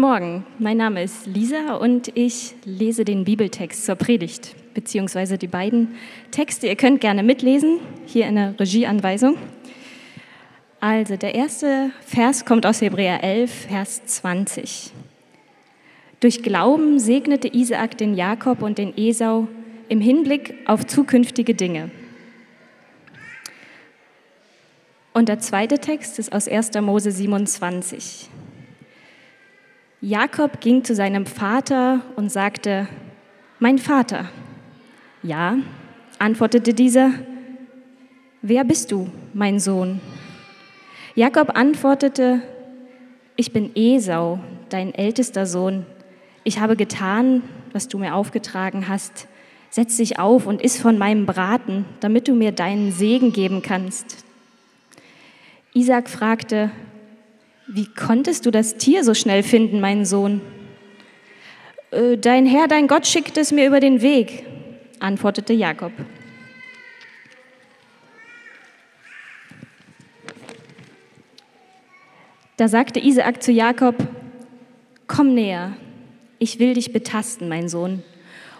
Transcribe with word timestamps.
Guten 0.00 0.12
Morgen, 0.12 0.46
mein 0.58 0.78
Name 0.78 1.02
ist 1.02 1.26
Lisa 1.26 1.74
und 1.74 2.10
ich 2.14 2.54
lese 2.64 3.04
den 3.04 3.26
Bibeltext 3.26 3.84
zur 3.84 3.96
Predigt, 3.96 4.56
beziehungsweise 4.72 5.36
die 5.36 5.46
beiden 5.46 5.94
Texte. 6.30 6.68
Ihr 6.68 6.76
könnt 6.76 7.02
gerne 7.02 7.22
mitlesen, 7.22 7.80
hier 8.06 8.26
in 8.26 8.36
der 8.36 8.58
Regieanweisung. 8.58 9.36
Also, 10.80 11.16
der 11.18 11.34
erste 11.34 11.90
Vers 12.06 12.46
kommt 12.46 12.64
aus 12.64 12.80
Hebräer 12.80 13.22
11, 13.22 13.66
Vers 13.68 14.02
20. 14.06 14.90
Durch 16.20 16.42
Glauben 16.42 16.98
segnete 16.98 17.54
Isaak 17.54 17.98
den 17.98 18.14
Jakob 18.14 18.62
und 18.62 18.78
den 18.78 18.96
Esau 18.96 19.48
im 19.90 20.00
Hinblick 20.00 20.54
auf 20.64 20.86
zukünftige 20.86 21.54
Dinge. 21.54 21.90
Und 25.12 25.28
der 25.28 25.40
zweite 25.40 25.78
Text 25.78 26.18
ist 26.18 26.32
aus 26.32 26.48
1. 26.48 26.70
Mose 26.80 27.12
27. 27.12 28.30
Jakob 30.02 30.62
ging 30.62 30.82
zu 30.82 30.94
seinem 30.94 31.26
Vater 31.26 32.00
und 32.16 32.32
sagte, 32.32 32.88
mein 33.58 33.76
Vater. 33.78 34.30
Ja, 35.22 35.58
antwortete 36.18 36.72
dieser, 36.72 37.12
wer 38.40 38.64
bist 38.64 38.92
du, 38.92 39.10
mein 39.34 39.60
Sohn? 39.60 40.00
Jakob 41.14 41.54
antwortete, 41.54 42.40
ich 43.36 43.52
bin 43.52 43.72
Esau, 43.74 44.38
dein 44.70 44.94
ältester 44.94 45.44
Sohn. 45.44 45.84
Ich 46.44 46.60
habe 46.60 46.76
getan, 46.76 47.42
was 47.72 47.86
du 47.86 47.98
mir 47.98 48.14
aufgetragen 48.14 48.88
hast. 48.88 49.28
Setz 49.68 49.98
dich 49.98 50.18
auf 50.18 50.46
und 50.46 50.62
iss 50.62 50.80
von 50.80 50.96
meinem 50.96 51.26
Braten, 51.26 51.84
damit 52.00 52.26
du 52.26 52.34
mir 52.34 52.52
deinen 52.52 52.90
Segen 52.90 53.34
geben 53.34 53.60
kannst. 53.60 54.24
Isaac 55.74 56.08
fragte, 56.08 56.70
wie 57.72 57.86
konntest 57.86 58.46
du 58.46 58.50
das 58.50 58.76
Tier 58.76 59.04
so 59.04 59.14
schnell 59.14 59.42
finden, 59.42 59.80
mein 59.80 60.04
Sohn? 60.04 60.40
Äh, 61.90 62.18
dein 62.18 62.46
Herr, 62.46 62.66
dein 62.66 62.88
Gott 62.88 63.06
schickt 63.06 63.36
es 63.36 63.52
mir 63.52 63.66
über 63.66 63.80
den 63.80 64.02
Weg, 64.02 64.44
antwortete 64.98 65.52
Jakob. 65.52 65.92
Da 72.56 72.68
sagte 72.68 73.00
Isaak 73.00 73.42
zu 73.42 73.52
Jakob, 73.52 73.94
komm 75.06 75.34
näher, 75.34 75.76
ich 76.38 76.58
will 76.58 76.74
dich 76.74 76.92
betasten, 76.92 77.48
mein 77.48 77.68
Sohn, 77.68 78.02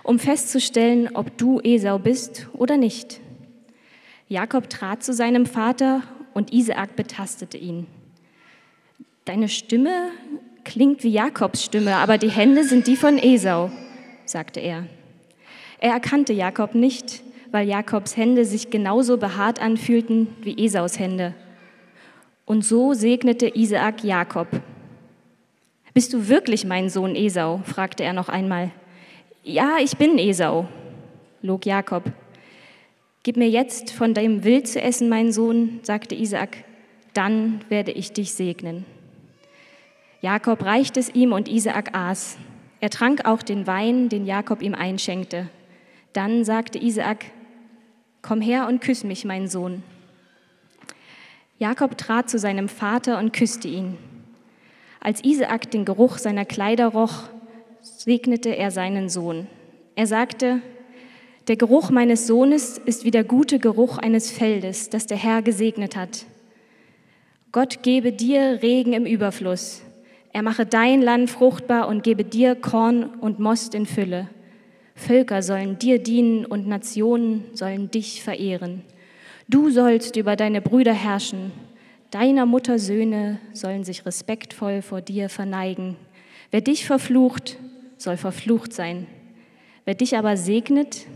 um 0.05 0.19
festzustellen, 0.19 1.11
ob 1.15 1.37
du 1.37 1.61
Esau 1.61 1.99
bist 1.99 2.49
oder 2.53 2.77
nicht. 2.77 3.21
Jakob 4.29 4.71
trat 4.71 5.03
zu 5.03 5.13
seinem 5.13 5.45
Vater 5.45 6.03
und 6.33 6.53
Isaak 6.53 6.97
betastete 6.97 7.59
ihn. 7.59 7.87
Deine 9.25 9.49
Stimme 9.49 10.11
klingt 10.65 11.05
wie 11.05 11.11
Jakobs 11.11 11.65
Stimme, 11.65 11.97
aber 11.97 12.17
die 12.17 12.31
Hände 12.31 12.65
sind 12.65 12.87
die 12.87 12.97
von 12.97 13.19
Esau, 13.19 13.71
sagte 14.25 14.61
er. 14.61 14.87
Er 15.79 15.93
erkannte 15.93 16.33
Jakob 16.33 16.75
nicht, 16.75 17.23
weil 17.51 17.69
Jakobs 17.69 18.17
Hände 18.17 18.45
sich 18.45 18.71
genauso 18.71 19.19
behaart 19.19 19.61
anfühlten 19.61 20.29
wie 20.43 20.65
Esaus 20.65 20.99
Hände. 20.99 21.35
Und 22.47 22.65
so 22.65 22.95
segnete 22.95 23.55
Isaak 23.55 24.05
Jakob. 24.05 24.49
Bist 25.93 26.13
du 26.13 26.29
wirklich 26.29 26.65
mein 26.65 26.89
Sohn 26.89 27.15
Esau? 27.15 27.61
fragte 27.65 28.05
er 28.05 28.13
noch 28.13 28.29
einmal. 28.29 28.71
Ja, 29.43 29.79
ich 29.83 29.97
bin 29.97 30.19
Esau, 30.19 30.69
log 31.43 31.67
Jakob. 31.67 32.05
Gib 33.23 33.37
mir 33.37 33.49
jetzt 33.49 33.91
von 33.93 34.15
deinem 34.15 34.45
Wild 34.45 34.67
zu 34.67 34.81
essen, 34.81 35.09
mein 35.09 35.31
Sohn, 35.31 35.81
sagte 35.83 36.15
Isaak, 36.15 36.65
dann 37.13 37.61
werde 37.69 37.93
ich 37.93 38.13
dich 38.13 38.33
segnen. 38.33 38.87
Jakob 40.21 40.65
reichte 40.65 41.01
es 41.01 41.15
ihm 41.15 41.33
und 41.33 41.49
Isaak 41.49 41.95
aß. 41.95 42.37
Er 42.81 42.91
trank 42.91 43.25
auch 43.25 43.43
den 43.43 43.67
Wein, 43.67 44.09
den 44.09 44.27
Jakob 44.27 44.63
ihm 44.63 44.75
einschenkte. 44.75 45.49
Dann 46.13 46.45
sagte 46.45 46.79
Isaak, 46.79 47.27
Komm 48.23 48.41
her 48.41 48.67
und 48.69 48.81
küss 48.81 49.03
mich, 49.03 49.25
mein 49.25 49.49
Sohn. 49.49 49.83
Jakob 51.59 51.97
trat 51.97 52.29
zu 52.29 52.39
seinem 52.39 52.69
Vater 52.69 53.19
und 53.19 53.33
küsste 53.33 53.69
ihn. 53.69 53.97
Als 55.01 55.25
Isaak 55.25 55.71
den 55.71 55.87
Geruch 55.87 56.19
seiner 56.19 56.45
Kleider 56.45 56.89
roch, 56.89 57.25
segnete 57.81 58.51
er 58.51 58.71
seinen 58.71 59.09
Sohn. 59.09 59.47
Er 59.95 60.07
sagte, 60.07 60.61
der 61.49 61.57
Geruch 61.57 61.91
meines 61.91 62.27
Sohnes 62.27 62.79
ist 62.79 63.05
wie 63.05 63.11
der 63.11 63.25
gute 63.25 63.59
Geruch 63.59 63.99
eines 63.99 64.31
Feldes, 64.31 64.91
das 64.91 65.07
der 65.07 65.17
Herr 65.17 65.43
gesegnet 65.43 65.97
hat. 65.97 66.27
Gott 67.53 67.83
gebe 67.83 68.13
dir 68.13 68.61
Regen 68.63 68.93
im 68.93 69.07
Überfluss, 69.07 69.83
er 70.33 70.43
mache 70.43 70.65
dein 70.65 71.03
Land 71.03 71.31
fruchtbar 71.31 71.89
und 71.89 72.03
gebe 72.03 72.25
dir 72.25 72.55
Korn 72.55 73.05
und 73.05 73.41
Most 73.41 73.75
in 73.75 73.87
Fülle. 73.87 74.29
Völker 74.95 75.43
sollen 75.43 75.79
dir 75.79 75.99
dienen 75.99 76.45
und 76.45 76.69
Nationen 76.69 77.45
sollen 77.55 77.91
dich 77.91 78.23
verehren. 78.23 78.83
Du 79.49 79.71
sollst 79.71 80.17
über 80.17 80.37
deine 80.37 80.61
Brüder 80.61 80.93
herrschen. 80.93 81.53
Deiner 82.11 82.47
Mutter 82.47 82.79
Söhne 82.79 83.39
sollen 83.53 83.83
sich 83.83 84.07
respektvoll 84.07 84.83
vor 84.83 85.01
dir 85.01 85.29
verneigen. 85.29 85.97
Wer 86.51 86.61
dich 86.61 86.85
verflucht, 86.85 87.57
soll 87.97 88.17
verflucht 88.17 88.73
sein. 88.73 89.07
Wer 89.85 89.95
dich 89.95 90.17
aber 90.17 90.37
segnet, 90.37 91.07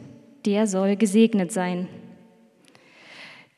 der 0.47 0.67
soll 0.67 0.97
gesegnet 0.97 1.53
sein. 1.53 1.89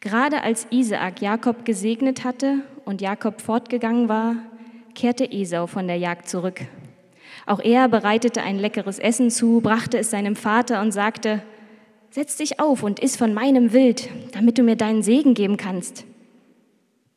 Gerade 0.01 0.43
als 0.43 0.67
Isaak 0.71 1.23
Jakob 1.23 1.65
gesegnet 1.65 2.25
hatte 2.25 2.61
und 2.85 3.01
Jakob 3.01 3.41
fortgegangen 3.41 4.09
war, 4.09 4.37
kehrte 4.97 5.31
Esau 5.31 5.69
von 5.69 5.87
der 5.87 5.99
Jagd 5.99 6.29
zurück. 6.29 6.63
Auch 7.47 7.61
er 7.61 7.89
bereitete 7.89 8.43
ein 8.43 8.59
leckeres 8.59 8.99
Essen 8.99 9.31
zu, 9.31 9.61
brachte 9.61 9.99
es 9.99 10.11
seinem 10.11 10.35
Vater 10.35 10.81
und 10.81 10.91
sagte, 10.91 11.43
Setz 12.11 12.37
dich 12.37 12.61
auf 12.61 12.83
und 12.83 12.99
iss 12.99 13.17
von 13.17 13.35
meinem 13.35 13.73
Wild, 13.73 14.09
damit 14.33 14.57
du 14.57 14.63
mir 14.63 14.77
deinen 14.77 15.03
Segen 15.03 15.35
geben 15.35 15.59
kannst. 15.59 16.05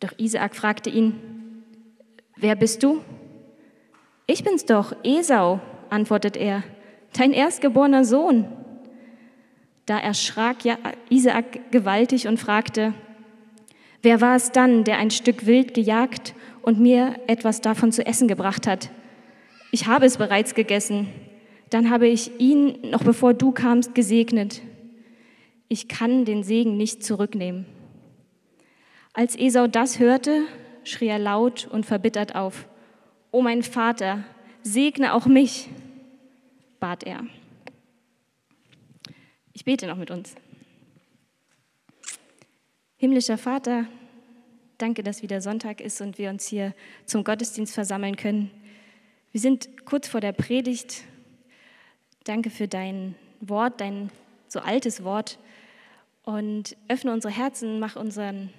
Doch 0.01 0.12
Isaak 0.17 0.56
fragte 0.56 0.90
ihn, 0.90 1.16
Wer 2.35 2.56
bist 2.56 2.84
du? 2.84 3.01
Ich 4.28 4.44
bin's 4.44 4.66
doch, 4.66 4.94
Esau, 5.03 5.61
antwortet 5.90 6.35
er, 6.35 6.63
dein 7.17 7.31
erstgeborener 7.31 8.03
Sohn. 8.03 8.46
Da 9.85 9.97
erschrak 9.97 10.57
Isaak 11.09 11.72
gewaltig 11.72 12.28
und 12.28 12.40
fragte, 12.40 12.94
Wer 14.01 14.22
war 14.22 14.35
es 14.35 14.51
dann, 14.51 14.84
der 14.84 14.97
ein 14.97 15.11
Stück 15.11 15.46
Wild 15.46 15.73
gejagt 15.73 16.34
und 16.62 16.80
mir 16.80 17.20
etwas 17.28 17.62
davon 17.62 17.92
zu 17.92 18.06
essen 18.06 18.28
gebracht 18.28 18.68
hat. 18.68 18.90
Ich 19.72 19.88
habe 19.88 20.06
es 20.06 20.18
bereits 20.18 20.56
gegessen. 20.56 21.08
Dann 21.70 21.90
habe 21.90 22.08
ich 22.08 22.40
ihn, 22.40 22.90
noch 22.90 23.03
bevor 23.03 23.34
du 23.34 23.52
kamst, 23.52 23.94
gesegnet. 23.94 24.62
Ich 25.68 25.88
kann 25.88 26.25
den 26.25 26.44
Segen 26.44 26.78
nicht 26.78 27.03
zurücknehmen. 27.03 27.66
Als 29.14 29.38
Esau 29.38 29.68
das 29.68 30.00
hörte, 30.00 30.44
schrie 30.84 31.08
er 31.08 31.20
laut 31.20 31.68
und 31.72 31.86
verbittert 31.86 32.36
auf. 32.36 32.68
O 33.31 33.41
mein 33.41 33.62
Vater, 33.62 34.24
segne 34.64 35.14
auch 35.14 35.28
mich, 35.28 35.70
bat 36.80 37.03
er. 37.03 37.24
Ich 39.53 39.66
bete 39.66 39.88
noch 39.88 39.97
mit 39.97 40.09
uns. 40.09 40.36
Himmlischer 42.97 43.38
Vater, 43.38 43.86
Danke, 44.79 45.03
dass 45.03 45.22
wieder 45.22 45.41
Sonntag 45.41 45.81
ist 45.81 45.99
und 45.99 46.17
wir 46.17 46.29
uns 46.29 46.47
hier 46.47 46.73
zum 47.03 47.26
Gottesdienst 47.26 47.73
versammeln 47.73 48.16
können. 48.16 48.49
Wir 49.34 49.41
sind 49.41 49.85
kurz 49.85 50.08
vor 50.08 50.22
der 50.22 50.31
Predigt. 50.31 51.03
Danke 52.23 52.49
für 52.49 52.70
dein 52.70 53.16
Wort, 53.41 53.81
dein 53.81 54.09
so 54.47 54.61
altes 54.61 55.03
Wort. 55.03 55.37
Und 56.23 56.78
öffne 56.87 57.11
unsere 57.11 57.34
Herzen, 57.34 57.81
mach 57.81 57.97
unseren 57.97 58.53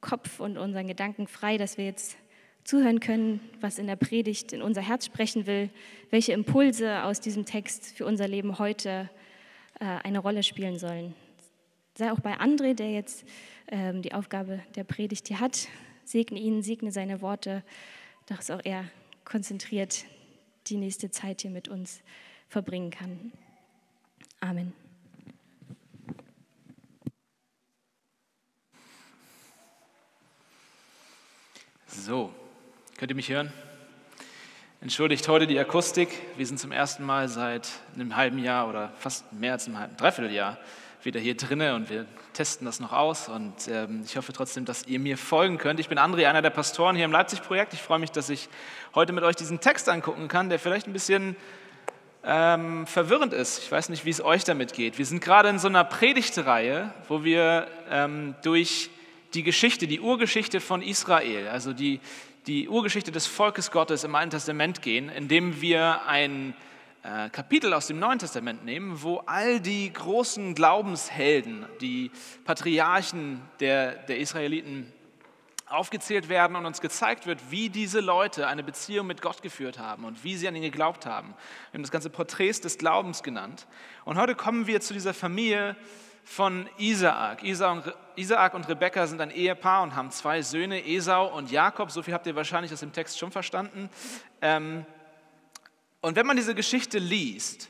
Kopf 0.00 0.40
und 0.40 0.58
unseren 0.58 0.88
Gedanken 0.88 1.28
frei, 1.28 1.56
dass 1.56 1.78
wir 1.78 1.84
jetzt 1.84 2.16
zuhören 2.64 2.98
können, 2.98 3.38
was 3.60 3.78
in 3.78 3.86
der 3.86 3.94
Predigt 3.94 4.52
in 4.52 4.60
unser 4.60 4.82
Herz 4.82 5.06
sprechen 5.06 5.46
will, 5.46 5.70
welche 6.10 6.32
Impulse 6.32 7.04
aus 7.04 7.20
diesem 7.20 7.44
Text 7.44 7.96
für 7.96 8.06
unser 8.06 8.26
Leben 8.26 8.58
heute 8.58 9.08
äh, 9.78 9.84
eine 9.84 10.18
Rolle 10.18 10.42
spielen 10.42 10.80
sollen. 10.80 11.14
Sei 11.96 12.10
auch 12.10 12.20
bei 12.20 12.36
André, 12.38 12.74
der 12.74 12.90
jetzt 12.90 13.24
die 13.70 14.14
Aufgabe 14.14 14.60
der 14.76 14.84
Predigt 14.84 15.28
hier 15.28 15.40
hat. 15.40 15.68
Segne 16.04 16.38
ihn, 16.38 16.62
segne 16.62 16.90
seine 16.90 17.20
Worte, 17.20 17.62
dass 18.26 18.50
auch 18.50 18.60
er 18.64 18.84
konzentriert 19.24 20.04
die 20.68 20.76
nächste 20.76 21.10
Zeit 21.10 21.42
hier 21.42 21.50
mit 21.50 21.68
uns 21.68 22.02
verbringen 22.48 22.90
kann. 22.90 23.32
Amen. 24.40 24.72
So, 31.86 32.32
könnt 32.96 33.10
ihr 33.10 33.16
mich 33.16 33.28
hören? 33.28 33.52
Entschuldigt 34.80 35.26
heute 35.28 35.46
die 35.46 35.58
Akustik. 35.58 36.08
Wir 36.36 36.46
sind 36.46 36.58
zum 36.58 36.70
ersten 36.70 37.04
Mal 37.04 37.28
seit 37.28 37.68
einem 37.94 38.16
halben 38.16 38.38
Jahr 38.38 38.68
oder 38.68 38.92
fast 38.96 39.30
mehr 39.32 39.52
als 39.52 39.66
einem 39.66 39.78
halben, 39.78 39.96
dreiviertel 39.96 40.32
Jahr 40.32 40.56
wieder 41.02 41.20
hier 41.20 41.36
drinne 41.36 41.74
und 41.74 41.90
wir 41.90 42.06
testen 42.32 42.64
das 42.64 42.80
noch 42.80 42.92
aus. 42.92 43.28
Und 43.28 43.68
ähm, 43.68 44.02
ich 44.04 44.16
hoffe 44.16 44.32
trotzdem, 44.32 44.64
dass 44.64 44.86
ihr 44.86 44.98
mir 44.98 45.16
folgen 45.16 45.58
könnt. 45.58 45.80
Ich 45.80 45.88
bin 45.88 45.98
André, 45.98 46.26
einer 46.26 46.42
der 46.42 46.50
Pastoren 46.50 46.96
hier 46.96 47.04
im 47.04 47.12
Leipzig-Projekt. 47.12 47.72
Ich 47.72 47.82
freue 47.82 47.98
mich, 47.98 48.10
dass 48.10 48.30
ich 48.30 48.48
heute 48.94 49.12
mit 49.12 49.24
euch 49.24 49.36
diesen 49.36 49.60
Text 49.60 49.88
angucken 49.88 50.28
kann, 50.28 50.48
der 50.48 50.58
vielleicht 50.58 50.86
ein 50.86 50.92
bisschen 50.92 51.36
ähm, 52.24 52.86
verwirrend 52.86 53.32
ist. 53.32 53.58
Ich 53.62 53.70
weiß 53.70 53.88
nicht, 53.88 54.04
wie 54.04 54.10
es 54.10 54.22
euch 54.22 54.44
damit 54.44 54.72
geht. 54.72 54.98
Wir 54.98 55.06
sind 55.06 55.20
gerade 55.20 55.48
in 55.48 55.58
so 55.58 55.68
einer 55.68 55.84
Predigtreihe, 55.84 56.92
wo 57.08 57.24
wir 57.24 57.68
ähm, 57.90 58.34
durch 58.42 58.90
die 59.34 59.42
Geschichte, 59.42 59.86
die 59.86 60.00
Urgeschichte 60.00 60.60
von 60.60 60.82
Israel, 60.82 61.48
also 61.48 61.72
die, 61.72 62.00
die 62.46 62.68
Urgeschichte 62.68 63.12
des 63.12 63.26
Volkes 63.26 63.70
Gottes 63.70 64.04
im 64.04 64.14
Alten 64.14 64.30
Testament 64.30 64.82
gehen, 64.82 65.10
indem 65.10 65.60
wir 65.60 66.06
ein 66.06 66.54
Kapitel 67.32 67.72
aus 67.72 67.86
dem 67.86 67.98
Neuen 67.98 68.18
Testament 68.18 68.64
nehmen, 68.64 69.02
wo 69.02 69.18
all 69.26 69.60
die 69.60 69.92
großen 69.92 70.54
Glaubenshelden, 70.54 71.66
die 71.80 72.10
Patriarchen 72.44 73.40
der, 73.60 73.94
der 73.94 74.18
Israeliten 74.18 74.92
aufgezählt 75.70 76.28
werden 76.28 76.56
und 76.56 76.66
uns 76.66 76.80
gezeigt 76.80 77.26
wird, 77.26 77.50
wie 77.50 77.68
diese 77.68 78.00
Leute 78.00 78.46
eine 78.46 78.62
Beziehung 78.62 79.06
mit 79.06 79.22
Gott 79.22 79.42
geführt 79.42 79.78
haben 79.78 80.04
und 80.04 80.24
wie 80.24 80.36
sie 80.36 80.48
an 80.48 80.56
ihn 80.56 80.62
geglaubt 80.62 81.06
haben. 81.06 81.34
Wir 81.70 81.78
haben 81.78 81.82
das 81.82 81.90
ganze 81.90 82.10
Porträts 82.10 82.60
des 82.60 82.78
Glaubens 82.78 83.22
genannt. 83.22 83.66
Und 84.04 84.18
heute 84.18 84.34
kommen 84.34 84.66
wir 84.66 84.80
zu 84.80 84.92
dieser 84.92 85.14
Familie 85.14 85.76
von 86.24 86.68
Isaak. 86.76 87.42
Isaak 87.42 88.54
und 88.54 88.68
Rebekka 88.68 89.06
sind 89.06 89.20
ein 89.20 89.30
Ehepaar 89.30 89.82
und 89.82 89.96
haben 89.96 90.10
zwei 90.10 90.42
Söhne, 90.42 90.86
Esau 90.86 91.34
und 91.34 91.50
Jakob. 91.50 91.90
So 91.90 92.02
viel 92.02 92.14
habt 92.14 92.26
ihr 92.26 92.36
wahrscheinlich 92.36 92.72
aus 92.72 92.80
dem 92.80 92.92
Text 92.92 93.18
schon 93.18 93.30
verstanden. 93.30 93.88
Ähm, 94.42 94.84
und 96.08 96.16
wenn 96.16 96.26
man 96.26 96.36
diese 96.36 96.54
Geschichte 96.54 96.98
liest, 96.98 97.68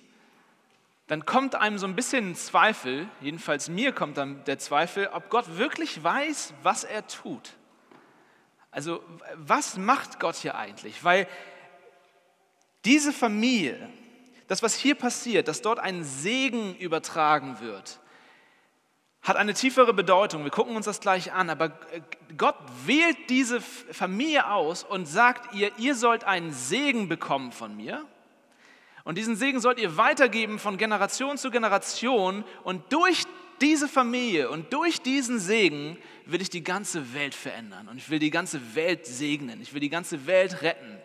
dann 1.09 1.27
kommt 1.27 1.55
einem 1.55 1.79
so 1.79 1.87
ein 1.87 1.97
bisschen 1.97 2.37
Zweifel, 2.37 3.09
jedenfalls 3.21 3.69
mir 3.69 3.93
kommt 3.93 4.17
dann 4.17 4.45
der 4.45 4.59
Zweifel, 4.59 5.09
ob 5.09 5.29
Gott 5.29 5.57
wirklich 5.57 6.05
weiß, 6.05 6.55
was 6.63 6.85
er 6.85 7.07
tut. 7.07 7.55
Also 8.71 9.03
was 9.35 9.77
macht 9.77 10.21
Gott 10.21 10.37
hier 10.37 10.55
eigentlich? 10.55 11.03
Weil 11.03 11.27
diese 12.85 13.13
Familie, 13.13 13.89
das, 14.47 14.63
was 14.63 14.75
hier 14.75 14.95
passiert, 14.95 15.49
dass 15.49 15.61
dort 15.61 15.81
ein 15.81 16.05
Segen 16.05 16.77
übertragen 16.77 17.59
wird, 17.61 17.99
hat 19.23 19.37
eine 19.37 19.53
tiefere 19.53 19.93
Bedeutung. 19.93 20.45
Wir 20.45 20.51
gucken 20.51 20.77
uns 20.77 20.87
das 20.87 21.01
gleich 21.01 21.33
an, 21.33 21.51
aber 21.51 21.73
Gott 22.37 22.57
wählt 22.87 23.17
diese 23.31 23.61
Familie 23.61 24.49
aus 24.51 24.85
und 24.85 25.07
sagt 25.07 25.55
ihr, 25.55 25.73
ihr 25.79 25.95
sollt 25.95 26.25
einen 26.25 26.53
Segen 26.53 27.09
bekommen 27.09 27.51
von 27.51 27.77
mir. 27.77 28.07
Und 29.09 29.17
diesen 29.17 29.37
Segen 29.37 29.59
sollt 29.59 29.79
ihr 29.79 29.97
weitergeben 29.97 30.59
von 30.59 30.77
Generation 30.77 31.39
zu 31.39 31.51
Generation. 31.51 32.45
Und 32.63 32.93
durch 32.93 33.23
diese 33.59 33.89
Familie 33.89 34.51
und 34.51 34.71
durch 34.75 35.01
diesen 35.01 35.39
Segen 35.39 35.97
will 36.27 36.43
ich 36.43 36.51
die 36.51 36.63
ganze 36.63 37.15
Welt 37.15 37.35
verändern 37.35 37.89
und 37.89 37.97
ich 37.97 38.11
will 38.11 38.19
die 38.19 38.29
ganze 38.29 38.75
Welt 38.75 39.07
segnen, 39.07 39.63
ich 39.63 39.73
will 39.73 39.81
die 39.81 39.89
ganze 39.89 40.27
Welt 40.27 40.61
retten. 40.61 40.99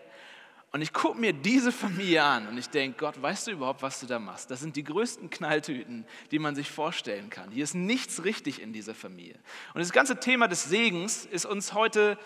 Und 0.73 0.81
ich 0.81 0.91
gucke 0.91 1.17
mir 1.17 1.31
diese 1.31 1.71
Familie 1.71 2.23
an 2.23 2.49
und 2.49 2.57
ich 2.57 2.67
denke, 2.69 2.97
Gott, 2.97 3.21
weißt 3.21 3.47
du 3.47 3.51
überhaupt, 3.51 3.81
was 3.81 4.01
du 4.01 4.05
da 4.05 4.19
machst? 4.19 4.51
Das 4.51 4.59
sind 4.59 4.75
die 4.75 4.83
größten 4.83 5.29
Knalltüten, 5.29 6.05
die 6.31 6.39
man 6.39 6.55
sich 6.55 6.69
vorstellen 6.69 7.29
kann. 7.29 7.51
Hier 7.51 7.63
ist 7.63 7.73
nichts 7.73 8.25
richtig 8.25 8.61
in 8.61 8.73
dieser 8.73 8.95
Familie. 8.95 9.39
Und 9.73 9.79
das 9.79 9.93
ganze 9.93 10.19
Thema 10.19 10.49
des 10.49 10.65
Segens 10.65 11.25
ist 11.25 11.45
uns 11.45 11.71
heute 11.71 12.17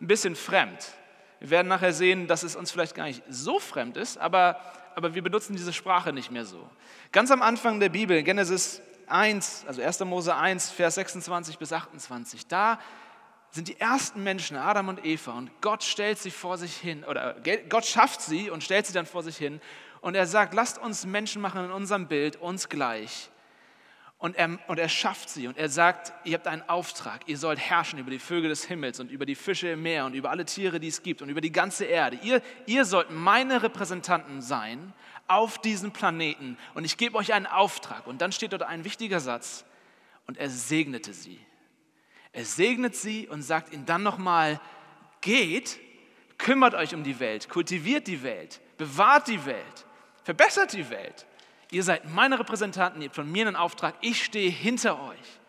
ein 0.00 0.06
bisschen 0.06 0.34
fremd. 0.34 0.94
Wir 1.40 1.50
werden 1.50 1.68
nachher 1.68 1.92
sehen, 1.92 2.26
dass 2.26 2.42
es 2.42 2.56
uns 2.56 2.70
vielleicht 2.70 2.94
gar 2.94 3.04
nicht 3.04 3.22
so 3.28 3.58
fremd 3.58 3.98
ist, 3.98 4.16
aber, 4.16 4.58
aber 4.96 5.14
wir 5.14 5.22
benutzen 5.22 5.54
diese 5.54 5.74
Sprache 5.74 6.12
nicht 6.12 6.30
mehr 6.30 6.46
so. 6.46 6.68
Ganz 7.12 7.30
am 7.30 7.42
Anfang 7.42 7.78
der 7.80 7.90
Bibel, 7.90 8.22
Genesis 8.22 8.80
1, 9.06 9.66
also 9.68 9.82
1. 9.82 10.00
Mose 10.00 10.34
1, 10.34 10.70
Vers 10.70 10.96
26 10.96 11.58
bis 11.58 11.70
28, 11.72 12.46
da 12.46 12.80
sind 13.50 13.68
die 13.68 13.78
ersten 13.78 14.22
Menschen, 14.22 14.56
Adam 14.56 14.88
und 14.88 15.04
Eva, 15.04 15.32
und 15.32 15.50
Gott 15.60 15.84
stellt 15.84 16.18
sie 16.18 16.30
vor 16.30 16.56
sich 16.56 16.74
hin, 16.74 17.04
oder 17.04 17.36
Gott 17.68 17.84
schafft 17.84 18.22
sie 18.22 18.50
und 18.50 18.64
stellt 18.64 18.86
sie 18.86 18.94
dann 18.94 19.06
vor 19.06 19.22
sich 19.22 19.36
hin, 19.36 19.60
und 20.00 20.14
er 20.14 20.26
sagt, 20.26 20.54
lasst 20.54 20.78
uns 20.78 21.04
Menschen 21.04 21.42
machen 21.42 21.66
in 21.66 21.70
unserem 21.70 22.08
Bild, 22.08 22.36
uns 22.36 22.68
gleich. 22.68 23.30
Und 24.18 24.36
er, 24.36 24.58
und 24.66 24.78
er 24.78 24.88
schafft 24.88 25.28
sie 25.28 25.46
und 25.46 25.58
er 25.58 25.68
sagt, 25.68 26.12
ihr 26.24 26.34
habt 26.34 26.46
einen 26.46 26.66
Auftrag, 26.68 27.28
ihr 27.28 27.36
sollt 27.36 27.58
herrschen 27.58 27.98
über 27.98 28.10
die 28.10 28.18
Vögel 28.18 28.48
des 28.48 28.64
Himmels 28.64 28.98
und 28.98 29.10
über 29.10 29.26
die 29.26 29.34
Fische 29.34 29.68
im 29.68 29.82
Meer 29.82 30.06
und 30.06 30.14
über 30.14 30.30
alle 30.30 30.46
Tiere, 30.46 30.80
die 30.80 30.88
es 30.88 31.02
gibt 31.02 31.20
und 31.20 31.28
über 31.28 31.42
die 31.42 31.52
ganze 31.52 31.84
Erde. 31.84 32.18
Ihr, 32.22 32.40
ihr 32.64 32.86
sollt 32.86 33.10
meine 33.10 33.62
Repräsentanten 33.62 34.40
sein 34.40 34.94
auf 35.28 35.60
diesem 35.60 35.92
Planeten 35.92 36.56
und 36.72 36.84
ich 36.84 36.96
gebe 36.96 37.18
euch 37.18 37.34
einen 37.34 37.46
Auftrag. 37.46 38.06
Und 38.06 38.22
dann 38.22 38.32
steht 38.32 38.52
dort 38.52 38.62
ein 38.62 38.84
wichtiger 38.84 39.20
Satz 39.20 39.66
und 40.26 40.38
er 40.38 40.48
segnete 40.48 41.12
sie. 41.12 41.38
Er 42.32 42.44
segnet 42.46 42.96
sie 42.96 43.28
und 43.28 43.42
sagt 43.42 43.72
ihnen 43.72 43.84
dann 43.84 44.02
nochmal, 44.02 44.60
geht, 45.20 45.78
kümmert 46.38 46.74
euch 46.74 46.94
um 46.94 47.02
die 47.02 47.20
Welt, 47.20 47.50
kultiviert 47.50 48.06
die 48.06 48.22
Welt, 48.22 48.60
bewahrt 48.78 49.28
die 49.28 49.44
Welt, 49.44 49.86
verbessert 50.22 50.72
die 50.72 50.88
Welt. 50.88 51.26
Ihr 51.76 51.82
seid 51.82 52.10
meine 52.10 52.38
Repräsentanten, 52.38 53.02
ihr 53.02 53.08
habt 53.08 53.16
von 53.16 53.30
mir 53.30 53.46
einen 53.46 53.54
Auftrag, 53.54 53.96
ich 54.00 54.24
stehe 54.24 54.48
hinter 54.50 54.98
euch. 54.98 55.40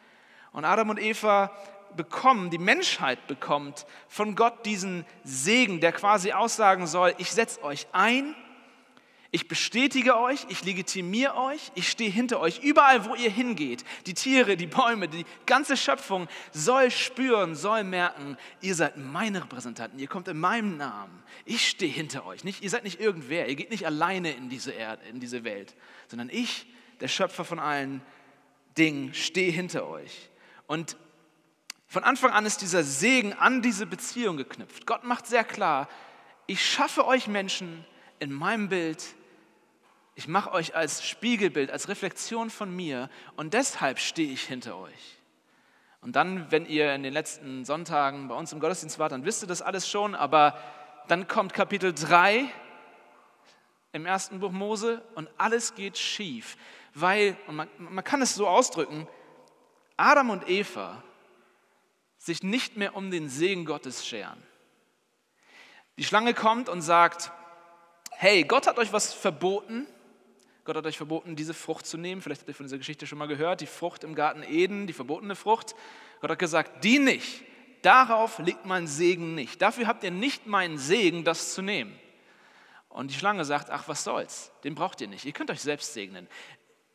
Und 0.51 0.65
Adam 0.65 0.89
und 0.89 0.99
Eva 0.99 1.55
bekommen, 1.95 2.49
die 2.49 2.57
Menschheit 2.57 3.27
bekommt 3.27 3.85
von 4.09 4.35
Gott 4.35 4.65
diesen 4.65 5.05
Segen, 5.23 5.79
der 5.79 5.93
quasi 5.93 6.33
aussagen 6.33 6.85
soll, 6.85 7.15
ich 7.17 7.31
setze 7.31 7.63
euch 7.63 7.87
ein 7.93 8.35
ich 9.31 9.47
bestätige 9.49 10.17
euch, 10.17 10.45
ich 10.47 10.63
legitimiere 10.63 11.35
euch, 11.35 11.71
ich 11.75 11.89
stehe 11.89 12.09
hinter 12.09 12.39
euch, 12.39 12.59
überall 12.63 13.05
wo 13.05 13.15
ihr 13.15 13.29
hingeht. 13.29 13.83
Die 14.05 14.13
Tiere, 14.13 14.55
die 14.55 14.67
Bäume, 14.67 15.09
die 15.09 15.25
ganze 15.45 15.75
Schöpfung 15.75 16.27
soll 16.53 16.91
spüren, 16.91 17.53
soll 17.53 17.83
merken, 17.83 18.37
ihr 18.61 18.73
seid 18.73 18.95
meine 18.95 19.43
Repräsentanten, 19.43 19.99
ihr 19.99 20.07
kommt 20.07 20.29
in 20.29 20.39
meinem 20.39 20.77
Namen. 20.77 21.23
Ich 21.43 21.67
stehe 21.67 21.91
hinter 21.91 22.25
euch. 22.25 22.45
Nicht, 22.45 22.63
ihr 22.63 22.69
seid 22.69 22.85
nicht 22.85 23.01
irgendwer, 23.01 23.49
ihr 23.49 23.55
geht 23.55 23.69
nicht 23.69 23.85
alleine 23.85 24.31
in 24.31 24.49
diese, 24.49 24.71
Erde, 24.71 25.03
in 25.09 25.19
diese 25.19 25.43
Welt, 25.43 25.75
sondern 26.07 26.29
ich, 26.29 26.65
der 27.01 27.09
Schöpfer 27.09 27.43
von 27.43 27.59
allen 27.59 28.01
Dingen, 28.77 29.13
stehe 29.13 29.51
hinter 29.51 29.87
euch. 29.87 30.29
Und 30.67 30.95
von 31.85 32.03
Anfang 32.05 32.31
an 32.31 32.45
ist 32.45 32.61
dieser 32.61 32.83
Segen 32.83 33.33
an 33.33 33.61
diese 33.61 33.85
Beziehung 33.85 34.37
geknüpft. 34.37 34.85
Gott 34.85 35.03
macht 35.03 35.27
sehr 35.27 35.43
klar, 35.43 35.89
ich 36.45 36.65
schaffe 36.65 37.05
euch 37.05 37.27
Menschen 37.27 37.85
in 38.19 38.31
meinem 38.31 38.69
Bild 38.69 39.03
ich 40.17 40.27
mache 40.27 40.51
euch 40.51 40.75
als 40.75 41.07
Spiegelbild, 41.07 41.69
als 41.69 41.89
Reflexion 41.89 42.49
von 42.49 42.75
mir 42.75 43.07
und 43.35 43.53
deshalb 43.53 43.99
stehe 43.99 44.33
ich 44.33 44.41
hinter 44.41 44.75
euch. 44.75 45.19
Und 46.01 46.15
dann, 46.15 46.49
wenn 46.51 46.65
ihr 46.65 46.95
in 46.95 47.03
den 47.03 47.13
letzten 47.13 47.65
Sonntagen 47.65 48.27
bei 48.27 48.33
uns 48.33 48.51
im 48.51 48.59
Gottesdienst 48.59 48.97
wart, 48.97 49.11
dann 49.11 49.25
wisst 49.25 49.43
ihr 49.43 49.47
das 49.47 49.61
alles 49.61 49.87
schon, 49.87 50.15
aber 50.15 50.57
dann 51.07 51.27
kommt 51.27 51.53
Kapitel 51.53 51.93
3 51.93 52.51
im 53.91 54.07
ersten 54.07 54.39
Buch 54.39 54.51
Mose 54.51 55.03
und 55.13 55.29
alles 55.37 55.75
geht 55.75 55.99
schief, 55.99 56.57
weil, 56.95 57.37
und 57.45 57.55
man, 57.55 57.69
man 57.77 58.03
kann 58.03 58.23
es 58.23 58.33
so 58.33 58.47
ausdrücken, 58.47 59.07
Adam 59.97 60.31
und 60.31 60.49
Eva 60.49 61.03
sich 62.17 62.41
nicht 62.41 62.75
mehr 62.75 62.95
um 62.95 63.11
den 63.11 63.29
Segen 63.29 63.65
Gottes 63.65 64.03
scheren. 64.07 64.41
Die 65.97 66.03
Schlange 66.03 66.33
kommt 66.33 66.69
und 66.69 66.81
sagt, 66.81 67.31
hey, 68.17 68.43
Gott 68.43 68.67
hat 68.67 68.79
euch 68.79 68.91
was 68.91 69.13
verboten, 69.13 69.87
Gott 70.65 70.75
hat 70.75 70.85
euch 70.85 70.97
verboten, 70.97 71.35
diese 71.35 71.53
Frucht 71.53 71.85
zu 71.85 71.97
nehmen. 71.97 72.21
Vielleicht 72.21 72.41
habt 72.41 72.49
ihr 72.49 72.55
von 72.55 72.65
dieser 72.65 72.77
Geschichte 72.77 73.07
schon 73.07 73.17
mal 73.17 73.27
gehört. 73.27 73.61
Die 73.61 73.67
Frucht 73.67 74.03
im 74.03 74.15
Garten 74.15 74.43
Eden, 74.43 74.85
die 74.85 74.91
verbotene 74.91 75.35
Frucht. 75.35 75.75
Gott 76.19 76.31
hat 76.31 76.39
gesagt, 76.39 76.83
die 76.83 76.99
nicht. 76.99 77.43
Darauf 77.83 78.39
liegt 78.39 78.65
mein 78.65 78.85
Segen 78.85 79.33
nicht. 79.33 79.61
Dafür 79.61 79.87
habt 79.87 80.03
ihr 80.03 80.11
nicht 80.11 80.45
meinen 80.45 80.77
Segen, 80.77 81.23
das 81.23 81.53
zu 81.53 81.61
nehmen. 81.61 81.97
Und 82.89 83.11
die 83.11 83.15
Schlange 83.15 83.45
sagt, 83.45 83.69
ach, 83.69 83.87
was 83.87 84.03
soll's? 84.03 84.51
Den 84.65 84.75
braucht 84.75 84.99
ihr 84.99 85.07
nicht. 85.07 85.23
Ihr 85.23 85.31
könnt 85.31 85.51
euch 85.51 85.61
selbst 85.61 85.93
segnen. 85.93 86.27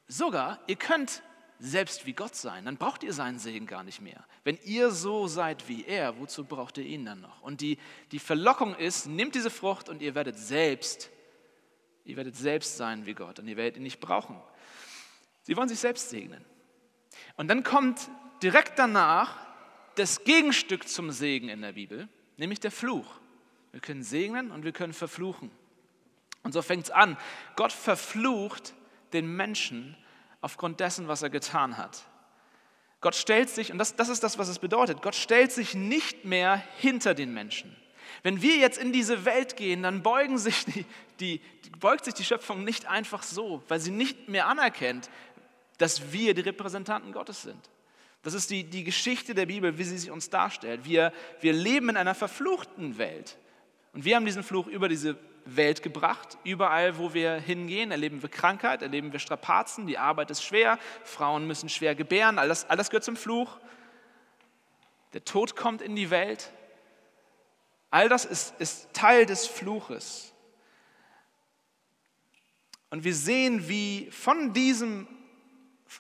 Sogar, 0.07 0.59
ihr 0.67 0.77
könnt 0.77 1.23
selbst 1.63 2.07
wie 2.07 2.13
Gott 2.13 2.35
sein. 2.35 2.65
Dann 2.65 2.77
braucht 2.77 3.03
ihr 3.03 3.13
seinen 3.13 3.39
Segen 3.39 3.67
gar 3.67 3.85
nicht 3.85 4.01
mehr. 4.01 4.25
Wenn 4.45 4.59
ihr 4.65 4.91
so 4.91 5.27
seid 5.27 5.69
wie 5.69 5.85
er, 5.85 6.19
wozu 6.19 6.45
braucht 6.45 6.79
ihr 6.79 6.85
ihn 6.85 7.05
dann 7.05 7.21
noch? 7.21 7.41
Und 7.43 7.61
die, 7.61 7.79
die 8.11 8.19
Verlockung 8.19 8.75
ist, 8.75 9.07
nehmt 9.07 9.35
diese 9.35 9.51
Frucht 9.51 9.89
und 9.89 10.03
ihr 10.03 10.15
werdet 10.15 10.39
selbst 10.39 11.11
Ihr 12.05 12.17
werdet 12.17 12.37
selbst 12.37 12.77
sein 12.77 13.07
wie 13.07 13.15
Gott 13.15 13.39
und 13.39 13.49
ihr 13.49 13.57
werdet 13.57 13.77
ihn 13.77 13.83
nicht 13.83 14.01
brauchen. 14.01 14.41
Sie 15.43 15.57
wollen 15.57 15.69
sich 15.69 15.79
selbst 15.79 16.11
segnen. 16.11 16.45
Und 17.37 17.49
dann 17.49 17.63
kommt 17.63 18.11
direkt 18.43 18.79
danach 18.79 19.47
das 19.95 20.25
Gegenstück 20.25 20.89
zum 20.89 21.11
Segen 21.11 21.49
in 21.49 21.63
der 21.63 21.73
Bibel, 21.73 22.09
nämlich 22.37 22.61
der 22.61 22.71
Fluch. 22.71 23.21
Wir 23.71 23.81
können 23.81 24.03
segnen 24.03 24.51
und 24.51 24.65
wir 24.65 24.73
können 24.73 24.93
verfluchen. 24.93 25.51
Und 26.43 26.53
so 26.53 26.63
fängt 26.63 26.85
es 26.85 26.91
an. 26.91 27.17
Gott 27.57 27.73
verflucht 27.73 28.75
den 29.13 29.37
Menschen 29.37 29.97
aufgrund 30.43 30.81
dessen, 30.81 31.09
was 31.09 31.23
er 31.23 31.31
getan 31.31 31.79
hat. 31.79 32.03
Gott 33.01 33.15
stellt 33.17 33.49
sich, 33.49 33.73
und 33.73 33.79
das, 33.79 33.97
das 33.97 34.09
ist 34.09 34.23
das, 34.23 34.39
was 34.39 34.49
es 34.49 34.59
bedeutet, 34.59 35.03
Gott 35.03 35.15
stellt 35.17 35.51
sich 35.51 35.75
nicht 35.75 36.25
mehr 36.25 36.63
hinter 36.77 37.15
den 37.15 37.33
Menschen. 37.33 37.75
Wenn 38.23 38.43
wir 38.43 38.57
jetzt 38.57 38.79
in 38.79 38.93
diese 38.93 39.25
Welt 39.25 39.57
gehen, 39.57 39.83
dann 39.83 40.03
beugen 40.03 40.39
sich 40.39 40.65
die, 40.67 40.85
die, 41.19 41.41
beugt 41.81 42.05
sich 42.05 42.15
die 42.15 42.25
Schöpfung 42.25 42.63
nicht 42.63 42.87
einfach 42.87 43.23
so, 43.23 43.63
weil 43.69 43.81
sie 43.81 43.91
nicht 43.91 44.29
mehr 44.29 44.47
anerkennt, 44.47 45.11
dass 45.79 46.13
wir 46.13 46.35
die 46.35 46.43
Repräsentanten 46.43 47.13
Gottes 47.13 47.43
sind. 47.43 47.71
Das 48.23 48.35
ist 48.35 48.51
die, 48.51 48.63
die 48.63 48.85
Geschichte 48.85 49.35
der 49.35 49.47
Bibel, 49.47 49.79
wie 49.79 49.85
sie 49.85 49.99
sich 49.99 50.11
uns 50.11 50.31
darstellt. 50.31 50.85
Wir, 50.85 51.13
wir 51.41 51.53
leben 51.53 51.89
in 51.89 51.97
einer 51.97 52.15
verfluchten 52.15 52.99
Welt. 52.99 53.37
Und 53.93 54.05
wir 54.05 54.15
haben 54.15 54.25
diesen 54.25 54.45
Fluch 54.45 54.69
über 54.69 54.89
diese 54.89 55.17
Welt 55.45 55.83
gebracht. 55.83 56.39
Überall, 56.45 56.99
wo 56.99 57.15
wir 57.15 57.35
hingehen, 57.35 57.91
erleben 57.91 58.23
wir 58.23 58.29
Krankheit, 58.29 58.83
erleben 58.83 59.13
wir 59.13 59.19
Strapazen, 59.19 59.87
die 59.87 59.99
Arbeit 59.99 60.31
ist 60.31 60.43
schwer, 60.43 60.79
Frauen 61.05 61.47
müssen 61.47 61.69
schwer 61.69 61.95
gebären, 61.95 62.39
all 62.39 62.49
das, 62.49 62.69
all 62.69 62.77
das 62.77 62.91
gehört 62.91 63.05
zum 63.05 63.17
Fluch. 63.17 63.59
Der 65.13 65.25
Tod 65.25 65.57
kommt 65.57 65.83
in 65.83 65.97
die 65.97 66.11
Welt. 66.11 66.53
All 67.91 68.09
das 68.09 68.25
ist, 68.25 68.55
ist 68.59 68.93
Teil 68.95 69.27
des 69.27 69.47
Fluches. 69.47 70.33
Und 72.91 73.05
wir 73.05 73.15
sehen, 73.15 73.69
wie 73.69 74.11
von 74.11 74.53
diesem 74.53 75.07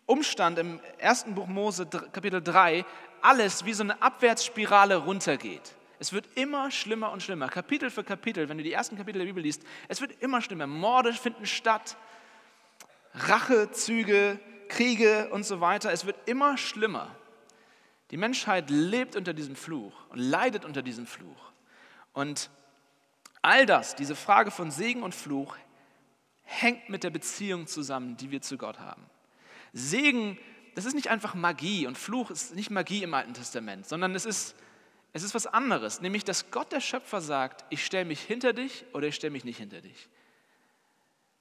Umstand 0.07 0.59
im 0.59 0.81
ersten 0.99 1.35
Buch 1.35 1.47
Mose, 1.47 1.87
Kapitel 1.87 2.43
3, 2.43 2.85
alles 3.21 3.65
wie 3.65 3.73
so 3.73 3.83
eine 3.83 4.01
Abwärtsspirale 4.01 4.97
runtergeht. 4.97 5.75
Es 6.03 6.13
wird 6.13 6.27
immer 6.35 6.73
schlimmer 6.73 7.13
und 7.13 7.23
schlimmer, 7.23 7.47
Kapitel 7.47 7.89
für 7.89 8.03
Kapitel, 8.03 8.49
wenn 8.49 8.59
du 8.59 8.65
die 8.65 8.73
ersten 8.73 8.97
Kapitel 8.97 9.21
der 9.21 9.27
Bibel 9.27 9.41
liest, 9.41 9.63
es 9.87 10.01
wird 10.01 10.21
immer 10.21 10.43
schlimmer. 10.43 10.67
Morde 10.67 11.13
finden 11.13 11.47
statt, 11.47 11.97
Rachezüge, 13.15 14.41
Kriege 14.69 15.29
und 15.31 15.47
so 15.47 15.61
weiter. 15.61 15.93
Es 15.93 16.05
wird 16.05 16.17
immer 16.29 16.59
schlimmer. 16.59 17.15
Die 18.11 18.17
Menschheit 18.17 18.69
lebt 18.69 19.15
unter 19.15 19.33
diesem 19.33 19.55
Fluch 19.55 19.93
und 20.09 20.19
leidet 20.19 20.65
unter 20.65 20.83
diesem 20.83 21.07
Fluch. 21.07 21.53
Und 22.13 22.51
all 23.41 23.65
das, 23.65 23.95
diese 23.95 24.17
Frage 24.17 24.51
von 24.51 24.73
Segen 24.73 25.05
und 25.05 25.15
Fluch, 25.15 25.57
hängt 26.43 26.89
mit 26.89 27.05
der 27.05 27.11
Beziehung 27.11 27.69
zusammen, 27.69 28.17
die 28.17 28.33
wir 28.33 28.43
zu 28.43 28.59
Gott 28.59 28.81
haben. 28.81 29.07
Segen, 29.73 30.37
das 30.75 30.85
ist 30.85 30.95
nicht 30.95 31.11
einfach 31.11 31.35
Magie 31.35 31.87
und 31.87 31.97
Fluch 31.97 32.33
ist 32.33 32.57
nicht 32.57 32.73
Magie 32.73 33.05
im 33.05 33.15
Alten 33.15 33.35
Testament, 33.35 33.87
sondern 33.87 34.17
es 34.17 34.27
ist, 34.27 34.57
es 35.13 35.23
ist 35.23 35.35
was 35.35 35.47
anderes, 35.47 36.01
nämlich 36.01 36.25
dass 36.25 36.51
Gott 36.51 36.73
der 36.73 36.81
Schöpfer 36.81 37.21
sagt, 37.21 37.65
ich 37.71 37.85
stelle 37.85 38.07
mich 38.07 38.21
hinter 38.21 38.53
dich 38.53 38.85
oder 38.93 39.07
ich 39.09 39.15
stelle 39.15 39.33
mich 39.33 39.45
nicht 39.45 39.59
hinter 39.59 39.81
dich. 39.81 40.09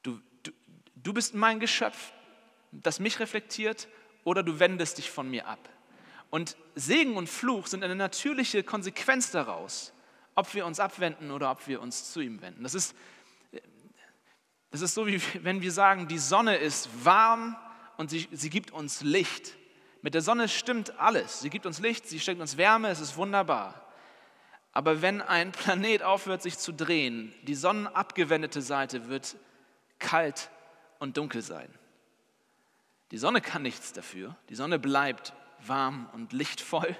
Du, 0.03 0.19
du, 0.43 0.51
du 0.95 1.13
bist 1.13 1.33
mein 1.33 1.59
Geschöpf, 1.59 2.11
das 2.71 2.99
mich 2.99 3.19
reflektiert 3.19 3.87
oder 4.23 4.43
du 4.43 4.59
wendest 4.59 4.97
dich 4.97 5.09
von 5.09 5.29
mir 5.29 5.47
ab. 5.47 5.69
Und 6.29 6.55
Segen 6.75 7.17
und 7.17 7.27
Fluch 7.27 7.67
sind 7.67 7.83
eine 7.83 7.95
natürliche 7.95 8.63
Konsequenz 8.63 9.31
daraus, 9.31 9.93
ob 10.35 10.53
wir 10.53 10.65
uns 10.65 10.79
abwenden 10.79 11.31
oder 11.31 11.51
ob 11.51 11.67
wir 11.67 11.81
uns 11.81 12.11
zu 12.11 12.21
ihm 12.21 12.41
wenden. 12.41 12.63
Das 12.63 12.73
ist, 12.73 12.95
das 14.71 14.81
ist 14.81 14.93
so, 14.93 15.07
wie 15.07 15.21
wenn 15.43 15.61
wir 15.61 15.71
sagen, 15.71 16.07
die 16.07 16.17
Sonne 16.17 16.55
ist 16.57 16.89
warm 17.03 17.57
und 17.97 18.09
sie, 18.09 18.27
sie 18.31 18.49
gibt 18.49 18.71
uns 18.71 19.01
Licht. 19.01 19.55
Mit 20.01 20.13
der 20.13 20.21
Sonne 20.21 20.47
stimmt 20.47 20.99
alles. 20.99 21.41
Sie 21.41 21.49
gibt 21.49 21.65
uns 21.65 21.79
Licht, 21.79 22.07
sie 22.07 22.19
schenkt 22.19 22.41
uns 22.41 22.57
Wärme, 22.57 22.89
es 22.89 22.99
ist 22.99 23.17
wunderbar. 23.17 23.85
Aber 24.71 25.01
wenn 25.01 25.21
ein 25.21 25.51
Planet 25.51 26.03
aufhört, 26.03 26.41
sich 26.41 26.57
zu 26.57 26.71
drehen, 26.71 27.33
die 27.43 27.55
sonnenabgewendete 27.55 28.61
Seite 28.61 29.09
wird 29.09 29.35
kalt 29.99 30.49
und 30.99 31.17
dunkel 31.17 31.41
sein. 31.41 31.69
Die 33.11 33.17
Sonne 33.17 33.41
kann 33.41 33.61
nichts 33.61 33.93
dafür. 33.93 34.35
Die 34.49 34.55
Sonne 34.55 34.79
bleibt 34.79 35.33
warm 35.65 36.09
und 36.13 36.33
lichtvoll. 36.33 36.95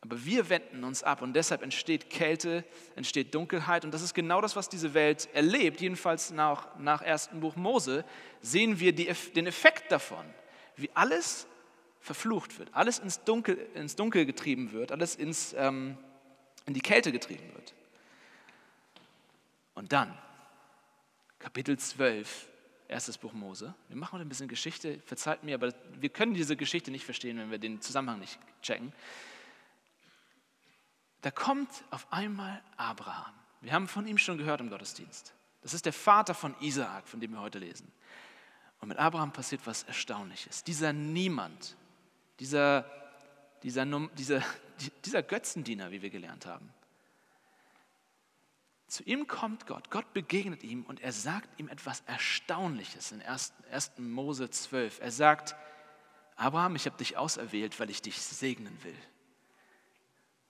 Aber 0.00 0.24
wir 0.24 0.48
wenden 0.48 0.84
uns 0.84 1.02
ab 1.02 1.22
und 1.22 1.34
deshalb 1.34 1.62
entsteht 1.62 2.08
Kälte, 2.08 2.64
entsteht 2.94 3.34
Dunkelheit 3.34 3.84
und 3.84 3.92
das 3.92 4.02
ist 4.02 4.14
genau 4.14 4.40
das, 4.40 4.54
was 4.54 4.68
diese 4.68 4.94
Welt 4.94 5.28
erlebt. 5.34 5.80
Jedenfalls 5.80 6.30
nach, 6.30 6.78
nach 6.78 7.02
ersten 7.02 7.40
Buch 7.40 7.56
Mose 7.56 8.04
sehen 8.40 8.78
wir 8.78 8.94
die, 8.94 9.12
den 9.34 9.48
Effekt 9.48 9.90
davon, 9.90 10.24
wie 10.76 10.88
alles 10.94 11.47
verflucht 12.00 12.58
wird, 12.58 12.70
alles 12.74 12.98
ins 12.98 13.24
Dunkel, 13.24 13.56
ins 13.74 13.96
Dunkel 13.96 14.26
getrieben 14.26 14.72
wird, 14.72 14.92
alles 14.92 15.14
ins, 15.14 15.54
ähm, 15.56 15.96
in 16.66 16.74
die 16.74 16.80
Kälte 16.80 17.12
getrieben 17.12 17.52
wird. 17.54 17.74
Und 19.74 19.92
dann, 19.92 20.16
Kapitel 21.38 21.78
12, 21.78 22.48
erstes 22.88 23.18
Buch 23.18 23.32
Mose. 23.32 23.74
Wir 23.88 23.96
machen 23.96 24.12
heute 24.12 24.26
ein 24.26 24.28
bisschen 24.28 24.48
Geschichte, 24.48 25.00
verzeiht 25.04 25.44
mir, 25.44 25.54
aber 25.54 25.72
wir 26.00 26.08
können 26.08 26.34
diese 26.34 26.56
Geschichte 26.56 26.90
nicht 26.90 27.04
verstehen, 27.04 27.38
wenn 27.38 27.50
wir 27.50 27.58
den 27.58 27.80
Zusammenhang 27.80 28.18
nicht 28.20 28.38
checken 28.62 28.92
da 31.22 31.30
kommt 31.30 31.84
auf 31.90 32.12
einmal 32.12 32.62
Abraham. 32.76 33.32
Wir 33.60 33.72
haben 33.72 33.88
von 33.88 34.06
ihm 34.06 34.18
schon 34.18 34.38
gehört 34.38 34.60
im 34.60 34.70
Gottesdienst. 34.70 35.34
Das 35.62 35.74
ist 35.74 35.84
der 35.84 35.92
Vater 35.92 36.34
von 36.34 36.54
Isaak, 36.60 37.08
von 37.08 37.20
dem 37.20 37.32
wir 37.32 37.40
heute 37.40 37.58
lesen. 37.58 37.90
Und 38.80 38.88
mit 38.88 38.98
Abraham 38.98 39.32
passiert 39.32 39.66
was 39.66 39.82
Erstaunliches. 39.82 40.62
Dieser 40.62 40.92
Niemand, 40.92 41.76
dieser, 42.40 42.84
dieser, 43.62 43.84
dieser, 43.84 44.42
dieser 45.04 45.22
Götzendiener, 45.22 45.90
wie 45.90 46.02
wir 46.02 46.10
gelernt 46.10 46.46
haben, 46.46 46.72
zu 48.88 49.02
ihm 49.02 49.26
kommt 49.26 49.66
Gott, 49.66 49.90
Gott 49.90 50.14
begegnet 50.14 50.64
ihm 50.64 50.82
und 50.84 51.00
er 51.02 51.12
sagt 51.12 51.60
ihm 51.60 51.68
etwas 51.68 52.00
Erstaunliches 52.06 53.12
in 53.12 53.20
1. 53.20 53.52
Mose 53.98 54.50
12. 54.50 55.00
Er 55.00 55.10
sagt, 55.10 55.54
Abraham, 56.36 56.74
ich 56.74 56.86
habe 56.86 56.96
dich 56.96 57.18
auserwählt, 57.18 57.78
weil 57.78 57.90
ich 57.90 58.00
dich 58.00 58.18
segnen 58.18 58.82
will. 58.84 58.96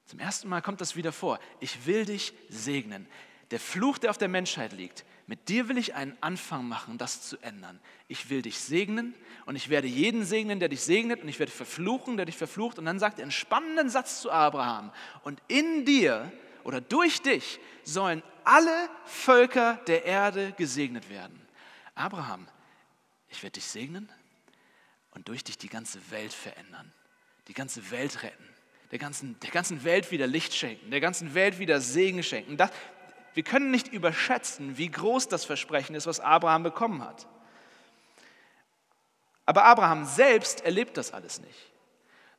Zum 0.05 0.21
ersten 0.21 0.49
Mal 0.49 0.63
kommt 0.63 0.81
das 0.81 0.95
wieder 0.95 1.13
vor. 1.13 1.41
Ich 1.59 1.85
will 1.85 2.05
dich 2.05 2.33
segnen. 2.49 3.09
Der 3.51 3.61
Fluch, 3.61 3.99
der 3.99 4.11
auf 4.11 4.19
der 4.19 4.29
Menschheit 4.29 4.73
liegt, 4.73 5.05
mit 5.27 5.49
dir 5.49 5.69
will 5.69 5.79
ich 5.79 5.95
einen 5.95 6.17
Anfang 6.21 6.67
machen, 6.69 6.99
das 6.99 7.23
zu 7.23 7.37
ändern. 7.39 7.81
Ich 8.09 8.31
will 8.31 8.43
dich 8.43 8.59
segnen 8.59 9.15
und 9.47 9.57
ich 9.57 9.69
werde 9.69 9.87
jeden 9.87 10.25
segnen, 10.25 10.59
der 10.59 10.69
dich 10.69 10.83
segnet 10.83 11.23
und 11.23 11.29
ich 11.29 11.39
werde 11.39 11.53
verfluchen, 11.53 12.17
der 12.17 12.27
dich 12.27 12.37
verflucht. 12.37 12.79
Und 12.79 12.87
dann 12.87 12.99
sagt 12.99 13.19
er 13.19 13.25
einen 13.25 13.31
spannenden 13.31 13.91
Satz 13.91 14.21
zu 14.23 14.31
Abraham. 14.31 14.93
Und 15.25 15.43
in 15.49 15.85
dir 15.85 16.31
oder 16.65 16.81
durch 16.81 17.21
dich 17.21 17.61
sollen 17.85 18.23
alle 18.45 18.89
Völker 19.05 19.75
der 19.87 20.05
Erde 20.05 20.53
gesegnet 20.53 21.11
werden. 21.11 21.39
Abraham, 21.95 22.49
ich 23.29 23.43
werde 23.43 23.55
dich 23.55 23.67
segnen 23.67 24.09
und 25.13 25.29
durch 25.29 25.45
dich 25.45 25.59
die 25.59 25.69
ganze 25.69 26.11
Welt 26.11 26.33
verändern, 26.33 26.93
die 27.49 27.55
ganze 27.55 27.91
Welt 27.91 28.23
retten 28.23 28.49
der 28.91 28.99
ganzen, 28.99 29.39
der 29.41 29.51
ganzen 29.51 29.85
Welt 29.85 30.11
wieder 30.11 30.27
Licht 30.27 30.55
schenken, 30.55 30.91
der 30.91 31.01
ganzen 31.01 31.35
Welt 31.35 31.59
wieder 31.59 31.81
Segen 31.81 32.23
schenken. 32.23 32.57
Das, 32.57 32.71
wir 33.39 33.45
können 33.45 33.71
nicht 33.71 33.93
überschätzen, 33.93 34.79
wie 34.79 34.91
groß 34.91 35.29
das 35.29 35.45
Versprechen 35.45 35.95
ist, 35.95 36.09
was 36.09 36.19
Abraham 36.19 36.65
bekommen 36.65 37.05
hat. 37.05 37.29
Aber 39.47 39.63
Abraham 39.63 40.07
selbst 40.07 40.63
erlebt 40.63 40.97
das 40.97 41.13
alles 41.13 41.41
nicht, 41.41 41.71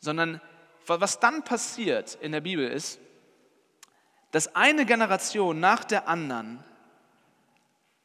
sondern 0.01 0.41
was 0.86 1.22
dann 1.22 1.46
passiert 1.46 2.15
in 2.15 2.34
der 2.34 2.41
Bibel 2.41 2.70
ist, 2.70 3.00
dass 4.32 4.53
eine 4.58 4.86
Generation 4.86 5.62
nach 5.62 5.86
der 5.86 6.10
anderen 6.10 6.62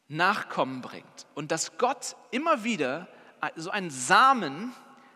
Nachkommen 0.07 0.79
bringt 0.81 1.27
und 1.35 1.51
dass 1.51 1.77
Gott 1.77 2.15
immer 2.31 2.63
wieder 2.63 3.09
so 3.57 3.71
einen 3.71 3.89
Samen 3.89 4.71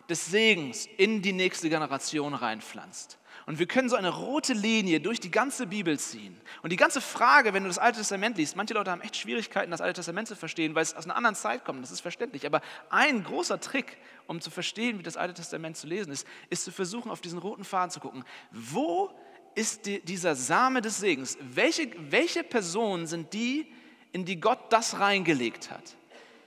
des 0.10 0.26
Segens 0.26 0.86
in 0.86 1.22
die 1.22 1.32
nächste 1.32 1.70
Generation 1.70 2.34
reinpflanzt. 2.34 3.18
Und 3.50 3.58
wir 3.58 3.66
können 3.66 3.90
so 3.90 3.96
eine 3.96 4.10
rote 4.10 4.54
Linie 4.54 5.00
durch 5.00 5.20
die 5.20 5.32
ganze 5.32 5.66
Bibel 5.66 5.98
ziehen. 5.98 6.40
Und 6.62 6.72
die 6.72 6.76
ganze 6.76 7.02
Frage, 7.02 7.52
wenn 7.52 7.64
du 7.64 7.68
das 7.68 7.80
Alte 7.80 7.98
Testament 7.98 8.38
liest, 8.38 8.56
manche 8.56 8.76
Leute 8.76 8.92
haben 8.92 9.02
echt 9.02 9.18
Schwierigkeiten, 9.18 9.72
das 9.72 9.82
Alte 9.82 9.96
Testament 9.96 10.28
zu 10.28 10.36
verstehen, 10.36 10.76
weil 10.76 10.84
es 10.84 10.94
aus 10.94 11.06
einer 11.06 11.16
anderen 11.16 11.34
Zeit 11.34 11.66
kommt, 11.66 11.82
das 11.82 11.90
ist 11.90 12.02
verständlich. 12.02 12.46
Aber 12.46 12.62
ein 12.92 13.24
großer 13.24 13.60
Trick, 13.60 13.98
um 14.28 14.40
zu 14.40 14.52
verstehen, 14.52 15.00
wie 15.00 15.04
das 15.04 15.18
Alte 15.18 15.34
Testament 15.34 15.78
zu 15.78 15.88
lesen 15.88 16.12
ist, 16.12 16.28
ist 16.52 16.64
zu 16.64 16.72
versuchen, 16.72 17.10
auf 17.10 17.22
diesen 17.22 17.40
roten 17.40 17.64
Faden 17.64 17.90
zu 17.90 18.00
gucken. 18.00 18.24
Wo 18.52 19.10
ist 19.56 19.88
die, 19.88 20.00
dieser 20.00 20.36
Same 20.36 20.84
des 20.84 21.00
Segens? 21.00 21.36
Welche, 21.42 21.90
welche 21.98 22.44
Personen 22.44 23.08
sind 23.08 23.34
die, 23.34 23.66
in 24.12 24.26
die 24.26 24.40
Gott 24.40 24.72
das 24.72 25.00
reingelegt 25.00 25.72
hat? 25.72 25.96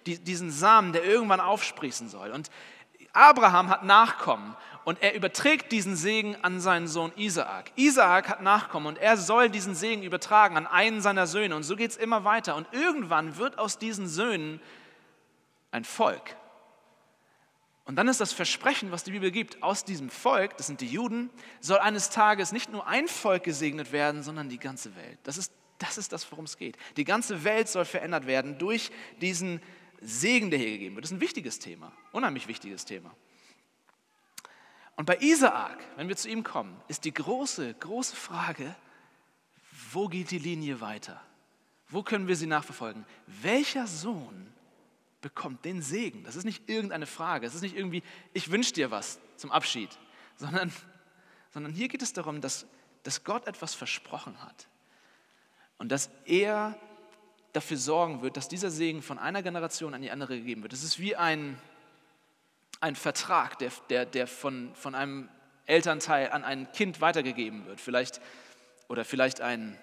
Die, 0.07 0.21
diesen 0.21 0.53
Samen, 0.53 0.93
der 0.93 1.03
irgendwann 1.03 1.41
aufsprießen 1.41 2.09
soll. 2.09 2.31
Und 2.31 2.49
Abraham 3.13 3.71
hat 3.71 3.83
Nachkommen 3.83 4.57
und 4.85 5.03
er 5.03 5.15
überträgt 5.15 5.71
diesen 5.71 5.97
Segen 5.97 6.37
an 6.43 6.61
seinen 6.61 6.89
Sohn 6.89 7.13
Isaak. 7.17 7.71
Isaak 7.77 8.29
hat 8.29 8.43
Nachkommen 8.43 8.87
und 8.87 8.99
er 8.99 9.17
soll 9.17 9.49
diesen 9.49 9.75
Segen 9.75 10.03
übertragen 10.03 10.57
an 10.57 10.67
einen 10.67 11.01
seiner 11.01 11.27
Söhne. 11.27 11.55
Und 11.55 11.63
so 11.63 11.77
geht 11.77 11.93
es 11.93 11.97
immer 11.97 12.25
weiter. 12.25 12.57
Und 12.57 12.67
irgendwann 12.73 13.37
wird 13.37 13.59
aus 13.59 13.79
diesen 13.79 14.09
Söhnen 14.09 14.61
ein 15.71 15.85
Volk. 15.85 16.37
Und 17.85 17.97
dann 17.97 18.09
ist 18.09 18.21
das 18.21 18.33
Versprechen, 18.33 18.93
was 18.93 19.05
die 19.05 19.11
Bibel 19.11 19.31
gibt, 19.31 19.63
aus 19.63 19.85
diesem 19.85 20.09
Volk, 20.11 20.57
das 20.57 20.69
sind 20.69 20.81
die 20.81 20.87
Juden, 20.87 21.31
soll 21.61 21.79
eines 21.79 22.11
Tages 22.11 22.53
nicht 22.53 22.71
nur 22.71 22.87
ein 22.87 23.09
Volk 23.09 23.45
gesegnet 23.45 23.93
werden, 23.93 24.23
sondern 24.23 24.49
die 24.49 24.59
ganze 24.59 24.95
Welt. 24.97 25.19
Das 25.25 25.37
ist 25.37 25.53
das, 25.79 25.99
ist 25.99 26.13
das 26.13 26.31
worum 26.31 26.45
es 26.45 26.57
geht. 26.57 26.77
Die 26.97 27.05
ganze 27.05 27.43
Welt 27.45 27.69
soll 27.69 27.85
verändert 27.85 28.27
werden 28.27 28.57
durch 28.59 28.91
diesen 29.21 29.61
Segen, 30.01 30.51
der 30.51 30.59
hier 30.61 30.71
gegeben 30.71 30.95
wird. 30.95 31.05
Das 31.05 31.11
ist 31.11 31.17
ein 31.17 31.21
wichtiges 31.21 31.59
Thema, 31.59 31.93
unheimlich 32.13 32.47
wichtiges 32.47 32.85
Thema. 32.85 33.13
Und 34.97 35.07
bei 35.07 35.17
Isaak, 35.19 35.79
wenn 35.97 36.09
wir 36.09 36.17
zu 36.17 36.29
ihm 36.29 36.45
kommen, 36.45 36.81
ist 36.89 37.05
die 37.05 37.15
große, 37.15 37.75
große 37.75 38.15
Frage, 38.15 38.75
wo 39.93 40.09
geht 40.09 40.31
die 40.31 40.39
Linie 40.39 40.81
weiter? 40.81 41.21
Wo 41.89 42.03
können 42.03 42.29
wir 42.29 42.37
sie 42.37 42.47
nachverfolgen? 42.47 43.05
Welcher 43.27 43.87
Sohn 43.87 44.53
bekommt 45.23 45.65
den 45.65 45.81
Segen. 45.81 46.25
Das 46.25 46.37
ist 46.37 46.45
nicht 46.45 46.69
irgendeine 46.69 47.07
Frage. 47.07 47.47
Es 47.47 47.55
ist 47.55 47.63
nicht 47.63 47.77
irgendwie, 47.77 48.03
ich 48.35 48.51
wünsche 48.51 48.75
dir 48.75 48.91
was 48.91 49.19
zum 49.37 49.51
Abschied, 49.51 49.89
sondern, 50.37 50.71
sondern 51.51 51.73
hier 51.73 51.89
geht 51.89 52.03
es 52.03 52.13
darum, 52.13 52.43
dass, 52.43 52.67
dass 53.05 53.25
Gott 53.25 53.47
etwas 53.47 53.75
versprochen 53.75 54.43
hat. 54.43 54.69
Und 55.79 55.91
dass 55.91 56.11
er 56.27 56.79
dafür 57.53 57.77
sorgen 57.77 58.23
wird, 58.23 58.37
dass 58.37 58.49
dieser 58.49 58.71
Segen 58.71 59.03
von 59.03 59.19
einer 59.19 59.43
Generation 59.43 59.95
an 59.95 60.03
die 60.03 60.11
andere 60.11 60.37
gegeben 60.37 60.63
wird. 60.63 60.73
Es 60.73 60.83
ist 60.83 60.99
wie 60.99 61.17
ein, 61.17 61.59
ein 62.83 62.97
Vertrag, 62.97 63.59
der, 63.59 63.71
der, 63.89 64.05
der 64.05 64.27
von, 64.27 64.75
von 64.75 64.95
einem 64.95 65.29
Elternteil 65.67 66.31
an 66.31 66.43
ein 66.43 66.71
Kind 66.73 67.01
weitergegeben 67.01 67.65
wird. 67.65 67.81
Vielleicht, 67.81 68.21
oder 68.89 69.05
vielleicht 69.05 69.41
ein, 69.41 69.79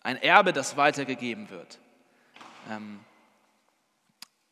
ein 0.00 0.16
Erbe, 0.16 0.52
das 0.52 0.76
weitergegeben 0.76 1.50
wird. 1.50 1.80
Ähm, 2.70 3.00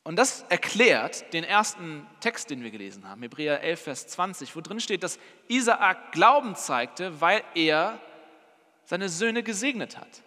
und 0.02 0.16
das 0.16 0.42
erklärt 0.49 1.32
den 1.32 1.44
ersten 1.44 2.04
Text, 2.18 2.50
den 2.50 2.64
wir 2.64 2.72
gelesen 2.72 3.08
haben, 3.08 3.22
Hebräer 3.22 3.62
11, 3.62 3.80
Vers 3.80 4.06
20, 4.08 4.56
wo 4.56 4.60
drin 4.60 4.80
steht, 4.80 5.04
dass 5.04 5.20
Isaak 5.46 6.10
Glauben 6.10 6.56
zeigte, 6.56 7.20
weil 7.20 7.44
er 7.54 8.00
seine 8.87 9.08
Söhne 9.08 9.44
gesegnet 9.44 9.96
hat. 9.96 10.22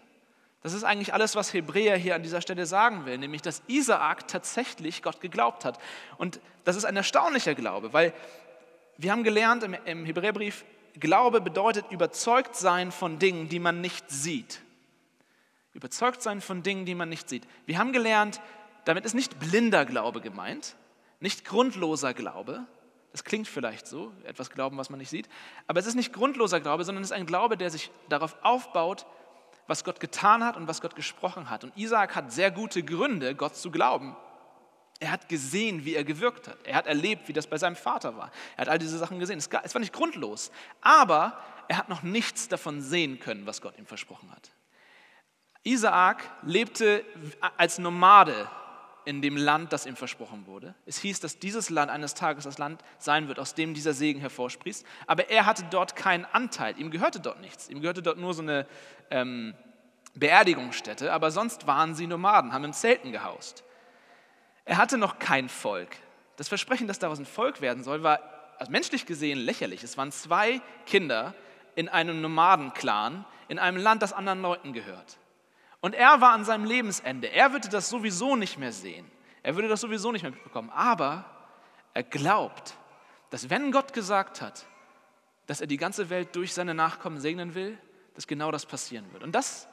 Das 0.63 0.71
ist 0.71 0.85
eigentlich 0.85 1.13
alles, 1.13 1.35
was 1.35 1.53
Hebräer 1.53 1.97
hier 1.97 2.15
an 2.15 2.23
dieser 2.23 2.39
Stelle 2.39 2.65
sagen 2.65 3.05
will, 3.05 3.17
nämlich 3.17 3.41
dass 3.41 3.61
Isaak 3.67 4.29
tatsächlich 4.29 5.03
Gott 5.03 5.19
geglaubt 5.19 5.65
hat. 5.65 5.77
Und 6.17 6.39
das 6.63 6.77
ist 6.77 6.85
ein 6.85 6.95
erstaunlicher 6.95 7.53
Glaube, 7.53 7.91
weil 7.91 8.13
wir 8.97 9.11
haben 9.11 9.23
gelernt 9.23 9.63
im, 9.63 10.05
Hebräerbrief, 10.05 10.63
Glaube 10.99 11.41
bedeutet 11.41 11.85
überzeugt 11.91 12.55
sein 12.55 12.91
von 12.91 13.19
Dingen, 13.19 13.49
die 13.49 13.59
man 13.59 13.81
nicht 13.81 14.09
sieht. 14.09 14.61
Überzeugt 15.73 16.21
sein 16.21 16.39
von 16.39 16.63
Dingen, 16.63 16.85
die 16.85 16.95
man 16.95 17.09
nicht 17.09 17.27
sieht. 17.27 17.45
Wir 17.65 17.77
haben 17.77 17.91
gelernt, 17.91 18.39
damit 18.85 19.03
ist 19.03 19.15
nicht 19.15 19.39
blinder 19.39 19.85
Glaube 19.85 20.21
gemeint, 20.21 20.75
nicht 21.19 21.43
grundloser 21.43 22.13
Glaube. 22.13 22.63
Das 23.11 23.23
klingt 23.23 23.47
vielleicht 23.47 23.85
so, 23.87 24.13
etwas 24.23 24.49
glauben, 24.49 24.77
was 24.77 24.89
man 24.89 24.99
nicht 24.99 25.09
sieht. 25.09 25.27
Aber 25.67 25.79
es 25.79 25.87
ist 25.87 25.95
nicht 25.95 26.13
grundloser 26.13 26.61
Glaube, 26.61 26.85
sondern 26.85 27.03
es 27.03 27.09
ist 27.09 27.17
ein 27.17 27.25
Glaube, 27.25 27.57
der 27.57 27.69
sich 27.69 27.91
darauf 28.07 28.37
aufbaut, 28.43 29.05
was 29.67 29.83
Gott 29.83 29.99
getan 29.99 30.43
hat 30.43 30.57
und 30.57 30.67
was 30.67 30.81
Gott 30.81 30.95
gesprochen 30.95 31.49
hat. 31.49 31.63
Und 31.63 31.75
Isaak 31.77 32.15
hat 32.15 32.31
sehr 32.31 32.51
gute 32.51 32.83
Gründe, 32.83 33.35
Gott 33.35 33.55
zu 33.55 33.71
glauben. 33.71 34.15
Er 34.99 35.11
hat 35.11 35.27
gesehen, 35.27 35.85
wie 35.85 35.95
er 35.95 36.03
gewirkt 36.03 36.47
hat. 36.47 36.57
Er 36.63 36.75
hat 36.75 36.87
erlebt, 36.87 37.27
wie 37.27 37.33
das 37.33 37.47
bei 37.47 37.57
seinem 37.57 37.75
Vater 37.75 38.15
war. 38.15 38.31
Er 38.55 38.61
hat 38.61 38.69
all 38.69 38.79
diese 38.79 38.97
Sachen 38.97 39.19
gesehen. 39.19 39.37
Es 39.37 39.73
war 39.73 39.79
nicht 39.79 39.93
grundlos, 39.93 40.51
aber 40.81 41.37
er 41.67 41.77
hat 41.77 41.89
noch 41.89 42.03
nichts 42.03 42.47
davon 42.47 42.81
sehen 42.81 43.19
können, 43.19 43.45
was 43.45 43.61
Gott 43.61 43.77
ihm 43.77 43.85
versprochen 43.85 44.31
hat. 44.31 44.51
Isaak 45.63 46.23
lebte 46.43 47.05
als 47.57 47.79
Nomade 47.79 48.49
in 49.05 49.21
dem 49.21 49.37
Land, 49.37 49.73
das 49.73 49.85
ihm 49.85 49.95
versprochen 49.95 50.45
wurde. 50.47 50.75
Es 50.85 50.97
hieß, 50.99 51.19
dass 51.19 51.39
dieses 51.39 51.69
Land 51.69 51.91
eines 51.91 52.13
Tages 52.13 52.43
das 52.43 52.57
Land 52.57 52.83
sein 52.97 53.27
wird, 53.27 53.39
aus 53.39 53.55
dem 53.55 53.73
dieser 53.73 53.93
Segen 53.93 54.19
hervorsprießt. 54.19 54.85
Aber 55.07 55.29
er 55.29 55.45
hatte 55.45 55.63
dort 55.69 55.95
keinen 55.95 56.25
Anteil. 56.25 56.77
Ihm 56.79 56.91
gehörte 56.91 57.19
dort 57.19 57.41
nichts. 57.41 57.69
Ihm 57.69 57.81
gehörte 57.81 58.01
dort 58.01 58.17
nur 58.17 58.33
so 58.33 58.41
eine 58.41 58.65
ähm, 59.11 59.53
Beerdigungsstätte. 60.15 61.11
Aber 61.11 61.31
sonst 61.31 61.67
waren 61.67 61.95
sie 61.95 62.07
Nomaden, 62.07 62.53
haben 62.53 62.65
in 62.65 62.73
Zelten 62.73 63.11
gehaust. 63.11 63.63
Er 64.65 64.77
hatte 64.77 64.97
noch 64.97 65.19
kein 65.19 65.49
Volk. 65.49 65.97
Das 66.37 66.47
Versprechen, 66.47 66.87
dass 66.87 66.99
daraus 66.99 67.19
ein 67.19 67.25
Volk 67.25 67.61
werden 67.61 67.83
soll, 67.83 68.03
war 68.03 68.19
also 68.57 68.71
menschlich 68.71 69.05
gesehen 69.05 69.39
lächerlich. 69.39 69.83
Es 69.83 69.97
waren 69.97 70.11
zwei 70.11 70.61
Kinder 70.85 71.33
in 71.75 71.89
einem 71.89 72.21
Nomadenclan 72.21 73.25
in 73.47 73.59
einem 73.59 73.77
Land, 73.77 74.01
das 74.01 74.13
anderen 74.13 74.41
Leuten 74.41 74.73
gehört. 74.73 75.17
Und 75.83 75.95
er 75.95 76.21
war 76.21 76.31
an 76.31 76.45
seinem 76.45 76.63
Lebensende. 76.63 77.29
Er 77.29 77.51
würde 77.51 77.67
das 77.67 77.89
sowieso 77.89 78.37
nicht 78.37 78.57
mehr 78.57 78.71
sehen. 78.71 79.05
Er 79.43 79.55
würde 79.55 79.67
das 79.67 79.81
sowieso 79.81 80.13
nicht 80.13 80.21
mehr 80.21 80.31
mitbekommen. 80.31 80.69
Aber 80.69 81.25
er 81.93 82.03
glaubt, 82.03 82.75
dass 83.31 83.49
wenn 83.49 83.69
Gott 83.69 83.91
gesagt 83.91 84.39
hat, 84.39 84.65
dass 85.45 85.59
er 85.59 85.67
die 85.67 85.75
ganze 85.75 86.09
Welt 86.09 86.37
durch 86.37 86.53
seine 86.53 86.73
Nachkommen 86.73 87.19
segnen 87.19 87.53
will, 87.53 87.77
dass 88.15 88.27
genau 88.27 88.49
das 88.49 88.65
passieren 88.65 89.11
wird. 89.11 89.23
Und 89.23 89.33
das, 89.33 89.67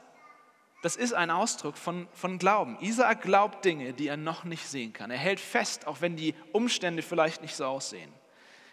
das 0.81 0.97
ist 0.97 1.13
ein 1.13 1.31
Ausdruck 1.31 1.77
von, 1.77 2.09
von 2.11 2.39
Glauben. 2.39 2.77
Isaak 2.81 3.21
glaubt 3.21 3.63
Dinge, 3.63 3.93
die 3.93 4.09
er 4.09 4.17
noch 4.17 4.43
nicht 4.43 4.67
sehen 4.67 4.91
kann. 4.91 5.11
Er 5.11 5.17
hält 5.17 5.39
fest, 5.39 5.87
auch 5.87 6.01
wenn 6.01 6.17
die 6.17 6.35
Umstände 6.51 7.03
vielleicht 7.03 7.41
nicht 7.41 7.55
so 7.55 7.63
aussehen. 7.63 8.11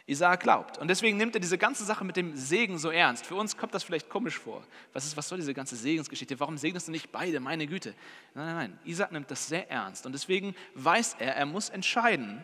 Isaac 0.09 0.41
glaubt. 0.41 0.79
Und 0.79 0.89
deswegen 0.89 1.19
nimmt 1.19 1.37
er 1.37 1.41
diese 1.41 1.59
ganze 1.59 1.85
Sache 1.85 2.03
mit 2.03 2.17
dem 2.17 2.35
Segen 2.35 2.79
so 2.79 2.91
ernst. 2.91 3.27
Für 3.27 3.35
uns 3.35 3.59
kommt 3.59 3.75
das 3.75 3.85
vielleicht 3.85 4.09
komisch 4.09 4.39
vor. 4.39 4.65
Was, 4.95 5.05
ist, 5.05 5.19
was 5.19 5.29
soll 5.29 5.37
diese 5.37 5.53
ganze 5.53 5.77
Segensgeschichte? 5.77 6.41
Warum 6.41 6.57
segnest 6.57 6.89
du 6.89 6.93
nicht 6.93 7.13
beide? 7.13 7.41
Meine 7.41 7.67
Güte. 7.67 7.95
Nein, 8.35 8.47
nein, 8.47 8.57
nein. 8.57 8.79
Isaac 8.85 9.13
nimmt 9.13 9.31
das 9.31 9.47
sehr 9.47 9.71
ernst. 9.71 10.07
Und 10.07 10.13
deswegen 10.13 10.55
weiß 10.75 11.17
er, 11.19 11.37
er 11.37 11.45
muss 11.45 11.69
entscheiden, 11.69 12.43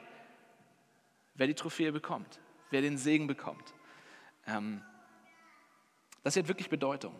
wer 1.37 1.46
die 1.46 1.55
Trophäe 1.55 1.90
bekommt, 1.90 2.38
wer 2.70 2.83
den 2.83 2.98
Segen 2.98 3.27
bekommt. 3.27 3.72
Ähm, 4.46 4.83
das 6.22 6.37
hat 6.37 6.46
wirklich 6.48 6.68
Bedeutung. 6.68 7.14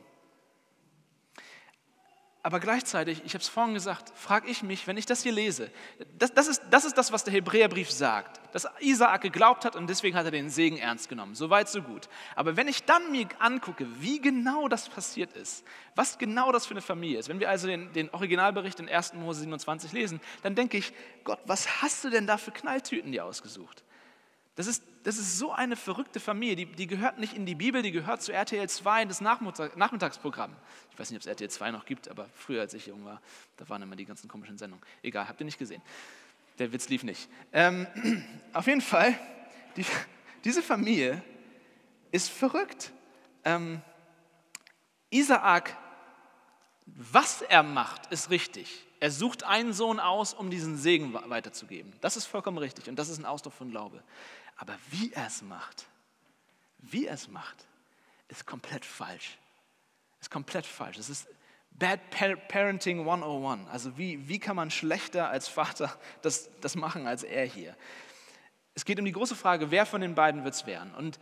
Aber 2.43 2.61
gleichzeitig, 2.61 3.23
ich 3.25 3.33
habe 3.33 3.41
es 3.41 3.49
vorhin 3.49 3.73
gesagt, 3.73 4.13
frage 4.15 4.51
ich 4.51 4.63
mich, 4.63 4.87
wenn 4.87 4.99
ich 4.99 5.07
das 5.07 5.23
hier 5.23 5.33
lese, 5.33 5.71
das, 6.19 6.35
das, 6.35 6.49
ist, 6.49 6.63
das 6.71 6.85
ist 6.85 6.99
das, 6.99 7.11
was 7.13 7.25
der 7.25 7.33
Hebräerbrief 7.33 7.91
sagt, 7.91 8.44
dass 8.55 8.69
Isaak 8.79 9.21
geglaubt 9.21 9.65
hat 9.65 9.75
und 9.75 9.91
deswegen 9.91 10.17
hat 10.17 10.27
er 10.27 10.31
den 10.31 10.49
Segen 10.49 10.77
ernst 10.77 11.09
genommen. 11.09 11.35
So 11.35 11.51
weit, 11.51 11.69
so 11.69 11.83
gut. 11.83 12.09
Aber 12.37 12.57
wenn 12.57 12.69
ich 12.69 12.85
dann 12.85 13.11
mir 13.11 13.27
angucke, 13.41 13.85
wie 13.99 14.21
genau 14.21 14.69
das 14.69 14.89
passiert 14.89 15.33
ist, 15.33 15.65
was 15.97 16.19
genau 16.19 16.53
das 16.53 16.65
für 16.65 16.71
eine 16.71 16.81
Familie 16.81 17.19
ist, 17.19 17.29
wenn 17.29 17.41
wir 17.41 17.51
also 17.51 17.67
den, 17.67 17.93
den 17.95 18.11
Originalbericht 18.11 18.79
in 18.79 18.89
1. 18.89 19.15
Mose 19.15 19.41
27 19.41 19.91
lesen, 19.91 20.21
dann 20.45 20.55
denke 20.55 20.79
ich, 20.79 20.93
Gott, 21.25 21.41
was 21.47 21.83
hast 21.83 22.05
du 22.05 22.11
denn 22.11 22.29
da 22.29 22.37
für 22.37 22.53
Knalltüten 22.53 23.11
dir 23.11 23.25
ausgesucht? 23.25 23.83
Das 24.55 24.69
ist, 24.69 24.85
das 25.03 25.19
ist 25.19 25.37
so 25.37 25.51
eine 25.51 25.75
verrückte 25.75 26.21
Familie, 26.21 26.55
die, 26.55 26.67
die 26.67 26.87
gehört 26.87 27.19
nicht 27.19 27.35
in 27.35 27.47
die 27.47 27.57
Bibel, 27.57 27.83
die 27.83 27.91
gehört 27.91 28.23
zu 28.23 28.33
RTL 28.33 28.69
2 28.69 29.03
in 29.03 29.09
das 29.09 29.21
Nachmittag, 29.21 29.77
Nachmittagsprogramm. 29.77 30.55
Ich 30.93 30.99
weiß 31.01 31.11
nicht, 31.11 31.17
ob 31.17 31.23
es 31.23 31.27
RTL 31.27 31.51
2 31.51 31.73
noch 31.73 31.87
gibt, 31.87 32.07
aber 32.07 32.29
früher, 32.37 32.61
als 32.61 32.73
ich 32.73 32.87
jung 32.87 33.05
war, 33.05 33.21
da 33.57 33.69
waren 33.69 33.83
immer 33.83 33.97
die 33.97 34.05
ganzen 34.05 34.29
komischen 34.29 34.59
Sendungen. 34.59 34.85
Egal, 35.03 35.27
habt 35.27 35.41
ihr 35.41 35.45
nicht 35.45 35.59
gesehen. 35.59 35.83
Der 36.59 36.73
Witz 36.73 36.89
lief 36.89 37.03
nicht. 37.03 37.29
Ähm, 37.53 37.87
auf 38.53 38.67
jeden 38.67 38.81
Fall, 38.81 39.19
die, 39.77 39.85
diese 40.45 40.63
Familie 40.63 41.23
ist 42.13 42.31
verrückt. 42.31 42.93
Ähm, 43.45 43.83
Isaak, 45.11 45.77
was 46.87 47.43
er 47.43 47.63
macht, 47.63 48.07
ist 48.13 48.31
richtig. 48.31 48.87
Er 49.01 49.11
sucht 49.11 49.43
einen 49.43 49.73
Sohn 49.73 50.01
aus, 50.01 50.33
um 50.33 50.51
diesen 50.51 50.77
Segen 50.77 51.13
weiterzugeben. 51.13 51.93
Das 52.01 52.17
ist 52.17 52.27
vollkommen 52.27 52.59
richtig 52.59 52.89
und 52.89 52.97
das 52.97 53.09
ist 53.09 53.19
ein 53.19 53.27
Ausdruck 53.27 53.53
von 53.53 53.71
Glaube. 53.71 54.03
Aber 54.57 54.77
wie 54.91 55.13
er 55.13 55.27
es 55.27 55.43
macht, 55.43 55.87
wie 56.79 57.07
er 57.07 57.15
es 57.15 57.29
macht, 57.29 57.67
ist 58.29 58.47
komplett 58.47 58.85
falsch. 58.85 59.39
Ist 60.21 60.31
komplett 60.31 60.67
falsch. 60.67 60.99
Es 60.99 61.09
ist 61.09 61.27
Bad 61.75 62.01
Parenting 62.49 63.01
101. 63.01 63.69
Also 63.71 63.99
wie, 63.99 64.29
wie 64.29 64.39
kann 64.39 64.57
man 64.57 64.71
schlechter 64.71 65.29
als 65.29 65.49
Vater 65.49 65.97
das, 66.23 66.51
das 66.61 66.77
machen 66.77 67.07
als 67.07 67.23
er 67.23 67.45
hier? 67.45 67.77
Es 68.75 68.85
geht 68.85 68.99
um 68.99 69.05
die 69.05 69.13
große 69.13 69.37
Frage, 69.37 69.71
wer 69.71 69.87
von 69.87 70.01
den 70.01 70.15
beiden 70.15 70.45
wird 70.45 70.55
es 70.55 70.67
werden? 70.67 70.95
Und, 70.95 71.21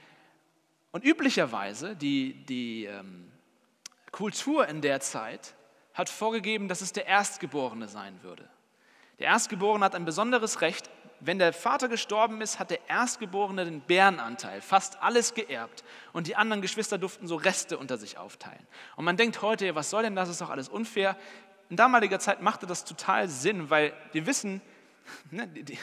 und 0.91 1.05
üblicherweise, 1.05 1.97
die, 1.97 2.45
die 2.47 2.87
ähm, 2.87 3.31
Kultur 4.11 4.69
in 4.69 4.81
der 4.81 5.01
Zeit 5.01 5.55
hat 5.95 6.09
vorgegeben, 6.09 6.69
dass 6.69 6.81
es 6.81 6.93
der 6.93 7.07
Erstgeborene 7.07 7.89
sein 7.89 8.23
würde. 8.23 8.49
Der 9.19 9.27
Erstgeborene 9.29 9.85
hat 9.85 9.95
ein 9.95 10.07
besonderes 10.07 10.63
Recht, 10.63 10.91
wenn 11.25 11.39
der 11.39 11.53
Vater 11.53 11.89
gestorben 11.89 12.41
ist, 12.41 12.59
hat 12.59 12.71
der 12.71 12.89
Erstgeborene 12.89 13.65
den 13.65 13.81
Bärenanteil, 13.81 14.61
fast 14.61 15.01
alles 15.01 15.35
geerbt. 15.35 15.85
Und 16.13 16.27
die 16.27 16.35
anderen 16.35 16.63
Geschwister 16.63 16.99
durften 16.99 17.29
so 17.29 17.37
Reste 17.37 17.79
unter 17.79 17.97
sich 17.97 18.19
aufteilen. 18.19 18.67
Und 18.97 19.05
man 19.05 19.17
denkt 19.17 19.41
heute, 19.41 19.75
was 19.77 19.89
soll 19.89 20.03
denn 20.03 20.17
das, 20.17 20.29
ist 20.29 20.41
doch 20.41 20.51
alles 20.51 20.69
unfair. 20.69 21.17
In 21.71 21.77
damaliger 21.77 22.19
Zeit 22.19 22.43
machte 22.43 22.67
das 22.67 22.85
total 22.85 23.29
Sinn, 23.29 23.71
weil 23.71 23.93
wir 24.11 24.27
wissen, 24.27 24.61
ne, 25.31 25.47
die, 25.47 25.79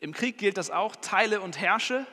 im 0.00 0.12
Krieg 0.12 0.36
gilt 0.36 0.58
das 0.58 0.72
auch, 0.72 0.96
teile 0.96 1.40
und 1.40 1.60
herrsche. 1.60 2.04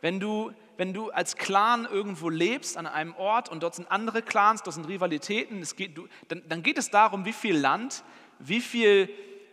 Wenn 0.00 0.20
du, 0.20 0.52
wenn 0.76 0.94
du 0.94 1.10
als 1.10 1.36
Clan 1.36 1.84
irgendwo 1.84 2.28
lebst, 2.28 2.76
an 2.76 2.86
einem 2.86 3.16
Ort 3.16 3.48
und 3.48 3.64
dort 3.64 3.74
sind 3.74 3.90
andere 3.90 4.22
Clans, 4.22 4.62
dort 4.62 4.74
sind 4.74 4.86
Rivalitäten, 4.86 5.66
geht, 5.74 5.98
du, 5.98 6.06
dann, 6.28 6.44
dann 6.48 6.62
geht 6.62 6.78
es 6.78 6.90
darum, 6.90 7.24
wie 7.24 7.32
viel 7.32 7.56
Land, 7.58 8.04
wie 8.38 8.60
viel 8.60 9.10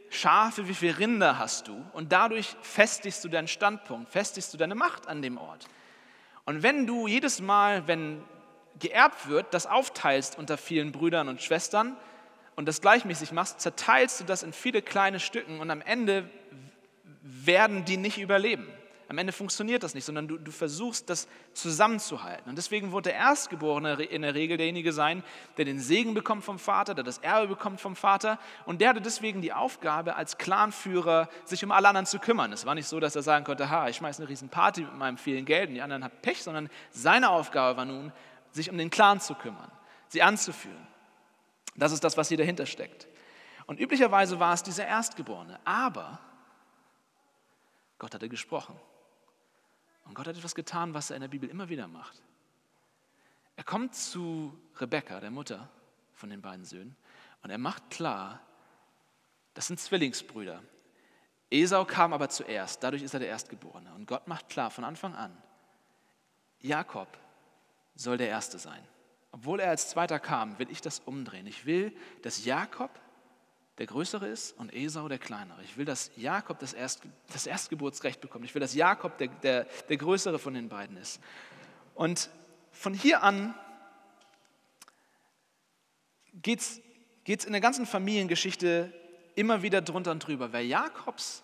Schafe, 0.10 0.68
wie 0.68 0.74
viele 0.74 0.98
Rinder 0.98 1.40
hast 1.40 1.68
du? 1.68 1.86
Und 1.94 2.12
dadurch 2.12 2.56
festigst 2.62 3.24
du 3.24 3.30
deinen 3.30 3.48
Standpunkt, 3.48 4.10
festigst 4.10 4.54
du 4.54 4.58
deine 4.58 4.76
Macht 4.76 5.08
an 5.08 5.22
dem 5.22 5.38
Ort. 5.38 5.68
Und 6.46 6.64
wenn 6.64 6.86
du 6.88 7.08
jedes 7.08 7.42
Mal, 7.42 7.88
wenn 7.88 8.24
geerbt 8.80 9.28
wird, 9.28 9.54
das 9.54 9.66
aufteilst 9.66 10.38
unter 10.38 10.58
vielen 10.58 10.92
Brüdern 10.92 11.28
und 11.28 11.42
Schwestern 11.42 11.96
und 12.56 12.68
das 12.68 12.82
gleichmäßig 12.82 13.32
machst, 13.32 13.62
zerteilst 13.62 14.20
du 14.20 14.24
das 14.24 14.44
in 14.44 14.54
viele 14.54 14.82
kleine 14.82 15.20
Stücken 15.20 15.60
und 15.60 15.72
am 15.72 15.82
Ende 15.82 16.30
werden 17.22 17.86
die 17.86 17.98
nicht 17.98 18.18
überleben. 18.18 18.68
Am 19.08 19.18
Ende 19.18 19.34
funktioniert 19.34 19.84
das 19.84 19.94
nicht, 19.94 20.06
sondern 20.06 20.28
du, 20.28 20.38
du 20.38 20.52
versuchst 20.52 21.10
das 21.10 21.28
zusammenzuhalten. 21.54 22.50
Und 22.50 22.58
deswegen 22.58 22.92
wird 22.92 23.06
der 23.06 23.14
Erstgeborene 23.14 24.02
in 24.04 24.24
der 24.24 24.34
Regel 24.34 24.58
derjenige 24.58 24.92
sein, 24.94 25.24
der 25.58 25.66
den 25.66 25.80
Segen 25.80 26.14
bekommt 26.14 26.44
vom 26.44 26.58
Vater, 26.58 26.96
der 26.96 27.04
das 27.04 27.20
Erbe 27.20 27.48
bekommt 27.48 27.82
vom 27.82 27.96
Vater. 27.96 28.40
Und 28.66 28.82
der 28.82 28.90
hatte 28.90 29.02
deswegen 29.02 29.42
die 29.42 29.54
Aufgabe, 29.54 30.16
als 30.16 30.38
Clanführer 30.38 31.30
sich 31.44 31.64
um 31.64 31.72
alle 31.72 31.88
anderen 31.88 32.06
zu 32.06 32.20
kümmern. 32.20 32.52
Es 32.52 32.66
war 32.66 32.74
nicht 32.74 32.88
so, 32.88 33.00
dass 33.00 33.16
er 33.16 33.22
sagen 33.22 33.46
konnte, 33.46 33.70
ha, 33.70 33.88
ich 33.90 33.98
schmeiße 33.98 34.22
eine 34.22 34.30
riesen 34.30 34.50
Party 34.50 34.82
mit 34.82 34.96
meinem 34.96 35.18
vielen 35.18 35.46
Geld 35.46 35.70
und 35.70 35.76
die 35.76 35.82
anderen 35.82 36.04
haben 36.04 36.14
Pech, 36.22 36.42
sondern 36.42 36.70
seine 36.92 37.30
Aufgabe 37.30 37.78
war 37.78 37.86
nun, 37.86 38.12
sich 38.52 38.70
um 38.70 38.78
den 38.78 38.90
Clan 38.90 39.20
zu 39.20 39.36
kümmern, 39.36 39.72
sie 40.08 40.24
anzuführen. 40.24 40.88
Das 41.76 41.92
ist 41.92 42.04
das, 42.04 42.18
was 42.18 42.30
hier 42.30 42.38
dahinter 42.38 42.66
steckt. 42.66 43.08
Und 43.68 43.80
üblicherweise 43.80 44.40
war 44.40 44.54
es 44.54 44.64
dieser 44.64 44.86
Erstgeborene. 44.86 45.60
Aber 45.66 46.20
Gott 48.00 48.14
hatte 48.14 48.30
gesprochen. 48.30 48.80
Und 50.06 50.14
Gott 50.14 50.28
hat 50.28 50.38
etwas 50.38 50.56
getan, 50.56 50.94
was 50.94 51.10
er 51.10 51.18
in 51.18 51.22
der 51.22 51.28
Bibel 51.28 51.50
immer 51.50 51.70
wieder 51.70 51.88
macht. 51.88 52.22
Er 53.56 53.64
kommt 53.64 53.96
zu 53.96 54.58
Rebekka, 54.78 55.20
der 55.20 55.32
Mutter 55.32 55.70
von 56.14 56.30
den 56.30 56.42
beiden 56.42 56.66
Söhnen, 56.66 56.96
und 57.42 57.52
er 57.52 57.58
macht 57.58 57.92
klar, 57.92 58.40
das 59.54 59.68
sind 59.68 59.80
Zwillingsbrüder. 59.80 60.64
Esau 61.52 61.86
kam 61.86 62.12
aber 62.12 62.30
zuerst, 62.30 62.82
dadurch 62.84 63.04
ist 63.04 63.14
er 63.14 63.20
der 63.20 63.30
Erstgeborene. 63.30 63.94
Und 63.94 64.08
Gott 64.08 64.28
macht 64.28 64.50
klar 64.50 64.72
von 64.72 64.84
Anfang 64.84 65.14
an, 65.14 65.36
Jakob 66.60 67.08
soll 67.96 68.18
der 68.18 68.30
Erste 68.30 68.58
sein. 68.58 68.82
Obwohl 69.32 69.60
er 69.60 69.70
als 69.70 69.90
Zweiter 69.90 70.20
kam, 70.20 70.58
will 70.60 70.72
ich 70.72 70.82
das 70.82 71.00
umdrehen. 71.00 71.46
Ich 71.46 71.66
will, 71.66 71.96
dass 72.22 72.46
Jakob 72.46 72.90
der 73.78 73.88
Größere 73.88 74.28
ist 74.28 74.58
und 74.58 74.74
Esau 74.74 75.08
der 75.10 75.20
Kleinere. 75.20 75.62
Ich 75.64 75.78
will, 75.78 75.86
dass 75.86 76.12
Jakob 76.16 76.60
das, 76.60 76.74
Erst, 76.74 77.02
das 77.34 77.46
Erstgeburtsrecht 77.46 78.22
bekommt. 78.22 78.46
Ich 78.46 78.56
will, 78.56 78.62
dass 78.62 78.74
Jakob 78.74 79.18
der, 79.18 79.28
der, 79.28 79.64
der 79.90 79.98
Größere 79.98 80.40
von 80.40 80.54
den 80.54 80.70
beiden 80.70 80.96
ist. 80.98 81.20
Und 81.94 82.30
von 82.72 82.94
hier 82.94 83.24
an 83.24 83.54
geht 86.42 86.62
es 86.62 86.82
in 87.46 87.52
der 87.52 87.62
ganzen 87.62 87.86
Familiengeschichte 87.86 88.94
immer 89.36 89.62
wieder 89.62 89.82
drunter 89.82 90.12
und 90.12 90.20
drüber, 90.20 90.54
weil 90.54 90.66
Jakobs, 90.66 91.44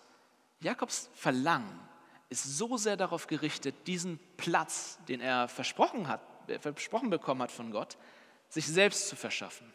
Jakobs 0.60 1.10
Verlangen 1.14 1.80
ist 2.30 2.56
so 2.56 2.78
sehr 2.78 2.96
darauf 2.96 3.26
gerichtet, 3.26 3.86
diesen 3.86 4.18
Platz, 4.38 4.98
den 5.08 5.20
er 5.20 5.48
versprochen 5.48 6.08
hat, 6.08 6.22
versprochen 6.60 7.10
bekommen 7.10 7.42
hat 7.42 7.52
von 7.52 7.70
Gott, 7.70 7.98
sich 8.48 8.66
selbst 8.66 9.08
zu 9.08 9.16
verschaffen. 9.16 9.70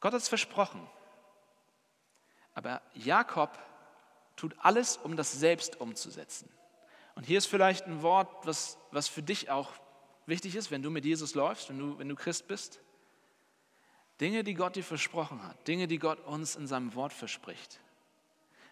Gott 0.00 0.12
hat 0.12 0.20
es 0.20 0.28
versprochen. 0.28 0.86
Aber 2.54 2.82
Jakob 2.94 3.58
tut 4.36 4.54
alles, 4.58 4.96
um 4.96 5.16
das 5.16 5.32
selbst 5.32 5.80
umzusetzen. 5.80 6.48
Und 7.14 7.24
hier 7.24 7.38
ist 7.38 7.46
vielleicht 7.46 7.86
ein 7.86 8.02
Wort, 8.02 8.28
was, 8.46 8.78
was 8.92 9.08
für 9.08 9.22
dich 9.22 9.50
auch 9.50 9.72
wichtig 10.26 10.54
ist, 10.54 10.70
wenn 10.70 10.82
du 10.82 10.90
mit 10.90 11.04
Jesus 11.04 11.34
läufst, 11.34 11.68
wenn 11.68 11.78
du, 11.78 11.98
wenn 11.98 12.08
du 12.08 12.14
Christ 12.14 12.46
bist. 12.46 12.80
Dinge, 14.20 14.44
die 14.44 14.54
Gott 14.54 14.76
dir 14.76 14.84
versprochen 14.84 15.42
hat, 15.42 15.66
Dinge, 15.68 15.86
die 15.86 15.98
Gott 15.98 16.20
uns 16.26 16.56
in 16.56 16.66
seinem 16.66 16.94
Wort 16.94 17.12
verspricht. 17.12 17.80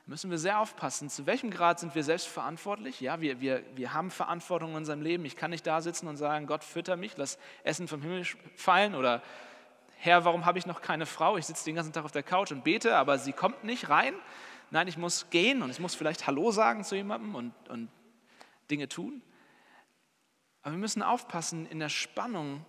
Müssen 0.09 0.31
wir 0.31 0.39
sehr 0.39 0.61
aufpassen, 0.61 1.11
zu 1.11 1.27
welchem 1.27 1.51
Grad 1.51 1.81
sind 1.81 1.97
wir 1.97 2.05
selbst 2.05 2.29
verantwortlich? 2.29 3.01
Ja, 3.01 3.21
wir, 3.21 3.41
wir, 3.41 3.65
wir 3.75 3.93
haben 3.93 4.13
Verantwortung 4.13 4.71
in 4.71 4.77
unserem 4.77 5.03
Leben. 5.03 5.25
Ich 5.25 5.35
kann 5.35 5.51
nicht 5.51 5.67
da 5.67 5.81
sitzen 5.81 6.07
und 6.07 6.17
sagen, 6.17 6.47
Gott 6.47 6.63
fütter 6.63 6.97
mich, 6.97 7.17
lass 7.17 7.39
Essen 7.65 7.89
vom 7.89 8.03
Himmel 8.03 8.25
fallen 8.55 8.95
oder 8.95 9.21
Herr, 9.99 10.25
warum 10.25 10.45
habe 10.45 10.59
ich 10.59 10.67
noch 10.67 10.83
keine 10.83 11.07
Frau? 11.07 11.37
Ich 11.37 11.47
sitze 11.47 11.65
den 11.65 11.75
ganzen 11.75 11.93
Tag 11.93 12.05
auf 12.05 12.13
der 12.13 12.23
Couch 12.23 12.53
und 12.53 12.65
bete, 12.65 12.97
aber 12.97 13.19
sie 13.19 13.33
kommt 13.33 13.65
nicht 13.65 13.89
rein. 13.89 14.15
Nein, 14.71 14.89
ich 14.89 14.97
muss 14.97 15.31
gehen 15.31 15.63
und 15.63 15.71
ich 15.71 15.81
muss 15.81 15.95
vielleicht 15.95 16.27
Hallo 16.27 16.51
sagen 16.51 16.85
zu 16.85 16.97
jemandem 16.97 17.35
und, 17.35 17.53
und 17.69 17.89
Dinge 18.71 18.89
tun. 18.89 19.23
Aber 20.63 20.75
wir 20.75 20.79
müssen 20.79 21.03
aufpassen, 21.03 21.67
in 21.67 21.79
der 21.79 21.89
Spannung 21.89 22.65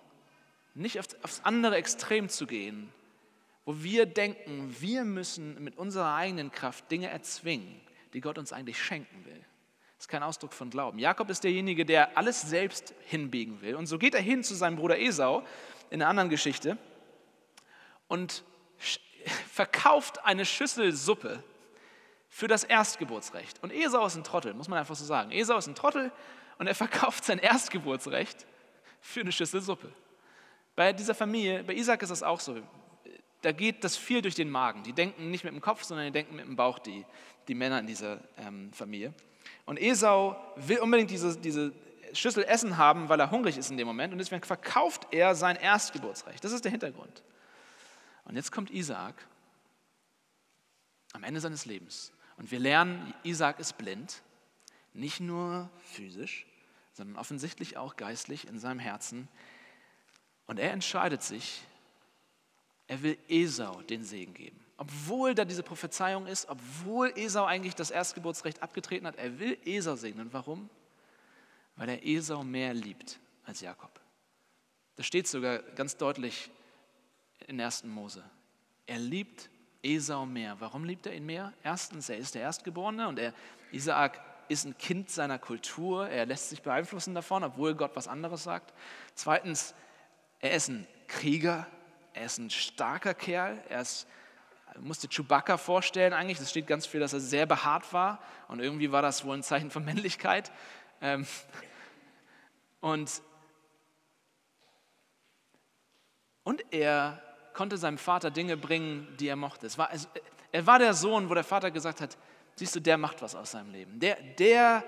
nicht 0.74 1.00
auf, 1.00 1.08
aufs 1.24 1.42
andere 1.44 1.76
Extrem 1.76 2.30
zu 2.30 2.48
gehen, 2.48 2.92
wo 3.66 3.84
wir 3.84 4.06
denken, 4.06 4.76
wir 4.80 5.04
müssen 5.04 5.62
mit 5.64 5.78
unserer 5.78 6.16
eigenen 6.16 6.52
Kraft 6.52 6.90
Dinge 6.90 7.10
erzwingen, 7.10 7.82
die 8.14 8.22
Gott 8.22 8.38
uns 8.38 8.54
eigentlich 8.54 8.82
schenken 8.82 9.26
will. 9.26 9.44
Das 9.98 10.06
ist 10.06 10.08
kein 10.08 10.24
Ausdruck 10.24 10.54
von 10.54 10.70
Glauben. 10.70 11.00
Jakob 11.00 11.30
ist 11.30 11.44
derjenige, 11.44 11.84
der 11.84 12.18
alles 12.18 12.42
selbst 12.42 12.94
hinbiegen 13.06 13.62
will. 13.62 13.76
Und 13.76 13.88
so 13.88 13.98
geht 13.98 14.14
er 14.14 14.22
hin 14.22 14.44
zu 14.44 14.54
seinem 14.54 14.78
Bruder 14.78 15.00
Esau 15.00 15.44
in 15.90 16.02
einer 16.02 16.10
anderen 16.10 16.30
Geschichte 16.30 16.78
und 18.08 18.44
verkauft 19.52 20.24
eine 20.26 20.46
Schüssel 20.46 20.94
Suppe 20.94 21.44
für 22.30 22.48
das 22.48 22.64
Erstgeburtsrecht. 22.64 23.62
Und 23.64 23.72
Esau 23.72 24.06
ist 24.06 24.16
ein 24.16 24.24
Trottel, 24.24 24.54
muss 24.54 24.68
man 24.68 24.80
einfach 24.80 24.96
so 24.96 25.06
sagen. 25.06 25.32
Esau 25.32 25.58
ist 25.58 25.68
ein 25.68 25.76
Trottel 25.76 26.12
und 26.58 26.68
er 26.68 26.76
verkauft 26.86 27.26
sein 27.26 27.40
Erstgeburtsrecht 27.40 28.46
für 29.02 29.22
eine 29.22 29.32
Schüssel 29.32 29.62
Suppe. 29.62 29.92
Bei 30.76 30.94
dieser 30.94 31.16
Familie, 31.16 31.64
bei 31.64 31.74
Isaac 31.74 32.04
ist 32.04 32.10
das 32.10 32.24
auch 32.24 32.40
so. 32.40 32.58
Da 33.42 33.52
geht 33.52 33.84
das 33.84 33.98
viel 33.98 34.22
durch 34.22 34.36
den 34.36 34.50
Magen. 34.50 34.84
Die 34.84 34.94
denken 34.94 35.32
nicht 35.32 35.44
mit 35.44 35.54
dem 35.54 35.62
Kopf, 35.62 35.84
sondern 35.84 36.08
die 36.08 36.12
denken 36.12 36.36
mit 36.36 36.46
dem 36.46 36.56
Bauch, 36.56 36.80
die, 36.80 37.06
die 37.48 37.56
Männer 37.56 37.80
in 37.80 37.88
dieser 37.88 38.20
ähm, 38.38 38.72
Familie. 38.74 39.14
Und 39.66 39.80
Esau 39.80 40.36
will 40.56 40.80
unbedingt 40.80 41.10
diese, 41.12 41.38
diese 41.38 41.74
Schüssel 42.14 42.44
Essen 42.44 42.78
haben, 42.78 43.10
weil 43.10 43.20
er 43.20 43.32
hungrig 43.32 43.58
ist 43.58 43.72
in 43.72 43.78
dem 43.78 43.88
Moment. 43.88 44.12
Und 44.14 44.20
deswegen 44.20 44.44
verkauft 44.44 45.08
er 45.12 45.36
sein 45.36 45.56
Erstgeburtsrecht. 45.56 46.44
Das 46.44 46.52
ist 46.52 46.64
der 46.64 46.72
Hintergrund. 46.72 47.24
Und 48.28 48.36
jetzt 48.36 48.52
kommt 48.52 48.70
Isaak 48.72 49.16
am 51.14 51.24
Ende 51.24 51.40
seines 51.40 51.66
Lebens. 51.66 52.12
Und 52.36 52.52
wir 52.52 52.60
lernen, 52.60 53.14
Isaak 53.24 53.60
ist 53.60 53.78
blind, 53.78 54.22
nicht 54.94 55.22
nur 55.22 55.70
physisch, 55.94 56.46
sondern 56.94 57.16
offensichtlich 57.16 57.78
auch 57.78 57.96
geistlich 57.96 58.48
in 58.48 58.60
seinem 58.60 58.80
Herzen. 58.80 59.30
Und 60.46 60.60
er 60.60 60.72
entscheidet 60.72 61.24
sich, 61.24 61.62
er 62.88 63.02
will 63.02 63.18
Esau 63.30 63.82
den 63.84 64.04
Segen 64.04 64.34
geben. 64.34 64.60
Obwohl 64.76 65.34
da 65.34 65.46
diese 65.46 65.64
Prophezeiung 65.64 66.28
ist, 66.28 66.50
obwohl 66.50 67.12
Esau 67.16 67.46
eigentlich 67.46 67.76
das 67.76 67.92
Erstgeburtsrecht 67.92 68.62
abgetreten 68.62 69.08
hat, 69.08 69.16
er 69.16 69.40
will 69.40 69.58
Esau 69.66 69.96
segnen. 69.96 70.32
Warum? 70.34 70.70
Weil 71.78 71.90
er 71.90 72.06
Esau 72.06 72.44
mehr 72.44 72.74
liebt 72.74 73.20
als 73.46 73.62
Jakob. 73.62 74.00
Das 74.98 75.06
steht 75.06 75.28
sogar 75.28 75.60
ganz 75.60 75.96
deutlich 75.96 76.50
in 77.48 77.60
1. 77.60 77.86
Mose. 77.86 78.24
Er 78.86 79.00
liebt 79.00 79.50
Esau 79.82 80.26
mehr. 80.26 80.60
Warum 80.60 80.84
liebt 80.84 81.06
er 81.06 81.14
ihn 81.14 81.26
mehr? 81.26 81.54
Erstens, 81.64 82.10
er 82.10 82.18
ist 82.18 82.36
der 82.36 82.42
Erstgeborene 82.42 83.08
und 83.08 83.20
er, 83.20 83.34
Isaak 83.72 84.22
ist 84.50 84.66
ein 84.66 84.78
Kind 84.78 85.10
seiner 85.10 85.40
Kultur. 85.40 86.08
Er 86.10 86.26
lässt 86.26 86.50
sich 86.50 86.62
beeinflussen 86.62 87.16
davon, 87.16 87.44
obwohl 87.44 87.76
Gott 87.76 87.96
was 87.96 88.08
anderes 88.08 88.44
sagt. 88.44 88.74
Zweitens, 89.16 89.74
er 90.40 90.52
ist 90.52 90.70
ein 90.70 90.88
Krieger. 91.08 91.68
Er 92.14 92.26
ist 92.26 92.38
ein 92.38 92.50
starker 92.50 93.14
Kerl. 93.14 93.62
Er 93.70 93.82
ist, 93.82 94.08
musste 94.80 95.08
Chewbacca 95.08 95.58
vorstellen 95.58 96.14
eigentlich. 96.14 96.40
Es 96.40 96.50
steht 96.50 96.68
ganz 96.68 96.86
viel, 96.86 97.00
dass 97.00 97.14
er 97.14 97.20
sehr 97.20 97.46
behaart 97.46 97.92
war 97.94 98.22
und 98.48 98.60
irgendwie 98.60 98.92
war 98.92 99.02
das 99.02 99.26
wohl 99.26 99.36
ein 99.36 99.44
Zeichen 99.44 99.72
von 99.72 99.86
Männlichkeit. 99.86 100.52
Ähm, 101.02 101.26
und, 102.80 103.22
und 106.44 106.74
er 106.74 107.22
konnte 107.58 107.78
seinem 107.78 107.98
Vater 107.98 108.30
Dinge 108.30 108.56
bringen, 108.56 109.08
die 109.20 109.28
er 109.28 109.36
mochte. 109.36 109.68
War, 109.78 109.90
er 110.52 110.68
war 110.68 110.78
der 110.78 110.94
Sohn, 110.94 111.28
wo 111.28 111.34
der 111.34 111.44
Vater 111.44 111.72
gesagt 111.72 112.02
hat, 112.02 112.16
siehst 112.56 112.76
du, 112.76 112.80
der 112.80 113.00
macht 113.00 113.24
was 113.24 113.34
aus 113.34 113.52
seinem 113.52 113.72
Leben. 113.72 114.00
Der, 114.00 114.16
der, 114.38 114.84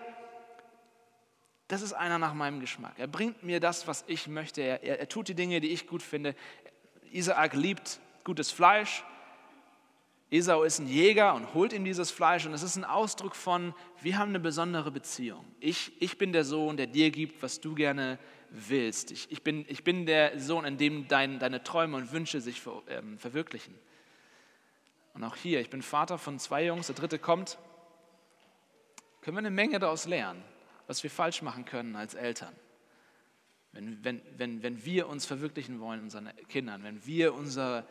das 1.67 1.81
ist 1.81 1.93
einer 1.93 2.19
nach 2.19 2.35
meinem 2.35 2.59
Geschmack. 2.59 2.93
Er 2.97 3.07
bringt 3.07 3.41
mir 3.41 3.59
das, 3.59 3.87
was 3.87 4.03
ich 4.05 4.27
möchte. 4.27 4.61
Er, 4.61 4.83
er, 4.83 4.99
er 4.99 5.09
tut 5.09 5.27
die 5.27 5.33
Dinge, 5.33 5.59
die 5.61 5.69
ich 5.69 5.87
gut 5.87 6.03
finde. 6.03 6.35
Isaak 7.11 7.55
liebt 7.55 7.99
gutes 8.23 8.51
Fleisch. 8.51 9.03
Esau 10.31 10.63
ist 10.63 10.79
ein 10.79 10.87
Jäger 10.87 11.33
und 11.33 11.53
holt 11.55 11.73
ihm 11.73 11.83
dieses 11.83 12.11
Fleisch 12.11 12.45
und 12.45 12.53
es 12.53 12.61
ist 12.61 12.75
ein 12.75 12.85
Ausdruck 12.85 13.35
von, 13.35 13.73
wir 14.01 14.17
haben 14.19 14.29
eine 14.29 14.39
besondere 14.39 14.91
Beziehung. 14.91 15.43
Ich, 15.59 15.99
ich 15.99 16.19
bin 16.19 16.33
der 16.33 16.43
Sohn, 16.45 16.77
der 16.77 16.85
dir 16.85 17.09
gibt, 17.09 17.41
was 17.41 17.59
du 17.59 17.73
gerne 17.73 18.19
willst. 18.51 19.11
Ich, 19.11 19.31
ich, 19.31 19.43
bin, 19.43 19.65
ich 19.67 19.83
bin 19.83 20.05
der 20.05 20.39
Sohn, 20.39 20.65
in 20.65 20.77
dem 20.77 21.07
dein, 21.07 21.39
deine 21.39 21.63
Träume 21.63 21.97
und 21.97 22.11
Wünsche 22.11 22.41
sich 22.41 22.61
ver, 22.61 22.83
ähm, 22.89 23.17
verwirklichen. 23.17 23.73
Und 25.15 25.23
auch 25.23 25.35
hier, 25.35 25.61
ich 25.61 25.71
bin 25.71 25.81
Vater 25.81 26.19
von 26.19 26.37
zwei 26.37 26.65
Jungs, 26.65 26.87
der 26.87 26.95
dritte 26.95 27.17
kommt. 27.17 27.57
Können 29.21 29.35
wir 29.35 29.39
eine 29.39 29.51
Menge 29.51 29.79
daraus 29.79 30.05
lernen, 30.05 30.43
was 30.85 31.01
wir 31.01 31.09
falsch 31.09 31.41
machen 31.41 31.65
können 31.65 31.95
als 31.95 32.13
Eltern. 32.13 32.55
Wenn, 33.71 34.03
wenn, 34.03 34.21
wenn, 34.37 34.63
wenn 34.63 34.85
wir 34.85 35.07
uns 35.07 35.25
verwirklichen 35.25 35.79
wollen, 35.79 36.01
unseren 36.01 36.31
Kindern, 36.47 36.83
wenn 36.83 37.05
wir 37.05 37.33
unser, 37.33 37.85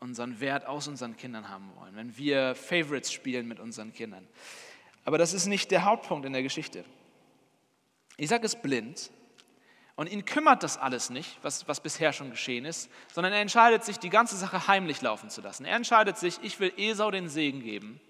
unseren 0.00 0.40
Wert 0.40 0.66
aus 0.66 0.88
unseren 0.88 1.16
Kindern 1.16 1.48
haben 1.48 1.70
wollen, 1.76 1.96
wenn 1.96 2.16
wir 2.16 2.54
Favorites 2.54 3.12
spielen 3.12 3.48
mit 3.48 3.60
unseren 3.60 3.92
Kindern. 3.92 4.26
Aber 5.04 5.18
das 5.18 5.32
ist 5.32 5.46
nicht 5.46 5.70
der 5.70 5.84
Hauptpunkt 5.84 6.26
in 6.26 6.32
der 6.32 6.42
Geschichte. 6.42 6.84
Isaac 8.16 8.44
ist 8.44 8.62
blind 8.62 9.10
und 9.96 10.08
ihn 10.08 10.24
kümmert 10.24 10.62
das 10.62 10.76
alles 10.76 11.10
nicht, 11.10 11.38
was, 11.42 11.66
was 11.66 11.80
bisher 11.80 12.12
schon 12.12 12.30
geschehen 12.30 12.64
ist, 12.64 12.90
sondern 13.12 13.32
er 13.32 13.40
entscheidet 13.40 13.84
sich, 13.84 13.98
die 13.98 14.10
ganze 14.10 14.36
Sache 14.36 14.68
heimlich 14.68 15.02
laufen 15.02 15.30
zu 15.30 15.40
lassen. 15.40 15.64
Er 15.64 15.76
entscheidet 15.76 16.18
sich, 16.18 16.38
ich 16.42 16.60
will 16.60 16.72
Esau 16.76 17.10
den 17.10 17.28
Segen 17.28 17.62
geben. 17.62 18.00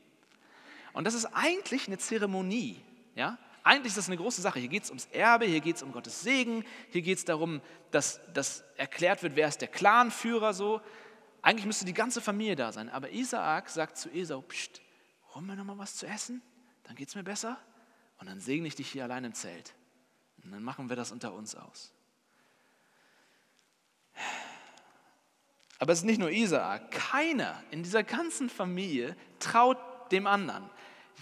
Und 0.93 1.07
das 1.07 1.15
ist 1.15 1.27
eigentlich 1.27 1.87
eine 1.87 1.99
Zeremonie. 1.99 2.81
Ja? 3.15 3.39
Eigentlich 3.63 3.91
ist 3.91 3.99
das 3.99 4.09
eine 4.09 4.17
große 4.17 4.41
Sache. 4.41 4.59
Hier 4.59 4.69
geht 4.69 4.85
es 4.85 4.91
ums 4.91 5.07
Erbe, 5.13 5.45
hier 5.45 5.61
geht 5.61 5.77
es 5.77 5.83
um 5.83 5.93
Gottes 5.93 6.23
Segen, 6.23 6.65
hier 6.91 7.03
geht 7.03 7.19
es 7.19 7.25
darum, 7.25 7.61
dass, 7.91 8.21
dass 8.33 8.65
erklärt 8.77 9.23
wird, 9.23 9.37
wer 9.37 9.49
ist 9.49 9.61
der 9.61 9.69
Clanführer 9.69 10.55
so. 10.55 10.81
Eigentlich 11.43 11.67
müsste 11.67 11.85
die 11.85 11.95
ganze 11.95 12.21
Familie 12.21 12.57
da 12.57 12.73
sein. 12.73 12.89
Aber 12.89 13.11
Isaak 13.11 13.69
sagt 13.69 13.97
zu 13.97 14.11
Esau, 14.11 14.43
Psst, 14.43 14.81
hol 15.35 15.43
mir 15.43 15.57
noch 15.57 15.65
mal 15.65 15.79
was 15.79 15.97
zu 15.97 16.07
essen, 16.07 16.43
dann 16.85 16.97
geht 16.97 17.09
es 17.09 17.15
mir 17.15 17.23
besser 17.23 17.59
und 18.19 18.29
dann 18.29 18.41
segne 18.41 18.67
ich 18.67 18.75
dich 18.75 18.91
hier 18.91 19.05
allein 19.05 19.25
im 19.25 19.35
Zelt. 19.35 19.75
Und 20.43 20.53
dann 20.53 20.63
machen 20.63 20.89
wir 20.89 20.97
das 20.97 21.13
unter 21.13 21.33
uns 21.33 21.55
aus. 21.55 21.93
Aber 25.79 25.93
es 25.93 26.01
ist 26.01 26.05
nicht 26.05 26.19
nur 26.19 26.31
Isaak. 26.31 26.91
Keiner 26.91 27.63
in 27.71 27.83
dieser 27.83 28.03
ganzen 28.03 28.51
Familie 28.51 29.17
traut 29.39 29.79
dem 30.11 30.27
anderen. 30.27 30.69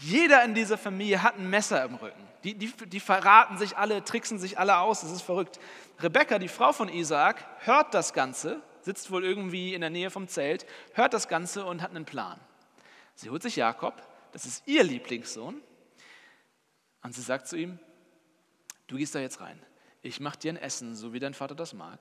Jeder 0.01 0.45
in 0.45 0.55
dieser 0.55 0.79
Familie 0.79 1.23
hat 1.23 1.39
ein 1.39 1.49
Messer 1.49 1.85
im 1.85 1.95
Rücken. 1.95 2.27
Die, 2.45 2.55
die, 2.55 2.73
die 2.87 3.01
verraten 3.01 3.59
sich 3.59 3.77
alle, 3.77 4.05
tricksen 4.05 4.39
sich 4.39 4.59
alle 4.59 4.79
aus. 4.79 5.01
Das 5.01 5.11
ist 5.11 5.23
verrückt. 5.23 5.59
Rebecca, 6.01 6.39
die 6.39 6.49
Frau 6.49 6.73
von 6.73 6.89
Isaak, 6.89 7.45
hört 7.65 7.95
das 7.95 8.13
Ganze, 8.13 8.63
sitzt 8.87 9.11
wohl 9.11 9.25
irgendwie 9.25 9.75
in 9.75 9.81
der 9.81 9.91
Nähe 9.91 10.11
vom 10.11 10.29
Zelt, 10.29 10.65
hört 10.95 11.13
das 11.13 11.27
Ganze 11.27 11.65
und 11.67 11.83
hat 11.83 11.91
einen 11.91 12.05
Plan. 12.05 12.39
Sie 13.17 13.31
holt 13.31 13.43
sich 13.43 13.57
Jakob, 13.57 14.01
das 14.31 14.47
ist 14.47 14.63
ihr 14.67 14.85
Lieblingssohn, 14.85 15.61
und 17.03 17.13
sie 17.13 17.21
sagt 17.21 17.49
zu 17.49 17.57
ihm, 17.57 17.81
du 18.87 18.97
gehst 18.97 19.15
da 19.17 19.19
jetzt 19.19 19.41
rein. 19.41 19.61
Ich 20.03 20.21
mache 20.21 20.39
dir 20.39 20.53
ein 20.53 20.57
Essen, 20.57 20.95
so 20.95 21.13
wie 21.13 21.19
dein 21.19 21.35
Vater 21.35 21.57
das 21.57 21.75
mag. 21.75 21.99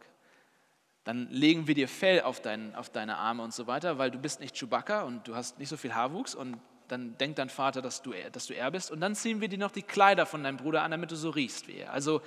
Dann 1.06 1.28
legen 1.32 1.66
wir 1.68 1.74
dir 1.74 1.88
Fell 1.88 2.22
auf, 2.22 2.40
dein, 2.40 2.76
auf 2.76 2.92
deine 2.92 3.18
Arme 3.18 3.42
und 3.42 3.54
so 3.54 3.66
weiter, 3.66 3.98
weil 3.98 4.12
du 4.12 4.20
bist 4.20 4.40
nicht 4.40 4.56
Chewbacca 4.56 5.02
und 5.02 5.28
du 5.28 5.36
hast 5.36 5.58
nicht 5.58 5.70
so 5.70 5.78
viel 5.78 5.96
Haarwuchs 5.96 6.36
und 6.36 6.60
dann 6.88 7.18
denkt 7.18 7.40
dein 7.40 7.50
Vater, 7.50 7.82
dass 7.82 8.04
du, 8.04 8.14
dass 8.32 8.46
du 8.46 8.54
er 8.54 8.70
bist. 8.70 8.92
Und 8.92 9.00
dann 9.02 9.16
ziehen 9.16 9.42
wir 9.42 9.48
dir 9.48 9.58
noch 9.58 9.72
die 9.72 9.82
Kleider 9.82 10.28
von 10.28 10.44
deinem 10.44 10.58
Bruder 10.58 10.84
an, 10.84 10.92
damit 10.92 11.10
du 11.10 11.16
so 11.16 11.32
riechst 11.32 11.68
wie 11.68 11.78
er. 11.78 11.94
Also 11.94 12.22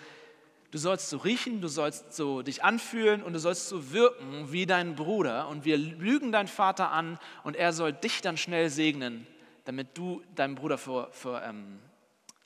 du 0.70 0.78
sollst 0.78 1.08
so 1.08 1.18
riechen, 1.18 1.60
du 1.60 1.68
sollst 1.68 2.14
so 2.14 2.42
dich 2.42 2.62
anfühlen 2.62 3.22
und 3.22 3.32
du 3.32 3.38
sollst 3.38 3.68
so 3.68 3.92
wirken 3.92 4.52
wie 4.52 4.66
dein 4.66 4.94
Bruder. 4.94 5.48
Und 5.48 5.64
wir 5.64 5.78
lügen 5.78 6.32
deinen 6.32 6.48
Vater 6.48 6.90
an 6.90 7.18
und 7.44 7.56
er 7.56 7.72
soll 7.72 7.92
dich 7.92 8.20
dann 8.20 8.36
schnell 8.36 8.68
segnen, 8.68 9.26
damit 9.64 9.96
du 9.96 10.22
deinem 10.34 10.54
Bruder 10.54 10.78
vor, 10.78 11.12
vor, 11.12 11.42
ähm, 11.42 11.78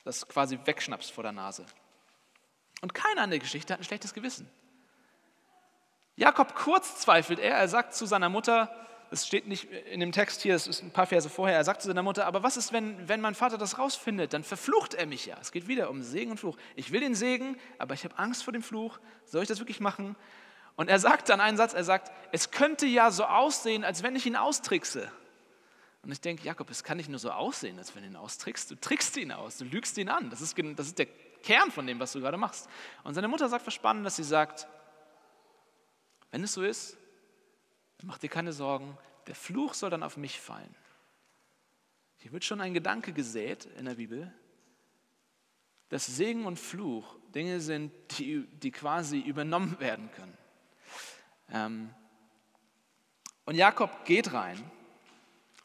das 0.03 0.27
quasi 0.27 0.59
wegschnappst 0.63 1.11
vor 1.11 1.23
der 1.23 1.31
Nase. 1.31 1.65
Und 2.81 2.93
keiner 2.93 3.23
in 3.23 3.29
der 3.29 3.39
Geschichte 3.39 3.73
hat 3.73 3.79
ein 3.79 3.85
schlechtes 3.85 4.13
Gewissen. 4.13 4.49
Jakob 6.15 6.55
kurz 6.55 6.99
zweifelt 6.99 7.39
er, 7.39 7.55
er 7.55 7.67
sagt 7.67 7.95
zu 7.95 8.05
seiner 8.05 8.29
Mutter, 8.29 8.69
es 9.13 9.27
steht 9.27 9.47
nicht 9.47 9.71
in 9.71 9.99
dem 9.99 10.11
Text 10.11 10.41
hier, 10.41 10.55
es 10.55 10.65
ist 10.65 10.81
ein 10.81 10.89
paar 10.89 11.05
Verse 11.05 11.29
vorher, 11.29 11.55
er 11.55 11.63
sagt 11.63 11.83
zu 11.83 11.87
seiner 11.87 12.01
Mutter, 12.01 12.25
aber 12.25 12.41
was 12.41 12.57
ist, 12.57 12.73
wenn, 12.73 13.07
wenn 13.07 13.21
mein 13.21 13.35
Vater 13.35 13.59
das 13.59 13.77
rausfindet, 13.77 14.33
dann 14.33 14.43
verflucht 14.43 14.95
er 14.95 15.05
mich 15.05 15.27
ja. 15.27 15.37
Es 15.39 15.51
geht 15.51 15.67
wieder 15.67 15.91
um 15.91 16.01
Segen 16.01 16.31
und 16.31 16.39
Fluch. 16.39 16.57
Ich 16.75 16.91
will 16.91 16.99
den 16.99 17.13
Segen, 17.13 17.55
aber 17.77 17.93
ich 17.93 18.03
habe 18.03 18.17
Angst 18.17 18.43
vor 18.43 18.51
dem 18.51 18.63
Fluch. 18.63 18.99
Soll 19.25 19.43
ich 19.43 19.47
das 19.47 19.59
wirklich 19.59 19.79
machen? 19.79 20.15
Und 20.75 20.89
er 20.89 20.97
sagt 20.97 21.29
dann 21.29 21.41
einen 21.41 21.57
Satz, 21.57 21.73
er 21.73 21.83
sagt, 21.83 22.11
es 22.31 22.49
könnte 22.49 22.87
ja 22.87 23.11
so 23.11 23.25
aussehen, 23.25 23.83
als 23.83 24.01
wenn 24.01 24.15
ich 24.15 24.25
ihn 24.25 24.35
austrickse. 24.35 25.11
Und 26.01 26.11
ich 26.11 26.19
denke, 26.19 26.43
Jakob, 26.43 26.71
es 26.71 26.83
kann 26.83 26.97
nicht 26.97 27.09
nur 27.09 27.19
so 27.19 27.29
aussehen, 27.29 27.77
als 27.77 27.95
wenn 27.95 28.01
du 28.01 28.09
ihn 28.09 28.15
austrickst. 28.15 28.71
Du 28.71 28.75
trickst 28.75 29.15
ihn 29.17 29.31
aus, 29.31 29.59
du 29.59 29.65
lügst 29.65 29.95
ihn 29.99 30.09
an. 30.09 30.31
Das 30.31 30.41
ist, 30.41 30.57
das 30.75 30.87
ist 30.87 30.97
der 30.97 31.05
Kern 31.43 31.69
von 31.69 31.85
dem, 31.85 31.99
was 31.99 32.13
du 32.13 32.19
gerade 32.19 32.37
machst. 32.37 32.67
Und 33.03 33.13
seine 33.13 33.27
Mutter 33.27 33.47
sagt 33.47 33.67
was 33.67 33.73
Spannendes, 33.75 34.15
sie 34.15 34.23
sagt, 34.23 34.67
wenn 36.31 36.43
es 36.43 36.53
so 36.53 36.63
ist, 36.63 36.97
mach 38.03 38.17
dir 38.17 38.29
keine 38.29 38.53
Sorgen, 38.53 38.97
der 39.27 39.35
Fluch 39.35 39.73
soll 39.73 39.89
dann 39.89 40.03
auf 40.03 40.17
mich 40.17 40.39
fallen. 40.39 40.75
Hier 42.17 42.31
wird 42.31 42.43
schon 42.43 42.61
ein 42.61 42.73
Gedanke 42.73 43.13
gesät 43.13 43.65
in 43.77 43.85
der 43.85 43.95
Bibel, 43.95 44.31
dass 45.89 46.05
Segen 46.05 46.45
und 46.45 46.59
Fluch 46.59 47.17
Dinge 47.33 47.59
sind, 47.59 47.91
die, 48.17 48.47
die 48.47 48.71
quasi 48.71 49.19
übernommen 49.19 49.79
werden 49.79 50.09
können. 50.11 50.37
Ähm, 51.51 51.89
und 53.45 53.55
Jakob 53.55 54.05
geht 54.05 54.33
rein 54.33 54.57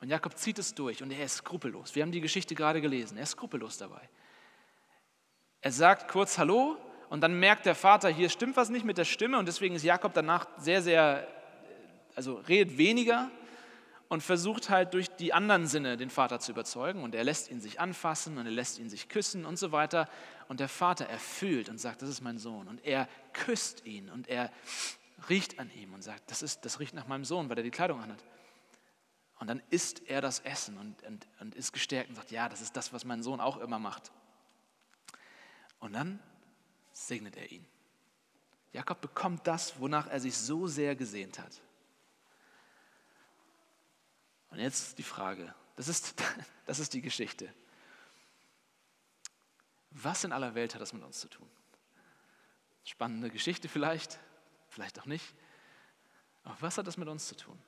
und 0.01 0.09
Jakob 0.09 0.37
zieht 0.37 0.59
es 0.59 0.75
durch 0.75 1.03
und 1.03 1.11
er 1.11 1.25
ist 1.25 1.37
skrupellos. 1.37 1.95
Wir 1.95 2.03
haben 2.03 2.13
die 2.13 2.21
Geschichte 2.21 2.55
gerade 2.55 2.81
gelesen, 2.81 3.17
er 3.17 3.23
ist 3.23 3.31
skrupellos 3.31 3.79
dabei. 3.79 4.09
Er 5.61 5.73
sagt 5.73 6.09
kurz 6.09 6.39
Hallo 6.39 6.77
und 7.09 7.21
dann 7.21 7.39
merkt 7.39 7.67
der 7.67 7.75
Vater, 7.75 8.09
hier 8.09 8.29
stimmt 8.29 8.57
was 8.57 8.69
nicht 8.69 8.85
mit 8.85 8.99
der 8.99 9.05
Stimme 9.05 9.39
und 9.39 9.47
deswegen 9.47 9.75
ist 9.75 9.83
Jakob 9.83 10.13
danach 10.15 10.47
sehr, 10.59 10.83
sehr, 10.83 11.27
also 12.19 12.35
redet 12.35 12.79
weniger 12.79 13.31
und 14.09 14.25
versucht 14.25 14.71
halt 14.71 14.93
durch 14.93 15.09
die 15.09 15.33
anderen 15.33 15.69
Sinne 15.69 15.97
den 15.97 16.11
Vater 16.11 16.41
zu 16.41 16.51
überzeugen 16.51 17.05
und 17.05 17.15
er 17.15 17.23
lässt 17.23 17.49
ihn 17.49 17.61
sich 17.61 17.79
anfassen 17.79 18.39
und 18.39 18.45
er 18.45 18.51
lässt 18.51 18.81
ihn 18.81 18.91
sich 18.91 19.09
küssen 19.09 19.47
und 19.47 19.57
so 19.57 19.71
weiter 19.71 20.09
und 20.49 20.59
der 20.59 20.69
Vater 20.69 21.07
erfüllt 21.07 21.69
und 21.69 21.79
sagt, 21.79 22.03
das 22.03 22.09
ist 22.09 22.21
mein 22.21 22.39
Sohn 22.39 22.67
und 22.67 22.85
er 22.85 23.09
küsst 23.33 23.87
ihn 23.87 24.11
und 24.11 24.27
er 24.27 24.51
riecht 25.29 25.61
an 25.61 25.71
ihm 25.77 25.95
und 25.95 26.03
sagt, 26.03 26.29
das, 26.29 26.43
ist, 26.43 26.65
das 26.65 26.81
riecht 26.81 26.93
nach 26.93 27.07
meinem 27.07 27.25
Sohn, 27.25 27.49
weil 27.49 27.59
er 27.59 27.63
die 27.63 27.71
Kleidung 27.71 28.03
anhat. 28.03 28.25
Und 29.39 29.47
dann 29.47 29.63
isst 29.71 30.03
er 30.09 30.21
das 30.21 30.41
Essen 30.41 30.77
und, 30.77 31.01
und, 31.05 31.29
und 31.39 31.55
ist 31.55 31.73
gestärkt 31.73 32.09
und 32.09 32.17
sagt, 32.17 32.33
ja, 32.33 32.49
das 32.49 32.63
ist 32.63 32.77
das, 32.77 32.93
was 32.93 33.05
mein 33.05 33.23
Sohn 33.23 33.41
auch 33.41 33.59
immer 33.59 33.79
macht. 33.79 34.11
Und 35.79 35.93
dann 35.93 36.19
segnet 36.91 37.37
er 37.37 37.53
ihn. 37.53 37.65
Jakob 38.73 39.01
bekommt 39.01 39.47
das, 39.47 39.79
wonach 39.79 40.09
er 40.09 40.19
sich 40.19 40.37
so 40.37 40.67
sehr 40.67 40.97
gesehnt 40.97 41.39
hat. 41.39 41.63
Und 44.51 44.59
jetzt 44.59 44.99
die 44.99 45.03
Frage, 45.03 45.55
das 45.77 45.89
ist, 45.89 46.15
das 46.67 46.79
ist 46.79 46.93
die 46.95 47.01
Geschichte. 47.01 47.53
Was 49.91 50.25
in 50.25 50.33
aller 50.33 50.55
Welt 50.55 50.75
hat 50.75 50.81
das 50.81 50.93
mit 50.93 51.03
uns 51.03 51.21
zu 51.21 51.29
tun? 51.29 51.49
Spannende 52.85 53.31
Geschichte 53.31 53.69
vielleicht, 53.69 54.19
vielleicht 54.69 54.99
auch 55.01 55.07
nicht. 55.07 55.35
Aber 56.45 56.57
was 56.61 56.79
hat 56.79 56.87
das 56.87 56.97
mit 56.97 57.09
uns 57.09 57.27
zu 57.27 57.37
tun? 57.37 57.59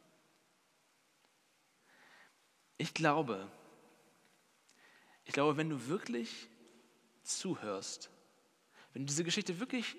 Ich 2.79 2.95
glaube, 2.95 3.51
ich 5.25 5.35
glaube, 5.35 5.57
wenn 5.57 5.69
du 5.69 5.87
wirklich 5.87 6.49
zuhörst 7.23 8.11
wenn 8.93 9.03
du 9.03 9.07
diese 9.07 9.25
Geschichte 9.25 9.59
wirklich 9.61 9.97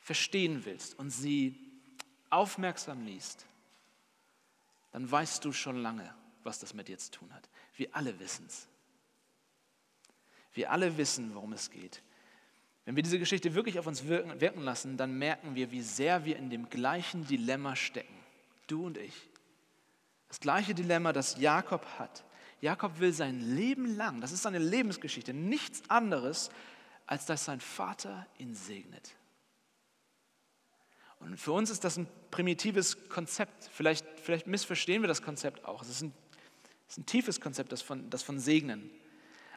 verstehen 0.00 0.64
willst 0.64 0.98
und 0.98 1.10
sie 1.10 1.70
aufmerksam 2.30 3.04
liest, 3.04 3.46
dann 4.92 5.10
weißt 5.10 5.44
du 5.44 5.52
schon 5.52 5.76
lange, 5.76 6.14
was 6.44 6.58
das 6.58 6.74
mit 6.74 6.88
dir 6.88 6.98
zu 6.98 7.10
tun 7.10 7.32
hat. 7.34 7.48
Wir 7.74 7.94
alle 7.94 8.18
wissen 8.18 8.46
es. 8.46 8.68
Wir 10.52 10.70
alle 10.70 10.96
wissen, 10.96 11.34
worum 11.34 11.52
es 11.52 11.70
geht. 11.70 12.02
Wenn 12.84 12.96
wir 12.96 13.02
diese 13.02 13.18
Geschichte 13.18 13.54
wirklich 13.54 13.78
auf 13.78 13.86
uns 13.86 14.06
wirken, 14.06 14.40
wirken 14.40 14.62
lassen, 14.62 14.96
dann 14.96 15.18
merken 15.18 15.54
wir, 15.54 15.70
wie 15.70 15.82
sehr 15.82 16.24
wir 16.24 16.36
in 16.36 16.48
dem 16.48 16.70
gleichen 16.70 17.26
Dilemma 17.26 17.76
stecken. 17.76 18.14
Du 18.66 18.86
und 18.86 18.96
ich. 18.96 19.28
Das 20.28 20.40
gleiche 20.40 20.74
Dilemma, 20.74 21.12
das 21.12 21.38
Jakob 21.38 21.84
hat. 21.98 22.24
Jakob 22.60 22.98
will 22.98 23.12
sein 23.12 23.40
Leben 23.40 23.96
lang, 23.96 24.20
das 24.20 24.32
ist 24.32 24.42
seine 24.42 24.58
Lebensgeschichte, 24.58 25.32
nichts 25.32 25.88
anderes, 25.88 26.50
als 27.06 27.24
dass 27.24 27.44
sein 27.44 27.60
Vater 27.60 28.26
ihn 28.38 28.54
segnet. 28.54 29.17
Und 31.20 31.36
für 31.38 31.52
uns 31.52 31.70
ist 31.70 31.84
das 31.84 31.96
ein 31.96 32.06
primitives 32.30 33.08
Konzept. 33.08 33.68
Vielleicht, 33.72 34.06
vielleicht 34.20 34.46
missverstehen 34.46 35.02
wir 35.02 35.08
das 35.08 35.22
Konzept 35.22 35.64
auch. 35.64 35.82
Es 35.82 35.88
ist 35.88 36.02
ein, 36.02 36.12
es 36.86 36.94
ist 36.94 36.98
ein 36.98 37.06
tiefes 37.06 37.40
Konzept, 37.40 37.72
das 37.72 37.82
von, 37.82 38.08
das 38.10 38.22
von 38.22 38.38
Segnen. 38.38 38.90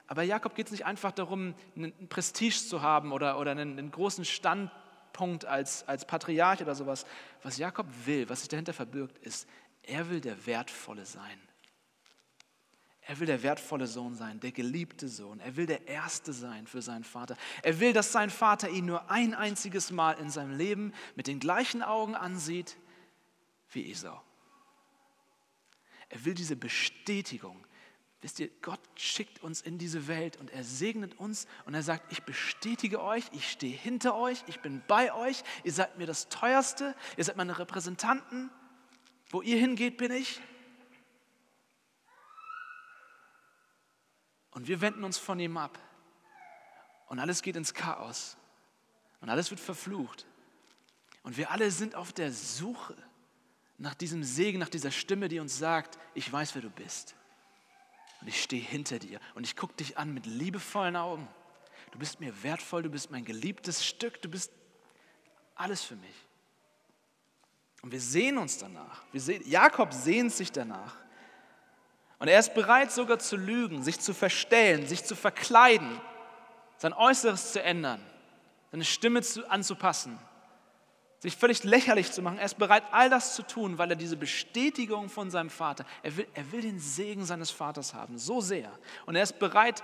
Aber 0.07 0.23
Jakob 0.23 0.55
geht 0.55 0.65
es 0.65 0.71
nicht 0.71 0.85
einfach 0.85 1.11
darum, 1.11 1.55
einen 1.75 1.93
Prestige 2.09 2.55
zu 2.67 2.81
haben 2.81 3.13
oder, 3.13 3.39
oder 3.39 3.51
einen, 3.51 3.77
einen 3.77 3.91
großen 3.91 4.25
Standpunkt 4.25 5.45
als, 5.45 5.87
als 5.87 6.05
Patriarch 6.05 6.61
oder 6.61 6.75
sowas. 6.75 7.05
Was 7.43 7.57
Jakob 7.57 7.85
will, 8.05 8.27
was 8.27 8.39
sich 8.39 8.49
dahinter 8.49 8.73
verbirgt, 8.73 9.17
ist, 9.19 9.47
er 9.83 10.09
will 10.09 10.19
der 10.19 10.45
Wertvolle 10.45 11.05
sein. 11.05 11.39
Er 13.11 13.19
will 13.19 13.27
der 13.27 13.43
wertvolle 13.43 13.87
Sohn 13.87 14.15
sein, 14.15 14.39
der 14.39 14.53
geliebte 14.53 15.09
Sohn. 15.09 15.41
Er 15.41 15.57
will 15.57 15.65
der 15.65 15.85
Erste 15.85 16.31
sein 16.31 16.65
für 16.65 16.81
seinen 16.81 17.03
Vater. 17.03 17.35
Er 17.61 17.81
will, 17.81 17.91
dass 17.91 18.13
sein 18.13 18.29
Vater 18.29 18.69
ihn 18.69 18.85
nur 18.85 19.11
ein 19.11 19.33
einziges 19.33 19.91
Mal 19.91 20.13
in 20.13 20.29
seinem 20.29 20.57
Leben 20.57 20.93
mit 21.17 21.27
den 21.27 21.41
gleichen 21.41 21.83
Augen 21.83 22.15
ansieht 22.15 22.77
wie 23.73 23.91
Esau. 23.91 24.21
Er 26.07 26.23
will 26.23 26.35
diese 26.35 26.55
Bestätigung. 26.55 27.67
Wisst 28.21 28.39
ihr, 28.39 28.49
Gott 28.61 28.79
schickt 28.95 29.43
uns 29.43 29.59
in 29.59 29.77
diese 29.77 30.07
Welt 30.07 30.37
und 30.37 30.49
er 30.49 30.63
segnet 30.63 31.19
uns 31.19 31.47
und 31.65 31.73
er 31.73 31.83
sagt, 31.83 32.13
ich 32.13 32.23
bestätige 32.23 33.01
euch, 33.03 33.25
ich 33.33 33.51
stehe 33.51 33.75
hinter 33.75 34.15
euch, 34.15 34.41
ich 34.47 34.61
bin 34.61 34.83
bei 34.87 35.13
euch, 35.13 35.43
ihr 35.65 35.73
seid 35.73 35.97
mir 35.97 36.07
das 36.07 36.29
Teuerste, 36.29 36.95
ihr 37.17 37.25
seid 37.25 37.35
meine 37.35 37.59
Repräsentanten. 37.59 38.49
Wo 39.31 39.41
ihr 39.41 39.57
hingeht, 39.57 39.97
bin 39.97 40.13
ich. 40.13 40.39
Und 44.51 44.67
wir 44.67 44.81
wenden 44.81 45.03
uns 45.03 45.17
von 45.17 45.39
ihm 45.39 45.57
ab. 45.57 45.79
Und 47.07 47.19
alles 47.19 47.41
geht 47.41 47.55
ins 47.55 47.73
Chaos. 47.73 48.37
Und 49.21 49.29
alles 49.29 49.49
wird 49.49 49.59
verflucht. 49.59 50.25
Und 51.23 51.37
wir 51.37 51.51
alle 51.51 51.71
sind 51.71 51.95
auf 51.95 52.13
der 52.13 52.31
Suche 52.31 52.95
nach 53.77 53.93
diesem 53.95 54.23
Segen, 54.23 54.59
nach 54.59 54.69
dieser 54.69 54.91
Stimme, 54.91 55.27
die 55.27 55.39
uns 55.39 55.57
sagt, 55.57 55.97
ich 56.13 56.31
weiß, 56.31 56.55
wer 56.55 56.61
du 56.61 56.69
bist. 56.69 57.15
Und 58.21 58.27
ich 58.27 58.41
stehe 58.41 58.61
hinter 58.61 58.99
dir 58.99 59.19
und 59.33 59.43
ich 59.43 59.55
gucke 59.55 59.73
dich 59.75 59.97
an 59.97 60.13
mit 60.13 60.25
liebevollen 60.25 60.95
Augen. 60.95 61.27
Du 61.91 61.99
bist 61.99 62.19
mir 62.19 62.43
wertvoll, 62.43 62.83
du 62.83 62.89
bist 62.89 63.11
mein 63.11 63.25
geliebtes 63.25 63.85
Stück, 63.85 64.21
du 64.21 64.29
bist 64.29 64.51
alles 65.55 65.83
für 65.83 65.95
mich. 65.95 66.15
Und 67.81 67.91
wir 67.91 68.01
sehen 68.01 68.37
uns 68.37 68.57
danach. 68.59 69.01
Wir 69.11 69.21
sehen, 69.21 69.43
Jakob 69.49 69.93
sehnt 69.93 70.31
sich 70.31 70.51
danach. 70.51 70.95
Und 72.21 72.27
er 72.27 72.37
ist 72.37 72.53
bereit 72.53 72.91
sogar 72.91 73.17
zu 73.17 73.35
lügen, 73.35 73.81
sich 73.81 73.99
zu 73.99 74.13
verstellen, 74.13 74.85
sich 74.85 75.03
zu 75.03 75.15
verkleiden, 75.15 75.99
sein 76.77 76.93
Äußeres 76.93 77.51
zu 77.51 77.63
ändern, 77.63 77.99
seine 78.71 78.85
Stimme 78.85 79.23
zu, 79.23 79.49
anzupassen, 79.49 80.19
sich 81.17 81.35
völlig 81.35 81.63
lächerlich 81.63 82.11
zu 82.11 82.21
machen. 82.21 82.37
Er 82.37 82.45
ist 82.45 82.59
bereit, 82.59 82.83
all 82.91 83.09
das 83.09 83.33
zu 83.33 83.41
tun, 83.41 83.79
weil 83.79 83.89
er 83.89 83.95
diese 83.95 84.17
Bestätigung 84.17 85.09
von 85.09 85.31
seinem 85.31 85.49
Vater, 85.49 85.83
er 86.03 86.15
will, 86.15 86.27
er 86.35 86.51
will 86.51 86.61
den 86.61 86.79
Segen 86.79 87.25
seines 87.25 87.49
Vaters 87.49 87.95
haben, 87.95 88.19
so 88.19 88.39
sehr. 88.39 88.71
Und 89.07 89.15
er 89.15 89.23
ist 89.23 89.39
bereit, 89.39 89.81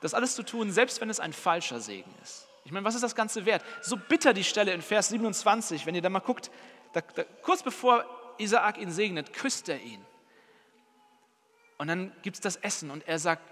das 0.00 0.14
alles 0.14 0.34
zu 0.34 0.42
tun, 0.42 0.72
selbst 0.72 1.00
wenn 1.00 1.08
es 1.08 1.20
ein 1.20 1.32
falscher 1.32 1.78
Segen 1.78 2.12
ist. 2.20 2.48
Ich 2.64 2.72
meine, 2.72 2.84
was 2.84 2.96
ist 2.96 3.04
das 3.04 3.14
Ganze 3.14 3.46
wert? 3.46 3.64
So 3.80 3.96
bitter 3.96 4.32
die 4.34 4.42
Stelle 4.42 4.72
in 4.72 4.82
Vers 4.82 5.10
27, 5.10 5.86
wenn 5.86 5.94
ihr 5.94 6.02
da 6.02 6.08
mal 6.08 6.18
guckt, 6.18 6.50
da, 6.92 7.00
da, 7.00 7.22
kurz 7.42 7.62
bevor 7.62 8.04
Isaak 8.38 8.78
ihn 8.78 8.90
segnet, 8.90 9.32
küsst 9.32 9.68
er 9.68 9.80
ihn. 9.80 10.04
Und 11.78 11.88
dann 11.88 12.12
gibt 12.22 12.36
es 12.36 12.40
das 12.40 12.56
Essen 12.56 12.90
und 12.90 13.06
er 13.06 13.18
sagt, 13.18 13.42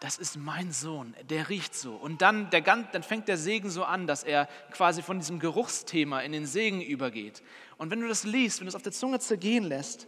das 0.00 0.18
ist 0.18 0.36
mein 0.36 0.72
Sohn, 0.72 1.14
der 1.30 1.48
riecht 1.48 1.74
so. 1.74 1.94
Und 1.96 2.20
dann, 2.20 2.50
der, 2.50 2.60
dann 2.60 3.02
fängt 3.02 3.28
der 3.28 3.38
Segen 3.38 3.70
so 3.70 3.84
an, 3.84 4.06
dass 4.06 4.24
er 4.24 4.46
quasi 4.70 5.02
von 5.02 5.18
diesem 5.18 5.38
Geruchsthema 5.38 6.20
in 6.20 6.32
den 6.32 6.46
Segen 6.46 6.82
übergeht. 6.82 7.42
Und 7.78 7.90
wenn 7.90 8.00
du 8.00 8.08
das 8.08 8.24
liest, 8.24 8.60
wenn 8.60 8.66
du 8.66 8.68
es 8.68 8.74
auf 8.74 8.82
der 8.82 8.92
Zunge 8.92 9.20
zergehen 9.20 9.64
lässt, 9.64 10.06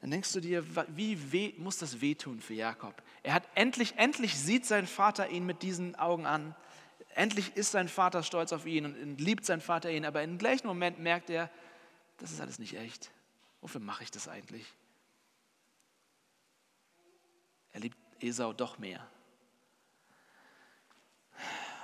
dann 0.00 0.10
denkst 0.10 0.32
du 0.32 0.40
dir, 0.40 0.64
wie 0.88 1.32
weh, 1.32 1.54
muss 1.58 1.78
das 1.78 2.00
wehtun 2.00 2.40
für 2.40 2.54
Jakob? 2.54 3.02
Er 3.22 3.34
hat 3.34 3.48
endlich, 3.54 3.94
endlich 3.96 4.38
sieht 4.38 4.66
sein 4.66 4.86
Vater 4.86 5.28
ihn 5.28 5.44
mit 5.44 5.62
diesen 5.62 5.94
Augen 5.96 6.26
an. 6.26 6.54
Endlich 7.14 7.56
ist 7.56 7.72
sein 7.72 7.88
Vater 7.88 8.22
stolz 8.22 8.52
auf 8.52 8.66
ihn 8.66 8.86
und 8.86 9.20
liebt 9.20 9.44
sein 9.44 9.60
Vater 9.60 9.90
ihn, 9.90 10.04
aber 10.04 10.22
im 10.22 10.38
gleichen 10.38 10.66
Moment 10.66 11.00
merkt 11.00 11.28
er, 11.28 11.50
das 12.18 12.30
ist 12.30 12.40
alles 12.40 12.58
nicht 12.58 12.76
echt. 12.76 13.10
Wofür 13.60 13.80
mache 13.80 14.04
ich 14.04 14.10
das 14.10 14.28
eigentlich? 14.28 14.64
Er 17.72 17.80
liebt 17.80 17.96
Esau 18.20 18.52
doch 18.52 18.78
mehr. 18.78 19.06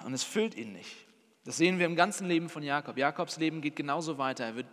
Und 0.05 0.13
es 0.13 0.23
füllt 0.23 0.55
ihn 0.55 0.73
nicht. 0.73 1.07
Das 1.45 1.57
sehen 1.57 1.79
wir 1.79 1.87
im 1.87 1.97
ganzen 1.97 2.27
Leben 2.27 2.49
von 2.49 2.63
Jakob. 2.63 2.97
Jakobs 2.97 3.39
Leben 3.39 3.61
geht 3.61 3.77
genauso 3.77 4.19
weiter. 4.19 4.45
Er 4.45 4.57
wird 4.57 4.67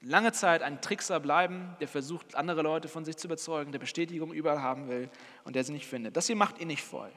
lange 0.00 0.32
Zeit 0.32 0.62
ein 0.62 0.80
Trickser 0.80 1.20
bleiben, 1.20 1.76
der 1.80 1.88
versucht, 1.88 2.34
andere 2.34 2.62
Leute 2.62 2.88
von 2.88 3.04
sich 3.04 3.16
zu 3.16 3.26
überzeugen, 3.26 3.72
der 3.72 3.78
Bestätigung 3.78 4.32
überall 4.32 4.62
haben 4.62 4.88
will 4.88 5.10
und 5.44 5.56
der 5.56 5.64
sie 5.64 5.72
nicht 5.72 5.86
findet. 5.86 6.16
Das 6.16 6.26
hier 6.26 6.36
macht 6.36 6.58
ihn 6.58 6.68
nicht 6.68 6.82
voll. 6.82 7.12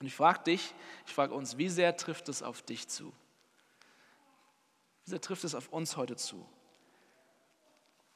Und 0.00 0.06
ich 0.06 0.14
frage 0.14 0.42
dich, 0.44 0.74
ich 1.06 1.12
frage 1.12 1.34
uns, 1.34 1.58
wie 1.58 1.68
sehr 1.68 1.96
trifft 1.96 2.28
es 2.28 2.42
auf 2.42 2.62
dich 2.62 2.88
zu? 2.88 3.12
Wie 5.04 5.10
sehr 5.10 5.20
trifft 5.20 5.44
es 5.44 5.54
auf 5.54 5.68
uns 5.68 5.96
heute 5.96 6.16
zu? 6.16 6.48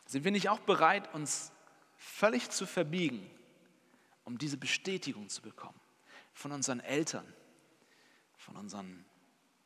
Sind 0.07 0.25
wir 0.25 0.33
nicht 0.33 0.49
auch 0.49 0.61
bereit, 0.61 1.13
uns 1.15 1.53
völlig 1.97 2.51
zu 2.51 2.67
verbiegen, 2.67 3.31
um 4.27 4.37
diese 4.37 4.59
Bestätigung 4.59 5.31
zu 5.31 5.41
bekommen? 5.41 5.81
Von 6.35 6.53
unseren 6.53 6.81
Eltern, 6.81 7.27
von 8.37 8.57
unseren 8.57 9.07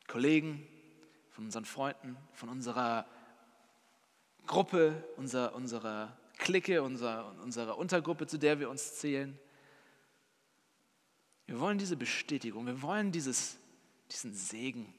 Kollegen, 0.07 0.65
von 1.31 1.45
unseren 1.45 1.65
Freunden, 1.65 2.15
von 2.33 2.47
unserer 2.47 3.05
Gruppe, 4.47 5.03
unserer, 5.17 5.53
unserer 5.53 6.17
Clique, 6.37 6.81
unserer, 6.81 7.35
unserer 7.43 7.77
Untergruppe, 7.77 8.27
zu 8.27 8.37
der 8.37 8.59
wir 8.59 8.69
uns 8.69 8.95
zählen. 8.95 9.37
Wir 11.45 11.59
wollen 11.59 11.77
diese 11.77 11.97
Bestätigung, 11.97 12.65
wir 12.65 12.81
wollen 12.81 13.11
dieses, 13.11 13.57
diesen 14.09 14.33
Segen. 14.33 14.93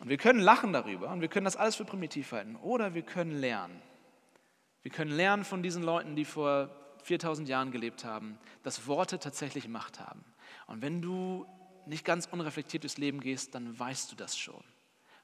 Und 0.00 0.08
wir 0.08 0.16
können 0.16 0.40
lachen 0.40 0.72
darüber 0.72 1.10
und 1.10 1.20
wir 1.20 1.28
können 1.28 1.44
das 1.44 1.56
alles 1.56 1.76
für 1.76 1.84
primitiv 1.84 2.32
halten. 2.32 2.56
Oder 2.56 2.94
wir 2.94 3.02
können 3.02 3.38
lernen. 3.38 3.80
Wir 4.84 4.90
können 4.90 5.10
lernen 5.10 5.44
von 5.44 5.62
diesen 5.62 5.82
Leuten, 5.82 6.14
die 6.14 6.26
vor 6.26 6.68
4000 7.04 7.48
Jahren 7.48 7.72
gelebt 7.72 8.04
haben, 8.04 8.38
dass 8.62 8.86
Worte 8.86 9.18
tatsächlich 9.18 9.66
Macht 9.66 9.98
haben. 9.98 10.22
Und 10.66 10.82
wenn 10.82 11.00
du 11.00 11.46
nicht 11.86 12.04
ganz 12.04 12.26
unreflektiert 12.26 12.84
durchs 12.84 12.98
Leben 12.98 13.20
gehst, 13.20 13.54
dann 13.54 13.78
weißt 13.78 14.12
du 14.12 14.16
das 14.16 14.36
schon. 14.36 14.62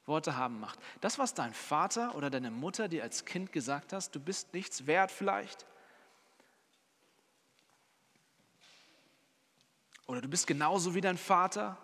Worte 0.07 0.35
haben 0.35 0.61
Macht. 0.61 0.79
Das, 1.03 1.19
was 1.19 1.35
dein 1.35 1.53
Vater 1.53 2.15
oder 2.15 2.31
deine 2.31 2.51
Mutter 2.51 2.89
dir 2.89 3.03
als 3.03 3.27
Kind 3.27 3.53
gesagt 3.53 3.93
hast, 3.93 4.15
du 4.15 4.21
bist 4.21 4.55
nichts 4.55 4.87
wert 4.87 5.11
vielleicht. 5.11 5.67
Oder 10.07 10.23
du 10.23 10.29
bist 10.29 10.47
genauso 10.47 10.95
wie 10.95 11.03
dein 11.03 11.19
Vater. 11.19 11.77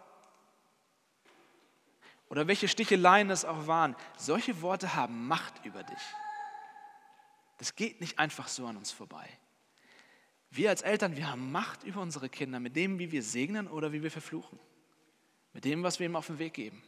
Oder 2.30 2.48
welche 2.48 2.68
Sticheleien 2.68 3.28
es 3.28 3.44
auch 3.44 3.66
waren. 3.66 3.94
Solche 4.16 4.62
Worte 4.62 4.94
haben 4.94 5.28
Macht 5.28 5.62
über 5.64 5.82
dich. 5.82 6.02
Das 7.58 7.74
geht 7.74 8.00
nicht 8.00 8.18
einfach 8.18 8.48
so 8.48 8.66
an 8.66 8.76
uns 8.76 8.92
vorbei. 8.92 9.26
Wir 10.50 10.70
als 10.70 10.82
Eltern, 10.82 11.16
wir 11.16 11.30
haben 11.30 11.52
Macht 11.52 11.84
über 11.84 12.00
unsere 12.00 12.28
Kinder 12.28 12.60
mit 12.60 12.76
dem, 12.76 12.98
wie 12.98 13.12
wir 13.12 13.22
segnen 13.22 13.68
oder 13.68 13.92
wie 13.92 14.02
wir 14.02 14.10
verfluchen. 14.10 14.58
Mit 15.52 15.64
dem, 15.64 15.82
was 15.82 15.98
wir 15.98 16.06
ihm 16.06 16.16
auf 16.16 16.26
den 16.26 16.38
Weg 16.38 16.54
geben. 16.54 16.82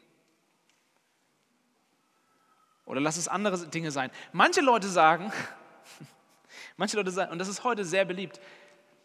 Oder 2.84 3.00
lass 3.00 3.16
es 3.16 3.28
andere 3.28 3.66
Dinge 3.66 3.90
sein. 3.90 4.10
Manche 4.32 4.60
Leute 4.60 4.88
sagen, 4.88 5.32
manche 6.76 6.96
Leute 6.96 7.10
sagen, 7.10 7.32
und 7.32 7.38
das 7.38 7.48
ist 7.48 7.64
heute 7.64 7.84
sehr 7.84 8.04
beliebt, 8.04 8.40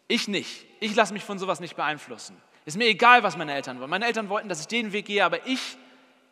ich 0.08 0.28
nicht. 0.28 0.66
Ich 0.80 0.94
lasse 0.94 1.12
mich 1.12 1.24
von 1.24 1.38
sowas 1.38 1.60
nicht 1.60 1.76
beeinflussen. 1.76 2.40
Ist 2.64 2.76
mir 2.76 2.86
egal, 2.86 3.22
was 3.22 3.36
meine 3.36 3.54
Eltern 3.54 3.80
wollen. 3.80 3.90
Meine 3.90 4.06
Eltern 4.06 4.28
wollten, 4.28 4.48
dass 4.48 4.60
ich 4.60 4.68
den 4.68 4.92
Weg 4.92 5.06
gehe, 5.06 5.24
aber 5.24 5.46
ich, 5.46 5.76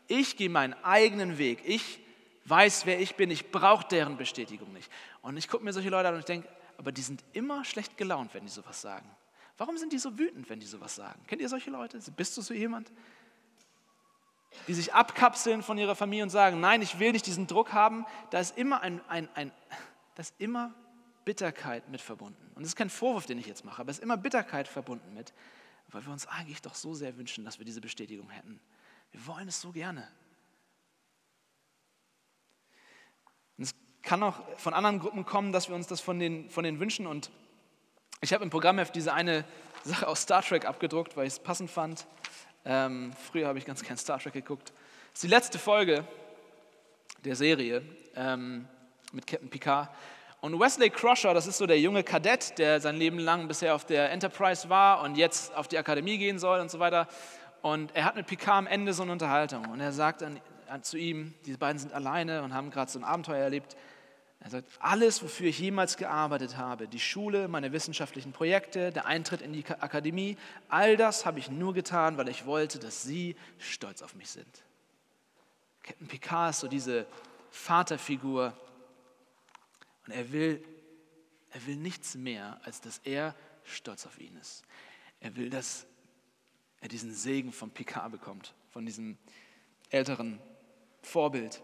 ich 0.08 0.36
gehe 0.36 0.48
meinen 0.48 0.74
eigenen 0.82 1.36
Weg. 1.38 1.60
Ich 1.64 2.00
weiß, 2.44 2.86
wer 2.86 3.00
ich 3.00 3.16
bin. 3.16 3.30
Ich 3.30 3.50
brauche 3.50 3.86
deren 3.88 4.16
Bestätigung 4.16 4.72
nicht. 4.72 4.90
Und 5.20 5.36
ich 5.36 5.48
gucke 5.48 5.64
mir 5.64 5.72
solche 5.72 5.90
Leute 5.90 6.08
an 6.08 6.14
und 6.14 6.20
ich 6.20 6.26
denke, 6.26 6.48
aber 6.78 6.92
die 6.92 7.02
sind 7.02 7.24
immer 7.32 7.64
schlecht 7.64 7.96
gelaunt, 7.96 8.34
wenn 8.34 8.44
die 8.44 8.50
sowas 8.50 8.80
sagen. 8.80 9.08
Warum 9.58 9.76
sind 9.76 9.92
die 9.92 9.98
so 9.98 10.18
wütend, 10.18 10.48
wenn 10.48 10.60
die 10.60 10.66
sowas 10.66 10.94
sagen? 10.94 11.20
Kennt 11.26 11.40
ihr 11.40 11.48
solche 11.48 11.70
Leute? 11.70 11.98
Bist 12.16 12.36
du 12.36 12.42
so 12.42 12.54
jemand? 12.54 12.90
die 14.68 14.74
sich 14.74 14.94
abkapseln 14.94 15.62
von 15.62 15.78
ihrer 15.78 15.94
Familie 15.94 16.24
und 16.24 16.30
sagen, 16.30 16.60
nein, 16.60 16.82
ich 16.82 16.98
will 16.98 17.12
nicht 17.12 17.26
diesen 17.26 17.46
Druck 17.46 17.72
haben, 17.72 18.04
da 18.30 18.40
ist 18.40 18.56
immer, 18.56 18.82
ein, 18.82 19.00
ein, 19.08 19.28
ein, 19.34 19.50
da 20.14 20.20
ist 20.20 20.34
immer 20.38 20.74
Bitterkeit 21.24 21.88
mit 21.88 22.00
verbunden. 22.00 22.50
Und 22.54 22.62
das 22.62 22.68
ist 22.68 22.76
kein 22.76 22.90
Vorwurf, 22.90 23.26
den 23.26 23.38
ich 23.38 23.46
jetzt 23.46 23.64
mache, 23.64 23.80
aber 23.80 23.90
es 23.90 23.98
ist 23.98 24.02
immer 24.02 24.16
Bitterkeit 24.16 24.68
verbunden 24.68 25.14
mit, 25.14 25.32
weil 25.88 26.04
wir 26.04 26.12
uns 26.12 26.26
eigentlich 26.26 26.62
doch 26.62 26.74
so 26.74 26.94
sehr 26.94 27.16
wünschen, 27.16 27.44
dass 27.44 27.58
wir 27.58 27.64
diese 27.64 27.80
Bestätigung 27.80 28.30
hätten. 28.30 28.60
Wir 29.10 29.26
wollen 29.26 29.48
es 29.48 29.60
so 29.60 29.72
gerne. 29.72 30.08
Und 33.58 33.64
es 33.64 33.74
kann 34.02 34.22
auch 34.22 34.36
von 34.56 34.74
anderen 34.74 34.98
Gruppen 34.98 35.24
kommen, 35.24 35.52
dass 35.52 35.68
wir 35.68 35.74
uns 35.74 35.86
das 35.86 36.00
von 36.00 36.18
den, 36.18 36.50
von 36.50 36.64
den 36.64 36.80
wünschen. 36.80 37.06
Und 37.06 37.30
ich 38.20 38.32
habe 38.32 38.44
im 38.44 38.50
Programmheft 38.50 38.94
diese 38.94 39.12
eine 39.12 39.44
Sache 39.84 40.06
aus 40.06 40.22
Star 40.22 40.42
Trek 40.42 40.64
abgedruckt, 40.64 41.16
weil 41.16 41.26
ich 41.26 41.34
es 41.34 41.38
passend 41.38 41.70
fand. 41.70 42.06
Ähm, 42.64 43.12
früher 43.30 43.48
habe 43.48 43.58
ich 43.58 43.64
ganz 43.64 43.82
gern 43.82 43.96
Star 43.96 44.18
Trek 44.18 44.32
geguckt. 44.32 44.72
Das 45.12 45.14
ist 45.14 45.24
die 45.24 45.28
letzte 45.28 45.58
Folge 45.58 46.04
der 47.24 47.36
Serie 47.36 47.82
ähm, 48.14 48.66
mit 49.12 49.26
Captain 49.26 49.50
Picard. 49.50 49.88
Und 50.40 50.58
Wesley 50.58 50.90
Crusher, 50.90 51.34
das 51.34 51.46
ist 51.46 51.58
so 51.58 51.66
der 51.66 51.78
junge 51.78 52.02
Kadett, 52.02 52.58
der 52.58 52.80
sein 52.80 52.96
Leben 52.96 53.18
lang 53.18 53.46
bisher 53.46 53.74
auf 53.74 53.84
der 53.84 54.10
Enterprise 54.10 54.68
war 54.68 55.02
und 55.02 55.16
jetzt 55.16 55.54
auf 55.54 55.68
die 55.68 55.78
Akademie 55.78 56.18
gehen 56.18 56.38
soll 56.38 56.58
und 56.60 56.70
so 56.70 56.80
weiter. 56.80 57.06
Und 57.60 57.94
er 57.94 58.04
hat 58.04 58.16
mit 58.16 58.26
Picard 58.26 58.58
am 58.58 58.66
Ende 58.66 58.92
so 58.92 59.04
eine 59.04 59.12
Unterhaltung. 59.12 59.66
Und 59.66 59.80
er 59.80 59.92
sagt 59.92 60.22
dann 60.22 60.40
zu 60.80 60.96
ihm, 60.96 61.34
die 61.44 61.56
beiden 61.56 61.78
sind 61.78 61.92
alleine 61.92 62.42
und 62.42 62.54
haben 62.54 62.70
gerade 62.70 62.90
so 62.90 62.98
ein 62.98 63.04
Abenteuer 63.04 63.42
erlebt. 63.42 63.76
Er 64.40 64.50
sagt, 64.50 64.68
alles, 64.80 65.22
wofür 65.22 65.46
ich 65.46 65.60
jemals 65.60 65.96
gearbeitet 65.96 66.56
habe, 66.56 66.88
die 66.88 66.98
Schule, 66.98 67.46
meine 67.46 67.72
wissenschaftlichen 67.72 68.32
Projekte, 68.32 68.90
der 68.90 69.06
Eintritt 69.06 69.40
in 69.40 69.52
die 69.52 69.64
Akademie, 69.66 70.36
all 70.68 70.96
das 70.96 71.26
habe 71.26 71.38
ich 71.38 71.50
nur 71.50 71.74
getan, 71.74 72.16
weil 72.16 72.28
ich 72.28 72.46
wollte, 72.46 72.78
dass 72.80 73.02
Sie 73.02 73.36
stolz 73.58 74.02
auf 74.02 74.16
mich 74.16 74.30
sind. 74.30 74.64
Captain 75.82 76.08
Picard 76.08 76.50
ist 76.50 76.60
so 76.60 76.68
diese 76.68 77.06
Vaterfigur 77.50 78.56
und 80.06 80.12
er 80.12 80.32
will, 80.32 80.64
er 81.50 81.66
will 81.66 81.76
nichts 81.76 82.16
mehr, 82.16 82.60
als 82.64 82.80
dass 82.80 82.98
er 82.98 83.36
stolz 83.62 84.06
auf 84.06 84.18
ihn 84.18 84.36
ist. 84.36 84.64
Er 85.20 85.36
will, 85.36 85.50
dass 85.50 85.86
er 86.80 86.88
diesen 86.88 87.14
Segen 87.14 87.52
von 87.52 87.70
Picard 87.70 88.10
bekommt, 88.10 88.54
von 88.70 88.84
diesem 88.84 89.18
älteren 89.90 90.40
Vorbild. 91.02 91.62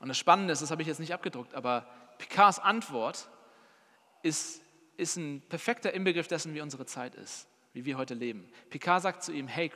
Und 0.00 0.08
das 0.08 0.18
Spannende 0.18 0.52
ist, 0.52 0.62
das 0.62 0.70
habe 0.70 0.82
ich 0.82 0.88
jetzt 0.88 1.00
nicht 1.00 1.14
abgedruckt, 1.14 1.54
aber 1.54 1.86
Picards 2.18 2.58
Antwort 2.58 3.28
ist, 4.22 4.62
ist 4.96 5.16
ein 5.16 5.42
perfekter 5.48 5.92
Inbegriff 5.92 6.28
dessen, 6.28 6.54
wie 6.54 6.60
unsere 6.60 6.86
Zeit 6.86 7.14
ist, 7.14 7.48
wie 7.72 7.84
wir 7.84 7.96
heute 7.96 8.14
leben. 8.14 8.50
Picard 8.70 9.02
sagt 9.02 9.22
zu 9.22 9.32
ihm, 9.32 9.48
hey, 9.48 9.72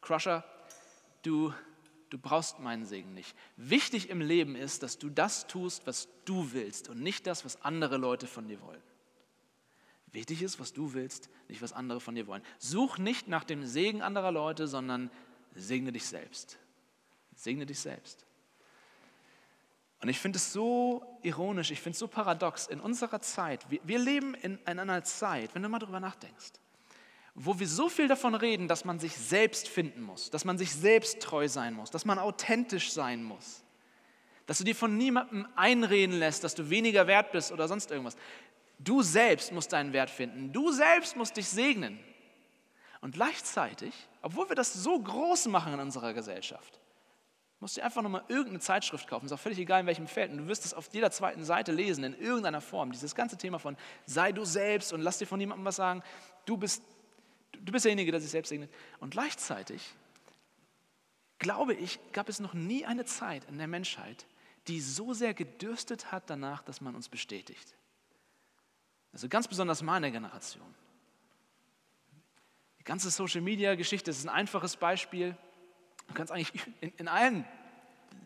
Crusher, 0.00 0.44
du, 1.22 1.52
Du 2.14 2.20
brauchst 2.20 2.60
meinen 2.60 2.84
Segen 2.84 3.12
nicht. 3.12 3.34
Wichtig 3.56 4.08
im 4.08 4.20
Leben 4.20 4.54
ist, 4.54 4.84
dass 4.84 4.98
du 4.98 5.10
das 5.10 5.48
tust, 5.48 5.84
was 5.84 6.06
du 6.24 6.52
willst 6.52 6.88
und 6.88 7.00
nicht 7.00 7.26
das, 7.26 7.44
was 7.44 7.60
andere 7.62 7.96
Leute 7.96 8.28
von 8.28 8.46
dir 8.46 8.60
wollen. 8.60 8.80
Wichtig 10.12 10.40
ist, 10.42 10.60
was 10.60 10.72
du 10.72 10.94
willst, 10.94 11.28
nicht 11.48 11.60
was 11.60 11.72
andere 11.72 12.00
von 12.00 12.14
dir 12.14 12.28
wollen. 12.28 12.44
Such 12.60 12.98
nicht 12.98 13.26
nach 13.26 13.42
dem 13.42 13.66
Segen 13.66 14.00
anderer 14.00 14.30
Leute, 14.30 14.68
sondern 14.68 15.10
segne 15.56 15.90
dich 15.90 16.06
selbst. 16.06 16.56
Segne 17.34 17.66
dich 17.66 17.80
selbst. 17.80 18.24
Und 20.04 20.10
ich 20.10 20.18
finde 20.18 20.36
es 20.36 20.52
so 20.52 21.02
ironisch, 21.22 21.70
ich 21.70 21.80
finde 21.80 21.94
es 21.94 21.98
so 21.98 22.08
paradox. 22.08 22.66
In 22.66 22.78
unserer 22.78 23.22
Zeit, 23.22 23.64
wir, 23.70 23.80
wir 23.84 23.98
leben 23.98 24.34
in, 24.34 24.58
in 24.66 24.78
einer 24.78 25.02
Zeit, 25.02 25.54
wenn 25.54 25.62
du 25.62 25.68
mal 25.70 25.78
drüber 25.78 25.98
nachdenkst, 25.98 26.52
wo 27.34 27.58
wir 27.58 27.66
so 27.66 27.88
viel 27.88 28.06
davon 28.06 28.34
reden, 28.34 28.68
dass 28.68 28.84
man 28.84 28.98
sich 28.98 29.16
selbst 29.16 29.66
finden 29.66 30.02
muss, 30.02 30.30
dass 30.30 30.44
man 30.44 30.58
sich 30.58 30.74
selbst 30.74 31.20
treu 31.20 31.48
sein 31.48 31.72
muss, 31.72 31.90
dass 31.90 32.04
man 32.04 32.18
authentisch 32.18 32.92
sein 32.92 33.24
muss, 33.24 33.64
dass 34.46 34.58
du 34.58 34.64
dir 34.64 34.76
von 34.76 34.96
niemandem 34.98 35.46
einreden 35.56 36.18
lässt, 36.18 36.44
dass 36.44 36.54
du 36.54 36.68
weniger 36.68 37.06
wert 37.06 37.32
bist 37.32 37.50
oder 37.50 37.66
sonst 37.66 37.90
irgendwas. 37.90 38.16
Du 38.78 39.02
selbst 39.02 39.52
musst 39.52 39.72
deinen 39.72 39.92
Wert 39.94 40.10
finden. 40.10 40.52
Du 40.52 40.70
selbst 40.70 41.16
musst 41.16 41.36
dich 41.36 41.48
segnen. 41.48 41.98
Und 43.00 43.14
gleichzeitig, 43.14 43.94
obwohl 44.20 44.48
wir 44.50 44.56
das 44.56 44.74
so 44.74 44.98
groß 44.98 45.46
machen 45.46 45.72
in 45.72 45.80
unserer 45.80 46.12
Gesellschaft, 46.12 46.78
musst 47.60 47.76
du 47.76 47.82
einfach 47.82 48.02
nochmal 48.02 48.24
irgendeine 48.28 48.60
Zeitschrift 48.60 49.08
kaufen, 49.08 49.26
ist 49.26 49.32
auch 49.32 49.38
völlig 49.38 49.58
egal 49.58 49.80
in 49.80 49.86
welchem 49.86 50.06
Feld. 50.06 50.30
Und 50.30 50.38
du 50.38 50.48
wirst 50.48 50.64
es 50.64 50.74
auf 50.74 50.88
jeder 50.92 51.10
zweiten 51.10 51.44
Seite 51.44 51.72
lesen, 51.72 52.04
in 52.04 52.18
irgendeiner 52.18 52.60
Form. 52.60 52.92
Dieses 52.92 53.14
ganze 53.14 53.36
Thema 53.36 53.58
von 53.58 53.76
sei 54.06 54.32
du 54.32 54.44
selbst 54.44 54.92
und 54.92 55.00
lass 55.00 55.18
dir 55.18 55.26
von 55.26 55.38
niemandem 55.38 55.64
was 55.64 55.76
sagen. 55.76 56.02
Du 56.44 56.56
bist, 56.56 56.82
du 57.52 57.72
bist 57.72 57.84
derjenige, 57.84 58.10
der 58.10 58.20
sich 58.20 58.30
selbst 58.30 58.50
segnet. 58.50 58.70
Und 59.00 59.10
gleichzeitig, 59.10 59.94
glaube 61.38 61.74
ich, 61.74 61.98
gab 62.12 62.28
es 62.28 62.40
noch 62.40 62.54
nie 62.54 62.84
eine 62.84 63.04
Zeit 63.04 63.44
in 63.48 63.58
der 63.58 63.68
Menschheit, 63.68 64.26
die 64.68 64.80
so 64.80 65.14
sehr 65.14 65.34
gedürstet 65.34 66.12
hat 66.12 66.28
danach, 66.28 66.62
dass 66.62 66.80
man 66.80 66.94
uns 66.94 67.08
bestätigt. 67.08 67.74
Also 69.12 69.28
ganz 69.28 69.46
besonders 69.46 69.80
meine 69.80 70.10
Generation. 70.10 70.74
Die 72.80 72.84
ganze 72.84 73.10
Social-Media-Geschichte 73.10 74.10
ist 74.10 74.24
ein 74.24 74.28
einfaches 74.28 74.76
Beispiel. 74.76 75.36
Du 76.08 76.14
kannst 76.14 76.32
eigentlich 76.32 76.66
in, 76.80 76.92
in 76.96 77.08
allen 77.08 77.44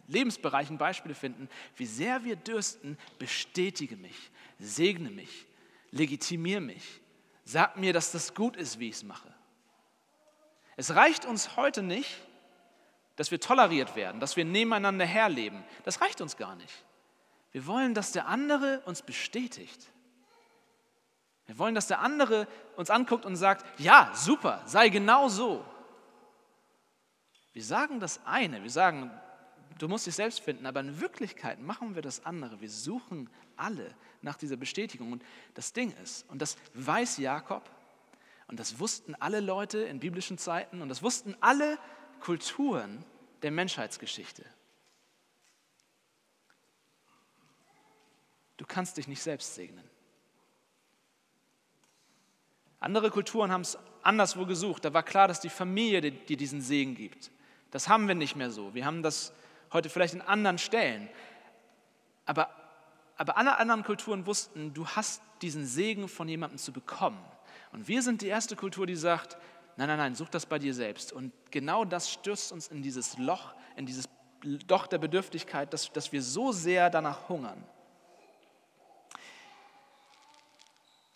Lebensbereichen 0.08 0.78
Beispiele 0.78 1.14
finden, 1.14 1.48
wie 1.76 1.86
sehr 1.86 2.24
wir 2.24 2.36
dürsten, 2.36 2.98
bestätige 3.18 3.96
mich, 3.96 4.30
segne 4.58 5.10
mich, 5.10 5.46
legitimiere 5.90 6.60
mich, 6.60 7.00
sag 7.44 7.76
mir, 7.76 7.92
dass 7.92 8.12
das 8.12 8.34
gut 8.34 8.56
ist, 8.56 8.78
wie 8.78 8.88
ich 8.88 8.96
es 8.96 9.04
mache. 9.04 9.32
Es 10.76 10.94
reicht 10.94 11.26
uns 11.26 11.56
heute 11.56 11.82
nicht, 11.82 12.18
dass 13.16 13.30
wir 13.30 13.40
toleriert 13.40 13.96
werden, 13.96 14.20
dass 14.20 14.36
wir 14.36 14.44
nebeneinander 14.44 15.04
herleben. 15.04 15.64
Das 15.84 16.00
reicht 16.00 16.20
uns 16.20 16.36
gar 16.36 16.54
nicht. 16.54 16.84
Wir 17.50 17.66
wollen, 17.66 17.94
dass 17.94 18.12
der 18.12 18.28
andere 18.28 18.80
uns 18.86 19.02
bestätigt. 19.02 19.88
Wir 21.46 21.58
wollen, 21.58 21.74
dass 21.74 21.88
der 21.88 22.00
andere 22.00 22.46
uns 22.76 22.90
anguckt 22.90 23.26
und 23.26 23.36
sagt, 23.36 23.64
ja, 23.80 24.12
super, 24.14 24.62
sei 24.66 24.88
genau 24.88 25.28
so. 25.28 25.64
Wir 27.58 27.64
sagen 27.64 27.98
das 27.98 28.24
eine, 28.24 28.62
wir 28.62 28.70
sagen, 28.70 29.10
du 29.78 29.88
musst 29.88 30.06
dich 30.06 30.14
selbst 30.14 30.38
finden, 30.38 30.64
aber 30.64 30.78
in 30.78 31.00
Wirklichkeit 31.00 31.58
machen 31.58 31.96
wir 31.96 32.02
das 32.02 32.24
andere. 32.24 32.60
Wir 32.60 32.70
suchen 32.70 33.28
alle 33.56 33.96
nach 34.22 34.36
dieser 34.36 34.56
Bestätigung. 34.56 35.10
Und 35.10 35.24
das 35.54 35.72
Ding 35.72 35.90
ist, 36.00 36.24
und 36.30 36.40
das 36.40 36.56
weiß 36.74 37.16
Jakob, 37.16 37.68
und 38.46 38.60
das 38.60 38.78
wussten 38.78 39.16
alle 39.16 39.40
Leute 39.40 39.78
in 39.78 39.98
biblischen 39.98 40.38
Zeiten, 40.38 40.82
und 40.82 40.88
das 40.88 41.02
wussten 41.02 41.36
alle 41.40 41.80
Kulturen 42.20 43.04
der 43.42 43.50
Menschheitsgeschichte. 43.50 44.44
Du 48.56 48.66
kannst 48.66 48.98
dich 48.98 49.08
nicht 49.08 49.20
selbst 49.20 49.56
segnen. 49.56 49.90
Andere 52.78 53.10
Kulturen 53.10 53.50
haben 53.50 53.62
es 53.62 53.76
anderswo 54.04 54.46
gesucht. 54.46 54.84
Da 54.84 54.94
war 54.94 55.02
klar, 55.02 55.26
dass 55.26 55.40
die 55.40 55.48
Familie 55.48 56.12
dir 56.12 56.36
diesen 56.36 56.60
Segen 56.60 56.94
gibt. 56.94 57.32
Das 57.70 57.88
haben 57.88 58.08
wir 58.08 58.14
nicht 58.14 58.36
mehr 58.36 58.50
so. 58.50 58.74
Wir 58.74 58.86
haben 58.86 59.02
das 59.02 59.32
heute 59.72 59.90
vielleicht 59.90 60.14
in 60.14 60.22
anderen 60.22 60.58
Stellen. 60.58 61.08
Aber, 62.24 62.48
aber 63.16 63.36
alle 63.36 63.58
anderen 63.58 63.84
Kulturen 63.84 64.26
wussten, 64.26 64.72
du 64.74 64.86
hast 64.86 65.22
diesen 65.42 65.66
Segen 65.66 66.08
von 66.08 66.28
jemandem 66.28 66.58
zu 66.58 66.72
bekommen. 66.72 67.22
Und 67.72 67.88
wir 67.88 68.02
sind 68.02 68.22
die 68.22 68.28
erste 68.28 68.56
Kultur, 68.56 68.86
die 68.86 68.96
sagt, 68.96 69.36
nein, 69.76 69.88
nein, 69.88 69.98
nein, 69.98 70.14
such 70.14 70.28
das 70.28 70.46
bei 70.46 70.58
dir 70.58 70.74
selbst. 70.74 71.12
Und 71.12 71.32
genau 71.50 71.84
das 71.84 72.10
stürzt 72.10 72.52
uns 72.52 72.68
in 72.68 72.82
dieses 72.82 73.18
Loch, 73.18 73.54
in 73.76 73.86
dieses 73.86 74.08
Loch 74.42 74.86
der 74.86 74.98
Bedürftigkeit, 74.98 75.72
dass, 75.72 75.92
dass 75.92 76.12
wir 76.12 76.22
so 76.22 76.52
sehr 76.52 76.90
danach 76.90 77.28
hungern. 77.28 77.62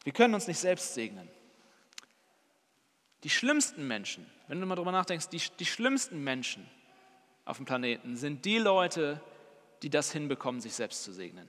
Wir 0.04 0.12
können 0.12 0.34
uns 0.34 0.48
nicht 0.48 0.58
selbst 0.58 0.94
segnen. 0.94 1.28
Die 3.24 3.30
schlimmsten 3.30 3.86
Menschen, 3.86 4.26
wenn 4.48 4.60
du 4.60 4.66
mal 4.66 4.74
drüber 4.74 4.92
nachdenkst, 4.92 5.28
die, 5.28 5.40
die 5.58 5.66
schlimmsten 5.66 6.22
Menschen 6.22 6.68
auf 7.44 7.56
dem 7.56 7.66
Planeten 7.66 8.16
sind 8.16 8.44
die 8.44 8.58
Leute, 8.58 9.20
die 9.82 9.90
das 9.90 10.12
hinbekommen, 10.12 10.60
sich 10.60 10.74
selbst 10.74 11.04
zu 11.04 11.12
segnen. 11.12 11.48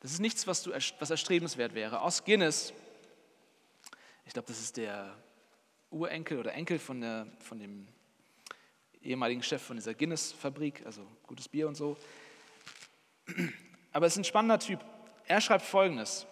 Das 0.00 0.12
ist 0.12 0.20
nichts, 0.20 0.46
was, 0.46 0.62
du, 0.62 0.72
was 0.72 1.10
erstrebenswert 1.10 1.74
wäre. 1.74 2.00
Aus 2.00 2.24
Guinness, 2.24 2.72
ich 4.24 4.32
glaube, 4.32 4.48
das 4.48 4.60
ist 4.60 4.76
der 4.76 5.16
Urenkel 5.90 6.38
oder 6.38 6.52
Enkel 6.54 6.78
von, 6.78 7.00
der, 7.00 7.26
von 7.40 7.58
dem 7.58 7.86
ehemaligen 9.02 9.42
Chef 9.42 9.62
von 9.62 9.76
dieser 9.76 9.94
Guinness-Fabrik, 9.94 10.86
also 10.86 11.06
gutes 11.26 11.48
Bier 11.48 11.68
und 11.68 11.74
so. 11.74 11.96
Aber 13.92 14.06
es 14.06 14.14
ist 14.14 14.18
ein 14.18 14.24
spannender 14.24 14.58
Typ. 14.58 14.84
Er 15.26 15.40
schreibt 15.40 15.64
Folgendes. 15.64 16.26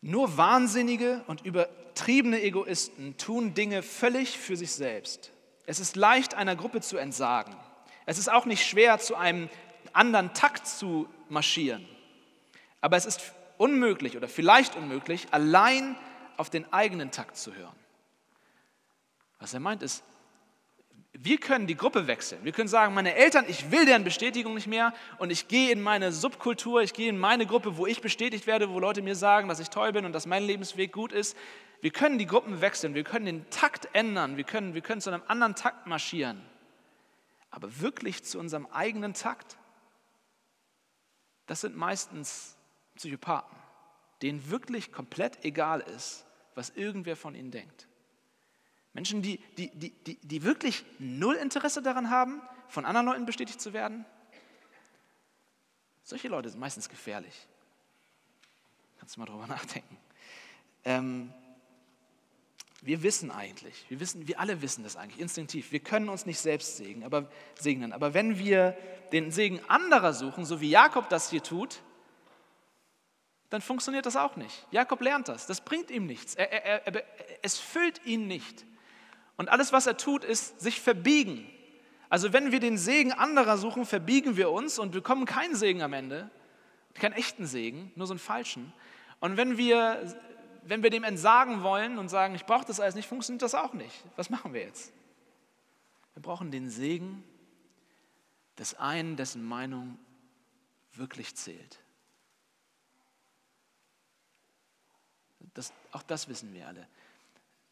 Nur 0.00 0.36
Wahnsinnige 0.36 1.24
und 1.26 1.44
übertriebene 1.98 2.40
Egoisten 2.40 3.16
tun 3.16 3.54
Dinge 3.54 3.82
völlig 3.82 4.38
für 4.38 4.56
sich 4.56 4.70
selbst. 4.70 5.32
Es 5.66 5.80
ist 5.80 5.96
leicht, 5.96 6.34
einer 6.34 6.54
Gruppe 6.54 6.80
zu 6.80 6.96
entsagen. 6.96 7.56
Es 8.06 8.18
ist 8.18 8.30
auch 8.30 8.46
nicht 8.46 8.64
schwer, 8.64 9.00
zu 9.00 9.16
einem 9.16 9.48
anderen 9.92 10.32
Takt 10.32 10.68
zu 10.68 11.08
marschieren. 11.28 11.84
Aber 12.80 12.96
es 12.96 13.04
ist 13.04 13.32
unmöglich 13.56 14.16
oder 14.16 14.28
vielleicht 14.28 14.76
unmöglich, 14.76 15.26
allein 15.32 15.96
auf 16.36 16.50
den 16.50 16.72
eigenen 16.72 17.10
Takt 17.10 17.36
zu 17.36 17.52
hören. 17.52 17.74
Was 19.40 19.52
er 19.52 19.60
meint 19.60 19.82
ist, 19.82 20.04
wir 21.14 21.38
können 21.38 21.66
die 21.66 21.76
Gruppe 21.76 22.06
wechseln. 22.06 22.44
Wir 22.44 22.52
können 22.52 22.68
sagen, 22.68 22.94
meine 22.94 23.16
Eltern, 23.16 23.44
ich 23.48 23.72
will 23.72 23.86
deren 23.86 24.04
Bestätigung 24.04 24.54
nicht 24.54 24.68
mehr 24.68 24.94
und 25.18 25.30
ich 25.30 25.48
gehe 25.48 25.72
in 25.72 25.82
meine 25.82 26.12
Subkultur, 26.12 26.80
ich 26.82 26.92
gehe 26.92 27.08
in 27.08 27.18
meine 27.18 27.44
Gruppe, 27.44 27.76
wo 27.76 27.86
ich 27.86 28.00
bestätigt 28.00 28.46
werde, 28.46 28.70
wo 28.70 28.78
Leute 28.78 29.02
mir 29.02 29.16
sagen, 29.16 29.48
dass 29.48 29.58
ich 29.58 29.68
toll 29.68 29.92
bin 29.92 30.04
und 30.04 30.12
dass 30.12 30.26
mein 30.26 30.44
Lebensweg 30.44 30.92
gut 30.92 31.10
ist. 31.10 31.36
Wir 31.80 31.90
können 31.90 32.18
die 32.18 32.26
Gruppen 32.26 32.60
wechseln, 32.60 32.94
wir 32.94 33.04
können 33.04 33.26
den 33.26 33.50
Takt 33.50 33.88
ändern, 33.92 34.36
wir 34.36 34.44
können, 34.44 34.74
wir 34.74 34.80
können 34.80 35.00
zu 35.00 35.10
einem 35.10 35.22
anderen 35.28 35.54
Takt 35.54 35.86
marschieren. 35.86 36.42
Aber 37.50 37.80
wirklich 37.80 38.24
zu 38.24 38.38
unserem 38.38 38.66
eigenen 38.66 39.14
Takt, 39.14 39.56
das 41.46 41.60
sind 41.60 41.76
meistens 41.76 42.56
Psychopathen, 42.96 43.56
denen 44.22 44.50
wirklich 44.50 44.92
komplett 44.92 45.44
egal 45.44 45.80
ist, 45.80 46.26
was 46.54 46.70
irgendwer 46.70 47.16
von 47.16 47.34
ihnen 47.34 47.50
denkt. 47.50 47.88
Menschen, 48.92 49.22
die, 49.22 49.38
die, 49.56 49.70
die, 49.70 49.90
die, 49.90 50.16
die 50.16 50.42
wirklich 50.42 50.84
null 50.98 51.36
Interesse 51.36 51.82
daran 51.82 52.10
haben, 52.10 52.42
von 52.68 52.84
anderen 52.84 53.06
Leuten 53.06 53.26
bestätigt 53.26 53.60
zu 53.60 53.72
werden. 53.72 54.04
Solche 56.02 56.28
Leute 56.28 56.50
sind 56.50 56.58
meistens 56.58 56.88
gefährlich. 56.88 57.46
Kannst 58.98 59.16
du 59.16 59.20
mal 59.20 59.26
drüber 59.26 59.46
nachdenken. 59.48 59.96
Ähm, 60.84 61.32
wir 62.82 63.02
wissen 63.02 63.30
eigentlich, 63.30 63.84
wir, 63.88 63.98
wissen, 63.98 64.28
wir 64.28 64.38
alle 64.38 64.62
wissen 64.62 64.84
das 64.84 64.96
eigentlich 64.96 65.20
instinktiv. 65.20 65.72
Wir 65.72 65.80
können 65.80 66.08
uns 66.08 66.26
nicht 66.26 66.38
selbst 66.38 66.76
segnen 66.76 67.02
aber, 67.02 67.28
segnen. 67.58 67.92
Aber 67.92 68.14
wenn 68.14 68.38
wir 68.38 68.76
den 69.12 69.32
Segen 69.32 69.60
anderer 69.68 70.12
suchen, 70.12 70.44
so 70.44 70.60
wie 70.60 70.70
Jakob 70.70 71.08
das 71.08 71.30
hier 71.30 71.42
tut, 71.42 71.80
dann 73.50 73.62
funktioniert 73.62 74.06
das 74.06 74.16
auch 74.16 74.36
nicht. 74.36 74.66
Jakob 74.70 75.00
lernt 75.00 75.28
das. 75.28 75.46
Das 75.46 75.60
bringt 75.62 75.90
ihm 75.90 76.06
nichts. 76.06 76.34
Er, 76.34 76.52
er, 76.52 76.86
er, 76.86 77.04
es 77.42 77.58
füllt 77.58 78.04
ihn 78.04 78.28
nicht. 78.28 78.64
Und 79.36 79.48
alles, 79.48 79.72
was 79.72 79.86
er 79.86 79.96
tut, 79.96 80.22
ist 80.22 80.60
sich 80.60 80.80
verbiegen. 80.80 81.48
Also 82.10 82.32
wenn 82.32 82.52
wir 82.52 82.60
den 82.60 82.78
Segen 82.78 83.12
anderer 83.12 83.58
suchen, 83.58 83.86
verbiegen 83.86 84.36
wir 84.36 84.50
uns 84.50 84.78
und 84.78 84.92
bekommen 84.92 85.24
keinen 85.24 85.54
Segen 85.54 85.82
am 85.82 85.92
Ende, 85.92 86.30
keinen 86.94 87.12
echten 87.12 87.46
Segen, 87.46 87.92
nur 87.96 88.06
so 88.06 88.12
einen 88.12 88.20
falschen. 88.20 88.72
Und 89.20 89.36
wenn 89.36 89.56
wir, 89.56 90.16
wenn 90.68 90.82
wir 90.82 90.90
dem 90.90 91.02
entsagen 91.02 91.62
wollen 91.62 91.98
und 91.98 92.08
sagen, 92.10 92.34
ich 92.34 92.44
brauche 92.44 92.66
das 92.66 92.78
alles 92.78 92.94
nicht, 92.94 93.08
funktioniert 93.08 93.40
das 93.42 93.54
auch 93.54 93.72
nicht. 93.72 94.04
Was 94.16 94.28
machen 94.28 94.52
wir 94.52 94.60
jetzt? 94.60 94.92
Wir 96.12 96.22
brauchen 96.22 96.50
den 96.50 96.68
Segen 96.68 97.24
des 98.58 98.74
einen, 98.74 99.16
dessen 99.16 99.42
Meinung 99.42 99.98
wirklich 100.92 101.34
zählt. 101.36 101.78
Das, 105.54 105.72
auch 105.92 106.02
das 106.02 106.28
wissen 106.28 106.52
wir 106.52 106.68
alle. 106.68 106.86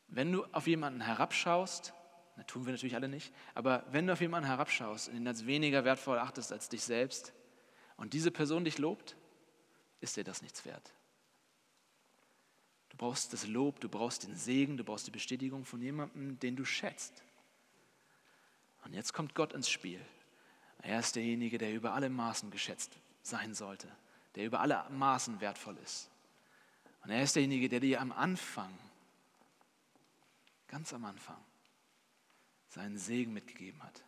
Wenn 0.08 0.32
du 0.32 0.44
auf 0.52 0.66
jemanden 0.66 1.00
herabschaust, 1.02 1.92
Das 2.36 2.46
tun 2.46 2.64
wir 2.64 2.72
natürlich 2.72 2.94
alle 2.94 3.08
nicht. 3.08 3.32
Aber 3.54 3.84
wenn 3.90 4.06
du 4.06 4.14
auf 4.14 4.20
jemanden 4.20 4.48
herabschaust 4.48 5.08
und 5.08 5.16
ihn 5.16 5.28
als 5.28 5.44
weniger 5.44 5.84
wertvoll 5.84 6.18
achtest 6.18 6.50
als 6.52 6.68
dich 6.68 6.82
selbst 6.82 7.34
und 7.96 8.14
diese 8.14 8.30
Person 8.30 8.64
dich 8.64 8.78
lobt, 8.78 9.16
ist 10.00 10.16
dir 10.16 10.24
das 10.24 10.40
nichts 10.40 10.64
wert. 10.64 10.95
Du 12.96 13.04
brauchst 13.04 13.34
das 13.34 13.46
Lob, 13.46 13.78
du 13.80 13.90
brauchst 13.90 14.26
den 14.26 14.34
Segen, 14.34 14.78
du 14.78 14.82
brauchst 14.82 15.06
die 15.06 15.10
Bestätigung 15.10 15.66
von 15.66 15.82
jemandem, 15.82 16.40
den 16.40 16.56
du 16.56 16.64
schätzt. 16.64 17.22
Und 18.86 18.94
jetzt 18.94 19.12
kommt 19.12 19.34
Gott 19.34 19.52
ins 19.52 19.68
Spiel. 19.68 20.00
Er 20.80 21.00
ist 21.00 21.14
derjenige, 21.14 21.58
der 21.58 21.74
über 21.74 21.92
alle 21.92 22.08
Maßen 22.08 22.50
geschätzt 22.50 22.96
sein 23.20 23.52
sollte, 23.52 23.86
der 24.34 24.46
über 24.46 24.60
alle 24.60 24.82
Maßen 24.88 25.42
wertvoll 25.42 25.76
ist. 25.84 26.08
Und 27.04 27.10
er 27.10 27.22
ist 27.22 27.36
derjenige, 27.36 27.68
der 27.68 27.80
dir 27.80 28.00
am 28.00 28.12
Anfang, 28.12 28.72
ganz 30.66 30.94
am 30.94 31.04
Anfang, 31.04 31.44
seinen 32.68 32.96
Segen 32.96 33.34
mitgegeben 33.34 33.82
hat. 33.82 34.02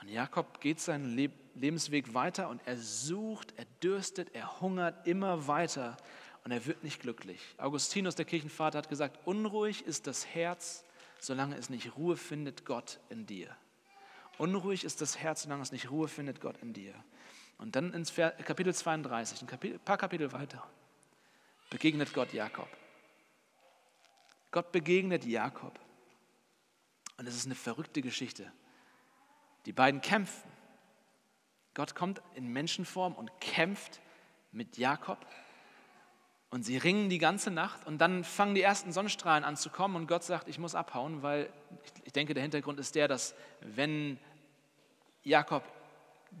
Und 0.00 0.08
Jakob 0.08 0.58
geht 0.62 0.80
seinen 0.80 1.14
Lebensweg 1.54 2.14
weiter 2.14 2.48
und 2.48 2.66
er 2.66 2.78
sucht, 2.78 3.52
er 3.58 3.66
dürstet, 3.82 4.34
er 4.34 4.62
hungert 4.62 5.06
immer 5.06 5.46
weiter 5.46 5.98
und 6.44 6.50
er 6.50 6.66
wird 6.66 6.82
nicht 6.82 7.00
glücklich. 7.00 7.40
Augustinus, 7.58 8.14
der 8.14 8.24
Kirchenvater, 8.24 8.78
hat 8.78 8.88
gesagt, 8.88 9.18
unruhig 9.26 9.84
ist 9.86 10.06
das 10.06 10.26
Herz, 10.26 10.84
solange 11.20 11.56
es 11.56 11.70
nicht 11.70 11.96
Ruhe 11.96 12.16
findet, 12.16 12.64
Gott 12.64 12.98
in 13.10 13.26
dir. 13.26 13.56
Unruhig 14.38 14.84
ist 14.84 15.00
das 15.00 15.18
Herz, 15.18 15.42
solange 15.42 15.62
es 15.62 15.72
nicht 15.72 15.90
Ruhe 15.90 16.08
findet, 16.08 16.40
Gott 16.40 16.56
in 16.58 16.72
dir. 16.72 16.94
Und 17.58 17.76
dann 17.76 17.92
ins 17.92 18.14
Kapitel 18.14 18.74
32, 18.74 19.42
ein 19.42 19.78
paar 19.84 19.98
Kapitel 19.98 20.32
weiter, 20.32 20.66
begegnet 21.70 22.12
Gott 22.12 22.32
Jakob. 22.32 22.68
Gott 24.50 24.72
begegnet 24.72 25.24
Jakob. 25.24 25.78
Und 27.18 27.28
es 27.28 27.36
ist 27.36 27.46
eine 27.46 27.54
verrückte 27.54 28.02
Geschichte. 28.02 28.52
Die 29.64 29.72
beiden 29.72 30.00
kämpfen. 30.00 30.50
Gott 31.74 31.94
kommt 31.94 32.20
in 32.34 32.52
Menschenform 32.52 33.14
und 33.14 33.30
kämpft 33.40 34.00
mit 34.50 34.76
Jakob. 34.76 35.24
Und 36.52 36.64
sie 36.64 36.76
ringen 36.76 37.08
die 37.08 37.16
ganze 37.16 37.50
Nacht 37.50 37.86
und 37.86 37.96
dann 37.96 38.24
fangen 38.24 38.54
die 38.54 38.60
ersten 38.60 38.92
Sonnenstrahlen 38.92 39.42
an 39.42 39.56
zu 39.56 39.70
kommen 39.70 39.96
und 39.96 40.06
Gott 40.06 40.22
sagt, 40.22 40.48
ich 40.48 40.58
muss 40.58 40.74
abhauen, 40.74 41.22
weil 41.22 41.50
ich 42.04 42.12
denke, 42.12 42.34
der 42.34 42.42
Hintergrund 42.42 42.78
ist 42.78 42.94
der, 42.94 43.08
dass 43.08 43.34
wenn 43.62 44.18
Jakob 45.22 45.64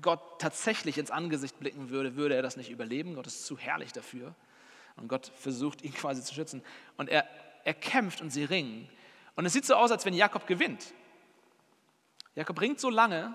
Gott 0.02 0.20
tatsächlich 0.38 0.98
ins 0.98 1.10
Angesicht 1.10 1.58
blicken 1.58 1.88
würde, 1.88 2.14
würde 2.14 2.34
er 2.34 2.42
das 2.42 2.58
nicht 2.58 2.68
überleben. 2.68 3.14
Gott 3.14 3.26
ist 3.26 3.46
zu 3.46 3.56
herrlich 3.56 3.94
dafür. 3.94 4.34
Und 4.96 5.08
Gott 5.08 5.32
versucht, 5.34 5.80
ihn 5.80 5.94
quasi 5.94 6.22
zu 6.22 6.34
schützen. 6.34 6.62
Und 6.98 7.08
er, 7.08 7.26
er 7.64 7.72
kämpft 7.72 8.20
und 8.20 8.28
sie 8.28 8.44
ringen. 8.44 8.90
Und 9.34 9.46
es 9.46 9.54
sieht 9.54 9.64
so 9.64 9.76
aus, 9.76 9.90
als 9.90 10.04
wenn 10.04 10.12
Jakob 10.12 10.46
gewinnt. 10.46 10.92
Jakob 12.34 12.60
ringt 12.60 12.80
so 12.80 12.90
lange, 12.90 13.34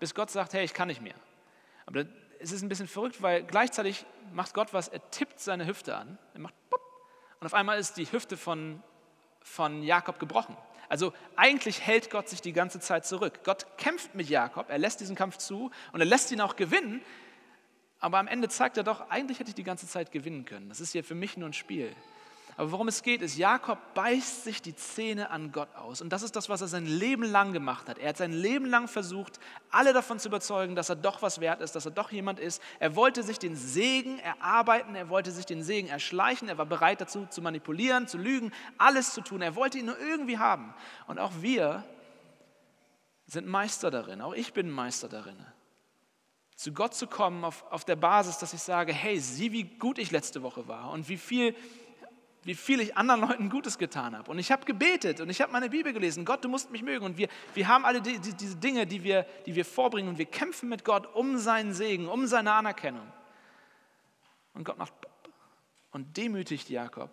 bis 0.00 0.14
Gott 0.14 0.30
sagt, 0.30 0.54
hey, 0.54 0.64
ich 0.64 0.72
kann 0.72 0.88
nicht 0.88 1.02
mehr. 1.02 1.16
Aber 1.84 2.06
es 2.40 2.52
ist 2.52 2.62
ein 2.62 2.68
bisschen 2.68 2.88
verrückt, 2.88 3.22
weil 3.22 3.42
gleichzeitig 3.42 4.04
macht 4.32 4.54
Gott 4.54 4.72
was, 4.72 4.88
er 4.88 5.10
tippt 5.10 5.40
seine 5.40 5.66
Hüfte 5.66 5.96
an, 5.96 6.18
er 6.34 6.40
macht 6.40 6.54
pop, 6.70 6.80
und 7.40 7.46
auf 7.46 7.54
einmal 7.54 7.78
ist 7.78 7.96
die 7.96 8.10
Hüfte 8.10 8.36
von, 8.36 8.82
von 9.42 9.82
Jakob 9.82 10.18
gebrochen. 10.18 10.56
Also 10.88 11.12
eigentlich 11.36 11.80
hält 11.80 12.10
Gott 12.10 12.28
sich 12.28 12.40
die 12.40 12.52
ganze 12.52 12.78
Zeit 12.78 13.06
zurück. 13.06 13.40
Gott 13.42 13.66
kämpft 13.78 14.14
mit 14.14 14.28
Jakob, 14.28 14.70
er 14.70 14.78
lässt 14.78 15.00
diesen 15.00 15.16
Kampf 15.16 15.38
zu 15.38 15.70
und 15.92 16.00
er 16.00 16.06
lässt 16.06 16.30
ihn 16.30 16.40
auch 16.40 16.56
gewinnen, 16.56 17.02
aber 18.00 18.18
am 18.18 18.28
Ende 18.28 18.48
zeigt 18.48 18.76
er 18.76 18.84
doch, 18.84 19.08
eigentlich 19.08 19.38
hätte 19.38 19.48
ich 19.48 19.54
die 19.54 19.64
ganze 19.64 19.86
Zeit 19.86 20.12
gewinnen 20.12 20.44
können. 20.44 20.68
Das 20.68 20.80
ist 20.80 20.92
hier 20.92 21.04
für 21.04 21.14
mich 21.14 21.36
nur 21.36 21.48
ein 21.48 21.54
Spiel. 21.54 21.94
Aber 22.56 22.70
worum 22.70 22.86
es 22.88 23.02
geht, 23.02 23.20
ist, 23.20 23.36
Jakob 23.36 23.78
beißt 23.94 24.44
sich 24.44 24.62
die 24.62 24.76
Zähne 24.76 25.30
an 25.30 25.50
Gott 25.50 25.74
aus. 25.74 26.00
Und 26.00 26.10
das 26.10 26.22
ist 26.22 26.36
das, 26.36 26.48
was 26.48 26.60
er 26.60 26.68
sein 26.68 26.86
Leben 26.86 27.24
lang 27.24 27.52
gemacht 27.52 27.88
hat. 27.88 27.98
Er 27.98 28.10
hat 28.10 28.16
sein 28.16 28.32
Leben 28.32 28.66
lang 28.66 28.86
versucht, 28.86 29.40
alle 29.70 29.92
davon 29.92 30.20
zu 30.20 30.28
überzeugen, 30.28 30.76
dass 30.76 30.88
er 30.88 30.96
doch 30.96 31.20
was 31.20 31.40
wert 31.40 31.60
ist, 31.60 31.74
dass 31.74 31.84
er 31.84 31.90
doch 31.90 32.12
jemand 32.12 32.38
ist. 32.38 32.62
Er 32.78 32.94
wollte 32.94 33.24
sich 33.24 33.38
den 33.40 33.56
Segen 33.56 34.20
erarbeiten, 34.20 34.94
er 34.94 35.08
wollte 35.08 35.32
sich 35.32 35.46
den 35.46 35.64
Segen 35.64 35.88
erschleichen, 35.88 36.48
er 36.48 36.58
war 36.58 36.66
bereit 36.66 37.00
dazu 37.00 37.26
zu 37.26 37.42
manipulieren, 37.42 38.06
zu 38.06 38.18
lügen, 38.18 38.52
alles 38.78 39.14
zu 39.14 39.20
tun. 39.20 39.42
Er 39.42 39.56
wollte 39.56 39.78
ihn 39.78 39.86
nur 39.86 39.98
irgendwie 39.98 40.38
haben. 40.38 40.74
Und 41.08 41.18
auch 41.18 41.32
wir 41.40 41.82
sind 43.26 43.48
Meister 43.48 43.90
darin, 43.90 44.20
auch 44.20 44.34
ich 44.34 44.52
bin 44.52 44.70
Meister 44.70 45.08
darin 45.08 45.36
zu 46.56 46.72
Gott 46.72 46.94
zu 46.94 47.06
kommen 47.06 47.44
auf, 47.44 47.64
auf 47.70 47.84
der 47.84 47.96
Basis, 47.96 48.38
dass 48.38 48.54
ich 48.54 48.62
sage, 48.62 48.92
hey, 48.92 49.18
sieh, 49.18 49.52
wie 49.52 49.64
gut 49.64 49.98
ich 49.98 50.10
letzte 50.10 50.42
Woche 50.42 50.68
war 50.68 50.90
und 50.92 51.08
wie 51.08 51.16
viel 51.16 51.54
wie 52.44 52.54
viel 52.54 52.80
ich 52.80 52.96
anderen 52.96 53.22
Leuten 53.22 53.50
Gutes 53.50 53.78
getan 53.78 54.16
habe. 54.16 54.30
Und 54.30 54.38
ich 54.38 54.52
habe 54.52 54.64
gebetet 54.64 55.20
und 55.20 55.30
ich 55.30 55.40
habe 55.40 55.52
meine 55.52 55.70
Bibel 55.70 55.92
gelesen. 55.92 56.24
Gott, 56.24 56.44
du 56.44 56.48
musst 56.48 56.70
mich 56.70 56.82
mögen. 56.82 57.04
Und 57.04 57.16
wir, 57.16 57.28
wir 57.54 57.68
haben 57.68 57.84
alle 57.84 58.02
die, 58.02 58.18
die, 58.18 58.34
diese 58.34 58.56
Dinge, 58.56 58.86
die 58.86 59.02
wir, 59.02 59.26
die 59.46 59.54
wir 59.54 59.64
vorbringen 59.64 60.08
und 60.08 60.18
wir 60.18 60.26
kämpfen 60.26 60.68
mit 60.68 60.84
Gott 60.84 61.06
um 61.14 61.38
seinen 61.38 61.72
Segen, 61.72 62.08
um 62.08 62.26
seine 62.26 62.52
Anerkennung. 62.52 63.10
Und 64.52 64.64
Gott 64.64 64.78
macht 64.78 64.92
und 65.90 66.16
demütigt 66.16 66.68
Jakob. 66.68 67.10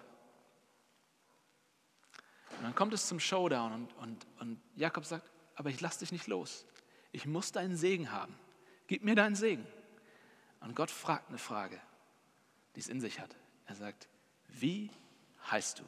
Und 2.58 2.64
dann 2.64 2.76
kommt 2.76 2.94
es 2.94 3.08
zum 3.08 3.20
Showdown 3.20 3.74
und, 3.74 3.94
und, 3.98 4.28
und 4.40 4.62
Jakob 4.76 5.06
sagt, 5.06 5.32
aber 5.56 5.70
ich 5.70 5.80
lasse 5.82 6.00
dich 6.00 6.12
nicht 6.12 6.28
los. 6.28 6.66
Ich 7.12 7.26
muss 7.26 7.52
deinen 7.52 7.78
Segen 7.78 8.12
haben. 8.12 8.36
Gib 8.88 9.04
mir 9.04 9.16
deinen 9.16 9.36
Segen. 9.36 9.66
Und 10.60 10.76
Gott 10.76 10.92
fragt 10.92 11.30
eine 11.30 11.38
Frage, 11.38 11.80
die 12.76 12.80
es 12.80 12.88
in 12.88 13.02
sich 13.02 13.20
hat. 13.20 13.36
Er 13.66 13.76
sagt, 13.76 14.08
wie 14.48 14.92
heißt 15.50 15.80
du? 15.80 15.84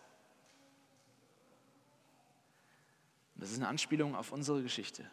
Das 3.35 3.51
ist 3.51 3.57
eine 3.57 3.67
Anspielung 3.67 4.15
auf 4.15 4.31
unsere 4.31 4.61
Geschichte. 4.63 5.09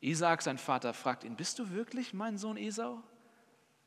Isaac, 0.00 0.42
sein 0.42 0.58
Vater, 0.58 0.94
fragt 0.94 1.24
ihn, 1.24 1.36
bist 1.36 1.58
du 1.58 1.70
wirklich 1.70 2.14
mein 2.14 2.38
Sohn 2.38 2.56
Esau? 2.56 3.02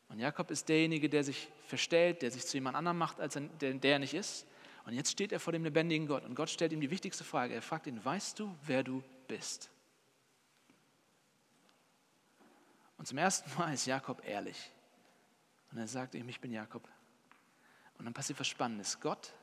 Und 0.09 0.19
Jakob 0.19 0.51
ist 0.51 0.69
derjenige, 0.69 1.09
der 1.09 1.23
sich 1.23 1.49
verstellt, 1.65 2.21
der 2.21 2.31
sich 2.31 2.45
zu 2.45 2.57
jemand 2.57 2.75
anderem 2.75 2.97
macht, 2.97 3.19
als 3.19 3.35
er, 3.35 3.41
der, 3.41 3.73
der 3.73 3.93
er 3.93 3.99
nicht 3.99 4.13
ist. 4.13 4.47
Und 4.85 4.93
jetzt 4.93 5.11
steht 5.11 5.31
er 5.31 5.39
vor 5.39 5.51
dem 5.51 5.63
lebendigen 5.63 6.07
Gott 6.07 6.23
und 6.23 6.33
Gott 6.33 6.49
stellt 6.49 6.71
ihm 6.71 6.79
die 6.79 6.89
wichtigste 6.89 7.23
Frage. 7.23 7.53
Er 7.53 7.61
fragt 7.61 7.87
ihn, 7.87 8.03
weißt 8.03 8.39
du, 8.39 8.55
wer 8.63 8.83
du 8.83 9.03
bist? 9.27 9.69
Und 12.97 13.05
zum 13.05 13.17
ersten 13.17 13.51
Mal 13.57 13.73
ist 13.73 13.85
Jakob 13.85 14.25
ehrlich. 14.25 14.71
Und 15.71 15.77
er 15.77 15.87
sagt 15.87 16.15
ihm, 16.15 16.27
ich 16.29 16.39
bin 16.39 16.51
Jakob, 16.51 16.87
und 17.97 18.05
dann 18.05 18.13
passiert 18.13 18.39
was 18.39 18.47
Spannendes. 18.47 18.99
Gott 18.99 19.33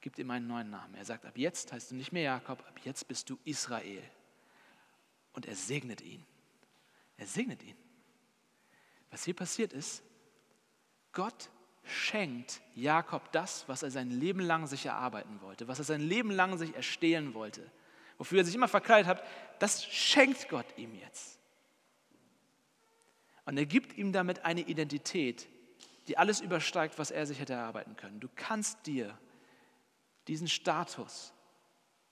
gibt 0.00 0.18
ihm 0.18 0.30
einen 0.30 0.46
neuen 0.46 0.70
Namen. 0.70 0.94
Er 0.94 1.04
sagt, 1.04 1.24
ab 1.24 1.36
jetzt 1.36 1.72
heißt 1.72 1.90
du 1.90 1.94
nicht 1.94 2.12
mehr 2.12 2.22
Jakob, 2.22 2.60
ab 2.60 2.80
jetzt 2.84 3.08
bist 3.08 3.30
du 3.30 3.38
Israel. 3.44 4.02
Und 5.32 5.46
er 5.46 5.56
segnet 5.56 6.00
ihn. 6.00 6.24
Er 7.16 7.26
segnet 7.26 7.62
ihn. 7.62 7.76
Was 9.10 9.24
hier 9.24 9.34
passiert 9.34 9.72
ist, 9.72 10.02
Gott 11.12 11.50
schenkt 11.84 12.60
Jakob 12.74 13.30
das, 13.32 13.68
was 13.68 13.82
er 13.82 13.90
sein 13.90 14.10
Leben 14.10 14.40
lang 14.40 14.66
sich 14.66 14.86
erarbeiten 14.86 15.40
wollte, 15.40 15.68
was 15.68 15.78
er 15.78 15.84
sein 15.84 16.00
Leben 16.00 16.30
lang 16.30 16.56
sich 16.58 16.74
erstehlen 16.74 17.34
wollte, 17.34 17.70
wofür 18.18 18.38
er 18.38 18.44
sich 18.44 18.54
immer 18.54 18.68
verkleidet 18.68 19.06
hat, 19.06 19.22
das 19.58 19.84
schenkt 19.84 20.48
Gott 20.48 20.66
ihm 20.76 20.94
jetzt. 20.94 21.38
Und 23.44 23.58
er 23.58 23.66
gibt 23.66 23.96
ihm 23.96 24.12
damit 24.12 24.44
eine 24.44 24.62
Identität, 24.62 25.48
die 26.08 26.18
alles 26.18 26.40
übersteigt, 26.40 26.98
was 26.98 27.10
er 27.10 27.26
sich 27.26 27.40
hätte 27.40 27.54
erarbeiten 27.54 27.96
können. 27.96 28.20
Du 28.20 28.28
kannst 28.34 28.86
dir 28.86 29.16
diesen 30.28 30.48
Status 30.48 31.32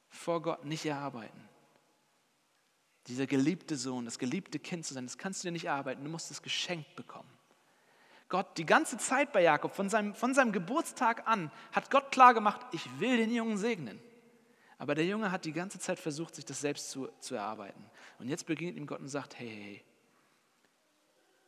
vor 0.09 0.43
Gott 0.43 0.64
nicht 0.64 0.84
erarbeiten. 0.84 1.49
Dieser 3.07 3.26
geliebte 3.26 3.76
Sohn, 3.76 4.05
das 4.05 4.18
geliebte 4.18 4.59
Kind 4.59 4.86
zu 4.86 4.95
sein, 4.95 5.07
das 5.07 5.18
kannst 5.18 5.43
du 5.43 5.49
dir 5.49 5.53
nicht 5.53 5.64
erarbeiten. 5.64 6.05
Du 6.05 6.11
musst 6.11 6.30
es 6.30 6.43
geschenkt 6.43 6.95
bekommen. 6.95 7.28
Gott, 8.28 8.57
die 8.57 8.64
ganze 8.64 8.97
Zeit 8.97 9.32
bei 9.32 9.43
Jakob, 9.43 9.74
von 9.74 9.90
seinem, 9.90 10.14
von 10.14 10.32
seinem 10.32 10.53
Geburtstag 10.53 11.26
an, 11.28 11.51
hat 11.72 11.90
Gott 11.90 12.11
klar 12.12 12.32
gemacht, 12.32 12.61
ich 12.72 13.01
will 13.01 13.16
den 13.18 13.30
Jungen 13.30 13.59
segnen. 13.59 14.01
Aber 14.78 14.95
der 14.95 15.05
Junge 15.05 15.30
hat 15.30 15.45
die 15.45 15.53
ganze 15.53 15.78
Zeit 15.78 15.99
versucht, 15.99 16.34
sich 16.34 16.45
das 16.45 16.61
selbst 16.61 16.90
zu, 16.90 17.09
zu 17.20 17.34
erarbeiten. 17.34 17.84
Und 18.18 18.28
jetzt 18.28 18.47
begegnet 18.47 18.76
ihm 18.76 18.86
Gott 18.86 19.01
und 19.01 19.09
sagt, 19.09 19.38
hey, 19.38 19.49
hey, 19.49 19.62
hey, 19.62 19.84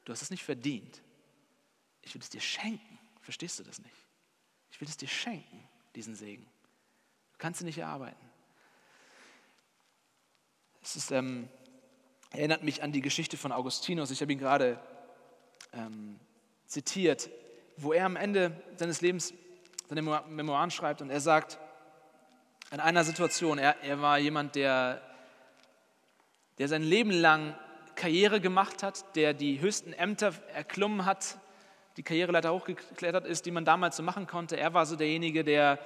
du 0.04 0.12
hast 0.12 0.22
es 0.22 0.30
nicht 0.30 0.44
verdient, 0.44 1.02
ich 2.04 2.14
will 2.14 2.22
es 2.22 2.30
dir 2.30 2.40
schenken. 2.40 2.98
Verstehst 3.20 3.58
du 3.58 3.62
das 3.62 3.78
nicht? 3.78 3.96
Ich 4.70 4.80
will 4.80 4.88
es 4.88 4.96
dir 4.96 5.08
schenken, 5.08 5.66
diesen 5.94 6.14
Segen. 6.14 6.44
Du 7.32 7.38
kannst 7.38 7.60
ihn 7.60 7.66
nicht 7.66 7.78
erarbeiten. 7.78 8.30
Es 10.82 10.96
ist, 10.96 11.10
ähm, 11.10 11.48
erinnert 12.30 12.62
mich 12.62 12.82
an 12.82 12.92
die 12.92 13.00
Geschichte 13.00 13.36
von 13.36 13.52
Augustinus. 13.52 14.10
Ich 14.10 14.20
habe 14.20 14.32
ihn 14.32 14.38
gerade 14.38 14.78
ähm, 15.72 16.20
zitiert, 16.66 17.30
wo 17.76 17.92
er 17.92 18.06
am 18.06 18.16
Ende 18.16 18.62
seines 18.76 19.00
Lebens 19.00 19.32
seine 19.88 20.02
Memoiren 20.02 20.70
schreibt 20.70 21.02
und 21.02 21.10
er 21.10 21.20
sagt, 21.20 21.58
in 22.70 22.80
einer 22.80 23.04
Situation, 23.04 23.58
er, 23.58 23.82
er 23.82 24.00
war 24.00 24.18
jemand, 24.18 24.54
der, 24.56 25.00
der 26.58 26.68
sein 26.68 26.82
Leben 26.82 27.10
lang 27.10 27.54
Karriere 27.94 28.40
gemacht 28.40 28.82
hat, 28.82 29.16
der 29.16 29.34
die 29.34 29.60
höchsten 29.60 29.92
Ämter 29.92 30.34
erklommen 30.52 31.04
hat, 31.04 31.38
die 31.96 32.02
Karriereleiter 32.02 32.52
hochgeklettert 32.52 33.26
ist, 33.26 33.46
die 33.46 33.50
man 33.50 33.64
damals 33.64 33.96
so 33.96 34.02
machen 34.02 34.26
konnte. 34.26 34.56
Er 34.56 34.74
war 34.74 34.86
so 34.86 34.96
derjenige, 34.96 35.44
der, 35.44 35.78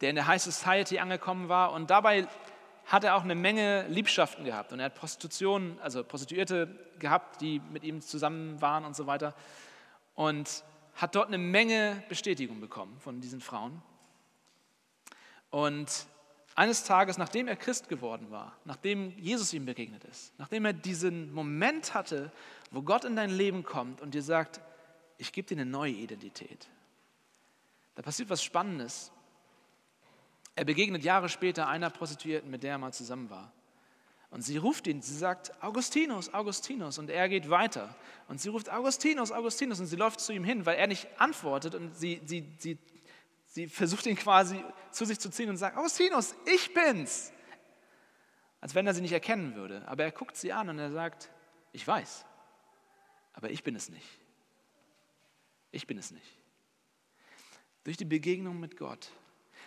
der 0.00 0.10
in 0.10 0.16
der 0.16 0.26
High 0.26 0.42
Society 0.42 0.98
angekommen 0.98 1.48
war 1.48 1.72
und 1.72 1.90
dabei 1.90 2.26
hat 2.86 3.04
er 3.04 3.14
auch 3.14 3.22
eine 3.22 3.34
Menge 3.34 3.86
Liebschaften 3.88 4.44
gehabt 4.44 4.72
und 4.72 4.80
er 4.80 4.86
hat 4.86 4.94
Prostitution, 4.94 5.78
also 5.82 6.02
Prostituierte 6.02 6.68
gehabt, 6.98 7.40
die 7.40 7.60
mit 7.72 7.84
ihm 7.84 8.00
zusammen 8.00 8.60
waren 8.60 8.84
und 8.84 8.96
so 8.96 9.06
weiter 9.06 9.34
und 10.14 10.64
hat 10.96 11.14
dort 11.14 11.28
eine 11.28 11.38
Menge 11.38 12.02
Bestätigung 12.08 12.60
bekommen 12.60 12.98
von 13.00 13.20
diesen 13.20 13.40
Frauen. 13.40 13.80
Und 15.50 16.06
eines 16.54 16.84
Tages, 16.84 17.16
nachdem 17.16 17.48
er 17.48 17.56
Christ 17.56 17.88
geworden 17.88 18.30
war, 18.30 18.56
nachdem 18.64 19.16
Jesus 19.18 19.52
ihm 19.52 19.66
begegnet 19.66 20.04
ist, 20.04 20.38
nachdem 20.38 20.64
er 20.64 20.72
diesen 20.72 21.32
Moment 21.32 21.94
hatte, 21.94 22.32
wo 22.70 22.82
Gott 22.82 23.04
in 23.04 23.16
dein 23.16 23.30
Leben 23.30 23.62
kommt 23.62 24.00
und 24.00 24.14
dir 24.14 24.22
sagt, 24.22 24.60
ich 25.20 25.32
gebe 25.32 25.46
dir 25.46 25.60
eine 25.60 25.70
neue 25.70 25.92
Identität, 25.92 26.66
da 27.94 28.02
passiert 28.02 28.30
was 28.30 28.42
Spannendes. 28.42 29.12
Er 30.54 30.64
begegnet 30.64 31.04
Jahre 31.04 31.28
später 31.28 31.68
einer 31.68 31.90
Prostituierten, 31.90 32.50
mit 32.50 32.62
der 32.62 32.72
er 32.72 32.78
mal 32.78 32.92
zusammen 32.92 33.28
war. 33.28 33.52
Und 34.30 34.42
sie 34.42 34.56
ruft 34.56 34.86
ihn, 34.86 35.02
sie 35.02 35.16
sagt, 35.16 35.52
Augustinus, 35.62 36.32
Augustinus. 36.32 36.98
Und 36.98 37.10
er 37.10 37.28
geht 37.28 37.50
weiter. 37.50 37.94
Und 38.28 38.40
sie 38.40 38.48
ruft, 38.48 38.70
Augustinus, 38.70 39.32
Augustinus. 39.32 39.80
Und 39.80 39.86
sie 39.86 39.96
läuft 39.96 40.20
zu 40.20 40.32
ihm 40.32 40.44
hin, 40.44 40.64
weil 40.66 40.76
er 40.76 40.86
nicht 40.86 41.08
antwortet. 41.18 41.74
Und 41.74 41.96
sie, 41.96 42.20
sie, 42.24 42.46
sie, 42.58 42.78
sie 43.46 43.66
versucht 43.66 44.06
ihn 44.06 44.16
quasi 44.16 44.64
zu 44.92 45.04
sich 45.04 45.18
zu 45.18 45.30
ziehen 45.30 45.50
und 45.50 45.56
sagt, 45.56 45.76
Augustinus, 45.76 46.34
ich 46.46 46.72
bin's. 46.72 47.32
Als 48.60 48.74
wenn 48.74 48.86
er 48.86 48.94
sie 48.94 49.00
nicht 49.00 49.12
erkennen 49.12 49.56
würde. 49.56 49.86
Aber 49.88 50.04
er 50.04 50.12
guckt 50.12 50.36
sie 50.36 50.52
an 50.52 50.68
und 50.68 50.78
er 50.78 50.92
sagt, 50.92 51.30
ich 51.72 51.86
weiß, 51.86 52.24
aber 53.32 53.50
ich 53.50 53.64
bin 53.64 53.74
es 53.74 53.88
nicht. 53.88 54.19
Ich 55.72 55.86
bin 55.86 55.98
es 55.98 56.10
nicht. 56.10 56.38
Durch 57.84 57.96
die 57.96 58.04
Begegnung 58.04 58.60
mit 58.60 58.76
Gott, 58.76 59.10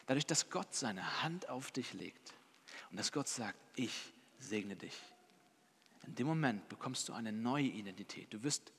dadurch, 0.06 0.26
dass 0.26 0.49
Gott 0.49 0.74
seine 0.74 1.24
Hand 1.24 1.49
auf 1.49 1.72
dich 1.72 1.93
legt 1.93 2.34
und 2.91 2.97
dass 2.97 3.12
Gott 3.12 3.28
sagt, 3.28 3.58
ich 3.76 4.14
segne 4.38 4.76
dich. 4.76 4.99
In 6.06 6.16
dem 6.16 6.28
Moment 6.28 6.68
bekommst 6.70 7.08
du 7.08 7.14
eine 7.14 7.32
neue 7.32 7.66
Identität. 7.66 8.34
Du 8.34 8.43
wirst 8.43 8.72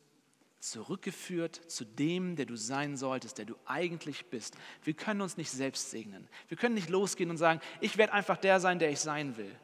zurückgeführt 0.61 1.57
zu 1.70 1.85
dem, 1.85 2.37
der 2.37 2.47
du 2.47 2.57
sein 2.57 2.97
solltest, 2.97 3.39
der 3.39 3.45
du 3.45 3.55
eigentlich 3.66 4.27
bist. 4.27 4.57
Wir 4.83 4.95
können 4.95 5.20
uns 5.20 5.37
nicht 5.37 5.51
selbst 5.51 5.91
segnen. 5.91 6.27
Wir 6.49 6.57
können 6.57 6.75
nicht 6.75 6.89
losgehen 6.89 7.31
und 7.31 7.37
sagen, 7.37 7.61
ich 7.81 7.99
werde 7.99 8.12
einfach 8.12 8.37
der 8.37 8.61
sein, 8.61 8.79
der 8.79 8.91
ich 8.91 9.01
sein 9.01 9.37
will. 9.37 9.55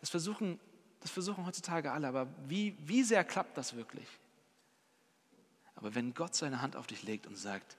Das 0.00 0.10
versuchen, 0.10 0.58
das 1.00 1.10
versuchen 1.10 1.44
heutzutage 1.44 1.92
alle, 1.92 2.08
aber 2.08 2.26
wie, 2.46 2.76
wie 2.80 3.02
sehr 3.02 3.24
klappt 3.24 3.56
das 3.58 3.74
wirklich? 3.76 4.06
Aber 5.84 5.94
wenn 5.94 6.14
Gott 6.14 6.34
seine 6.34 6.62
Hand 6.62 6.76
auf 6.76 6.86
dich 6.86 7.02
legt 7.02 7.26
und 7.26 7.36
sagt, 7.36 7.76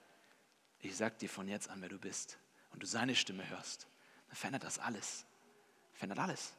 ich 0.78 0.96
sag 0.96 1.18
dir 1.18 1.28
von 1.28 1.48
jetzt 1.48 1.68
an, 1.68 1.82
wer 1.82 1.88
du 1.88 1.98
bist, 1.98 2.38
und 2.72 2.80
du 2.80 2.86
seine 2.86 3.16
Stimme 3.16 3.50
hörst, 3.50 3.88
dann 4.28 4.36
verändert 4.36 4.62
das 4.62 4.78
alles. 4.78 5.24
Verändert 5.92 6.20
alles. 6.20 6.52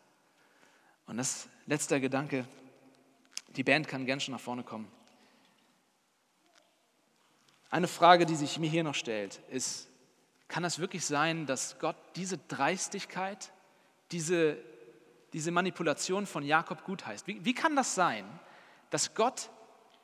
Und 1.05 1.15
das 1.15 1.47
letzter 1.65 2.01
Gedanke, 2.01 2.45
die 3.55 3.63
Band 3.63 3.87
kann 3.87 4.05
gern 4.05 4.19
schon 4.19 4.33
nach 4.33 4.41
vorne 4.41 4.63
kommen. 4.63 4.91
Eine 7.69 7.87
Frage, 7.87 8.25
die 8.25 8.35
sich 8.35 8.59
mir 8.59 8.69
hier 8.69 8.83
noch 8.83 8.95
stellt, 8.95 9.39
ist, 9.49 9.87
kann 10.49 10.65
es 10.65 10.79
wirklich 10.79 11.05
sein, 11.05 11.45
dass 11.45 11.79
Gott 11.79 11.95
diese 12.17 12.39
Dreistigkeit, 12.39 13.53
diese, 14.11 14.57
diese 15.31 15.51
Manipulation 15.51 16.25
von 16.25 16.43
Jakob 16.43 16.83
gutheißt? 16.83 17.25
Wie, 17.25 17.45
wie 17.45 17.53
kann 17.53 17.77
das 17.77 17.95
sein, 17.95 18.25
dass 18.89 19.15
Gott 19.15 19.49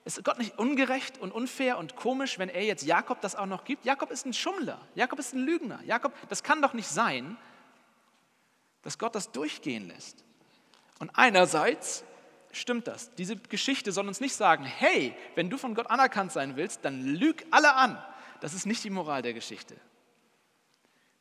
ist 0.05 0.23
Gott 0.23 0.37
nicht 0.37 0.57
ungerecht 0.57 1.17
und 1.17 1.31
unfair 1.31 1.77
und 1.77 1.95
komisch, 1.95 2.37
wenn 2.37 2.49
er 2.49 2.63
jetzt 2.63 2.83
Jakob 2.83 3.21
das 3.21 3.35
auch 3.35 3.45
noch 3.45 3.63
gibt? 3.63 3.85
Jakob 3.85 4.11
ist 4.11 4.25
ein 4.25 4.33
Schummler, 4.33 4.79
Jakob 4.95 5.19
ist 5.19 5.33
ein 5.33 5.39
Lügner. 5.39 5.79
Jakob, 5.85 6.13
das 6.29 6.43
kann 6.43 6.61
doch 6.61 6.73
nicht 6.73 6.89
sein, 6.89 7.37
dass 8.81 8.97
Gott 8.97 9.15
das 9.15 9.31
durchgehen 9.31 9.87
lässt. 9.87 10.23
Und 10.99 11.11
einerseits 11.15 12.03
stimmt 12.51 12.87
das. 12.87 13.13
Diese 13.15 13.37
Geschichte 13.37 13.91
soll 13.91 14.07
uns 14.07 14.19
nicht 14.19 14.35
sagen, 14.35 14.65
hey, 14.65 15.15
wenn 15.35 15.49
du 15.49 15.57
von 15.57 15.73
Gott 15.73 15.89
anerkannt 15.89 16.31
sein 16.31 16.55
willst, 16.55 16.83
dann 16.83 17.03
lüg 17.05 17.45
alle 17.51 17.73
an. 17.73 17.97
Das 18.41 18.53
ist 18.53 18.65
nicht 18.65 18.83
die 18.83 18.89
Moral 18.89 19.21
der 19.21 19.33
Geschichte. 19.33 19.75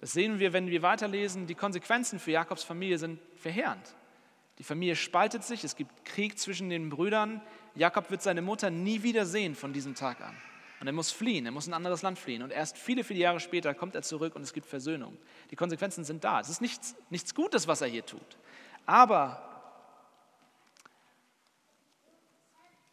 Das 0.00 0.12
sehen 0.12 0.40
wir, 0.40 0.52
wenn 0.52 0.68
wir 0.68 0.82
weiterlesen. 0.82 1.46
Die 1.46 1.54
Konsequenzen 1.54 2.18
für 2.18 2.32
Jakobs 2.32 2.64
Familie 2.64 2.98
sind 2.98 3.20
verheerend. 3.36 3.94
Die 4.58 4.64
Familie 4.64 4.96
spaltet 4.96 5.44
sich, 5.44 5.62
es 5.62 5.76
gibt 5.76 6.04
Krieg 6.04 6.38
zwischen 6.38 6.68
den 6.68 6.90
Brüdern. 6.90 7.40
Jakob 7.74 8.10
wird 8.10 8.22
seine 8.22 8.42
Mutter 8.42 8.70
nie 8.70 9.02
wieder 9.02 9.26
sehen 9.26 9.54
von 9.54 9.72
diesem 9.72 9.94
Tag 9.94 10.20
an. 10.20 10.36
Und 10.80 10.88
er 10.88 10.92
muss 10.92 11.12
fliehen, 11.12 11.46
er 11.46 11.52
muss 11.52 11.66
in 11.66 11.72
ein 11.72 11.76
anderes 11.76 12.02
Land 12.02 12.18
fliehen. 12.18 12.42
Und 12.42 12.50
erst 12.50 12.76
viele, 12.76 13.04
viele 13.04 13.20
Jahre 13.20 13.38
später 13.38 13.72
kommt 13.72 13.94
er 13.94 14.02
zurück 14.02 14.34
und 14.34 14.42
es 14.42 14.52
gibt 14.52 14.66
Versöhnung. 14.66 15.16
Die 15.50 15.56
Konsequenzen 15.56 16.04
sind 16.04 16.24
da. 16.24 16.40
Es 16.40 16.48
ist 16.48 16.60
nichts, 16.60 16.96
nichts 17.08 17.34
Gutes, 17.34 17.68
was 17.68 17.80
er 17.82 17.86
hier 17.86 18.04
tut. 18.04 18.36
Aber 18.84 19.48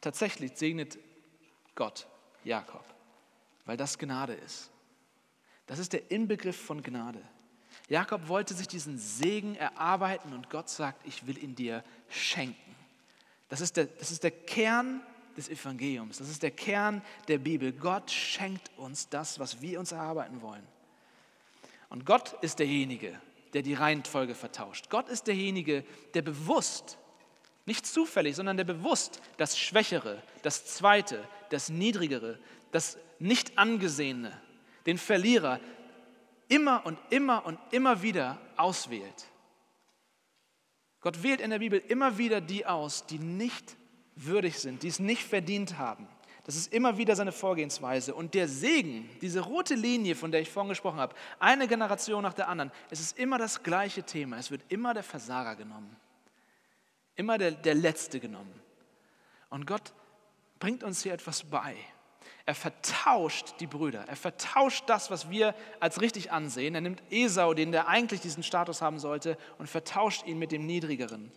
tatsächlich 0.02 0.52
segnet 0.56 1.00
Gott 1.74 2.08
Jakob, 2.44 2.86
weil 3.66 3.76
das 3.76 3.98
Gnade 3.98 4.34
ist. 4.34 4.70
Das 5.66 5.80
ist 5.80 5.94
der 5.94 6.12
Inbegriff 6.12 6.60
von 6.60 6.84
Gnade. 6.84 7.22
Jakob 7.88 8.28
wollte 8.28 8.54
sich 8.54 8.68
diesen 8.68 8.98
Segen 8.98 9.56
erarbeiten 9.56 10.34
und 10.34 10.50
Gott 10.50 10.70
sagt, 10.70 11.06
ich 11.08 11.26
will 11.26 11.38
ihn 11.38 11.56
dir 11.56 11.84
schenken. 12.08 12.76
Das 13.50 13.62
ist 13.62 13.78
der, 13.78 13.86
das 13.86 14.12
ist 14.12 14.24
der 14.24 14.32
Kern 14.32 15.02
des 15.36 15.50
Evangeliums, 15.50 16.20
das 16.20 16.30
ist 16.30 16.44
der 16.44 16.52
Kern 16.52 17.02
der 17.28 17.40
Bibel. 17.40 17.72
Gott 17.72 18.12
schenkt 18.12 18.70
uns 18.78 19.10
das, 19.10 19.40
was 19.40 19.62
wir 19.62 19.80
uns 19.80 19.92
erarbeiten 19.92 20.42
wollen. 20.42 20.66
Und 21.90 22.06
Gott 22.06 22.34
ist 22.42 22.60
derjenige, 22.60 23.20
der 23.54 23.64
die 23.64 23.74
Reihenfolge 23.74 24.36
vertauscht. 24.36 24.90
Gott 24.90 25.10
ist 25.10 25.28
derjenige, 25.28 25.84
der 26.14 26.22
bewusst, 26.22 26.98
nicht 27.66 27.86
zufällig, 27.86 28.36
sondern 28.36 28.58
der 28.58 28.64
bewusst 28.64 29.22
das 29.38 29.58
Schwächere, 29.58 30.22
das 30.44 30.66
Zweite, 30.66 31.28
das 31.50 31.70
Niedrigere, 31.70 32.40
das 32.72 32.98
Nicht 33.18 33.58
Angesehene, 33.58 34.40
den 34.86 34.98
Verlierer, 34.98 35.60
immer 36.48 36.86
und 36.86 36.98
immer 37.10 37.46
und 37.46 37.60
immer 37.72 38.02
wieder 38.02 38.40
auswählt. 38.58 39.28
Gott 41.02 41.24
wählt 41.24 41.42
in 41.42 41.50
der 41.50 41.60
Bibel 41.60 41.80
immer 41.88 42.18
wieder 42.18 42.42
die 42.42 42.66
aus, 42.66 43.06
die 43.06 43.20
nicht 43.20 43.78
würdig 44.16 44.60
sind, 44.60 44.84
die 44.84 44.88
es 44.88 45.00
nicht 45.00 45.24
verdient 45.24 45.78
haben. 45.78 46.08
Das 46.44 46.56
ist 46.56 46.74
immer 46.74 46.98
wieder 46.98 47.16
seine 47.16 47.32
Vorgehensweise. 47.32 48.16
Und 48.16 48.34
der 48.34 48.48
Segen, 48.48 49.08
diese 49.22 49.42
rote 49.42 49.76
Linie, 49.76 50.16
von 50.16 50.32
der 50.32 50.42
ich 50.42 50.50
vorhin 50.50 50.70
gesprochen 50.70 51.00
habe, 51.00 51.16
eine 51.40 51.68
Generation 51.68 52.24
nach 52.24 52.34
der 52.34 52.50
anderen, 52.50 52.72
es 52.90 53.00
ist 53.00 53.20
immer 53.20 53.38
das 53.38 53.62
gleiche 53.62 54.04
Thema. 54.04 54.38
Es 54.38 54.50
wird 54.50 54.64
immer 54.70 54.94
der 54.94 55.04
Versager 55.04 55.56
genommen. 55.56 55.96
Immer 57.16 57.38
der, 57.38 57.52
der 57.52 57.76
Letzte 57.76 58.20
genommen. 58.20 58.54
Und 59.50 59.68
Gott 59.68 59.94
bringt 60.60 60.84
uns 60.84 61.04
hier 61.04 61.14
etwas 61.14 61.44
bei. 61.44 61.76
Er 62.46 62.56
vertauscht 62.56 63.56
die 63.60 63.68
Brüder. 63.68 64.06
Er 64.08 64.16
vertauscht 64.16 64.84
das, 64.88 65.12
was 65.12 65.30
wir 65.30 65.54
als 65.80 66.02
richtig 66.02 66.32
ansehen. 66.32 66.76
Er 66.76 66.82
nimmt 66.82 67.04
Esau, 67.12 67.54
den 67.54 67.72
der 67.72 67.88
eigentlich 67.88 68.22
diesen 68.22 68.44
Status 68.44 68.82
haben 68.82 69.00
sollte, 69.00 69.38
und 69.58 69.70
vertauscht 69.70 70.26
ihn 70.26 70.40
mit 70.40 70.52
dem 70.52 70.66
Niedrigeren. 70.66 71.32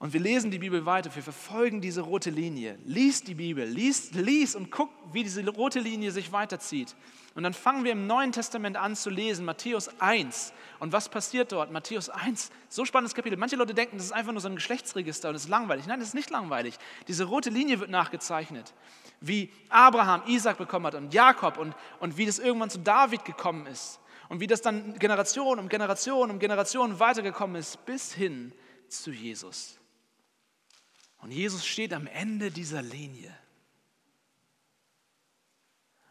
Und 0.00 0.12
wir 0.12 0.20
lesen 0.20 0.50
die 0.50 0.58
Bibel 0.58 0.84
weiter, 0.86 1.14
wir 1.14 1.22
verfolgen 1.22 1.80
diese 1.80 2.00
rote 2.00 2.30
Linie. 2.30 2.78
Lies 2.84 3.22
die 3.22 3.34
Bibel, 3.34 3.64
lies, 3.64 4.12
lies 4.12 4.56
und 4.56 4.70
guck, 4.70 4.90
wie 5.12 5.22
diese 5.22 5.46
rote 5.48 5.78
Linie 5.78 6.10
sich 6.10 6.32
weiterzieht. 6.32 6.96
Und 7.34 7.44
dann 7.44 7.54
fangen 7.54 7.84
wir 7.84 7.92
im 7.92 8.06
Neuen 8.06 8.32
Testament 8.32 8.76
an 8.76 8.96
zu 8.96 9.08
lesen, 9.08 9.44
Matthäus 9.44 9.88
1. 10.00 10.52
Und 10.78 10.92
was 10.92 11.08
passiert 11.08 11.52
dort? 11.52 11.72
Matthäus 11.72 12.08
1, 12.08 12.50
so 12.68 12.84
spannendes 12.84 13.14
Kapitel. 13.14 13.38
Manche 13.38 13.56
Leute 13.56 13.72
denken, 13.72 13.96
das 13.96 14.06
ist 14.06 14.12
einfach 14.12 14.32
nur 14.32 14.40
so 14.40 14.48
ein 14.48 14.56
Geschlechtsregister 14.56 15.28
und 15.28 15.36
es 15.36 15.44
ist 15.44 15.48
langweilig. 15.48 15.86
Nein, 15.86 16.00
das 16.00 16.08
ist 16.08 16.14
nicht 16.14 16.30
langweilig. 16.30 16.76
Diese 17.08 17.24
rote 17.24 17.50
Linie 17.50 17.80
wird 17.80 17.90
nachgezeichnet, 17.90 18.74
wie 19.20 19.50
Abraham 19.68 20.22
Isaac 20.26 20.58
bekommen 20.58 20.86
hat 20.86 20.96
und 20.96 21.14
Jakob 21.14 21.56
und, 21.56 21.74
und 22.00 22.16
wie 22.16 22.26
das 22.26 22.38
irgendwann 22.40 22.70
zu 22.70 22.78
David 22.78 23.24
gekommen 23.24 23.66
ist. 23.66 24.00
Und 24.28 24.40
wie 24.40 24.46
das 24.46 24.60
dann 24.60 24.98
Generation 24.98 25.58
um 25.58 25.68
Generation 25.68 26.30
um 26.30 26.38
Generation 26.38 26.98
weitergekommen 26.98 27.56
ist, 27.56 27.84
bis 27.86 28.12
hin 28.12 28.52
zu 28.88 29.10
Jesus. 29.10 29.78
Und 31.24 31.30
Jesus 31.30 31.64
steht 31.64 31.94
am 31.94 32.06
Ende 32.06 32.50
dieser 32.50 32.82
Linie. 32.82 33.34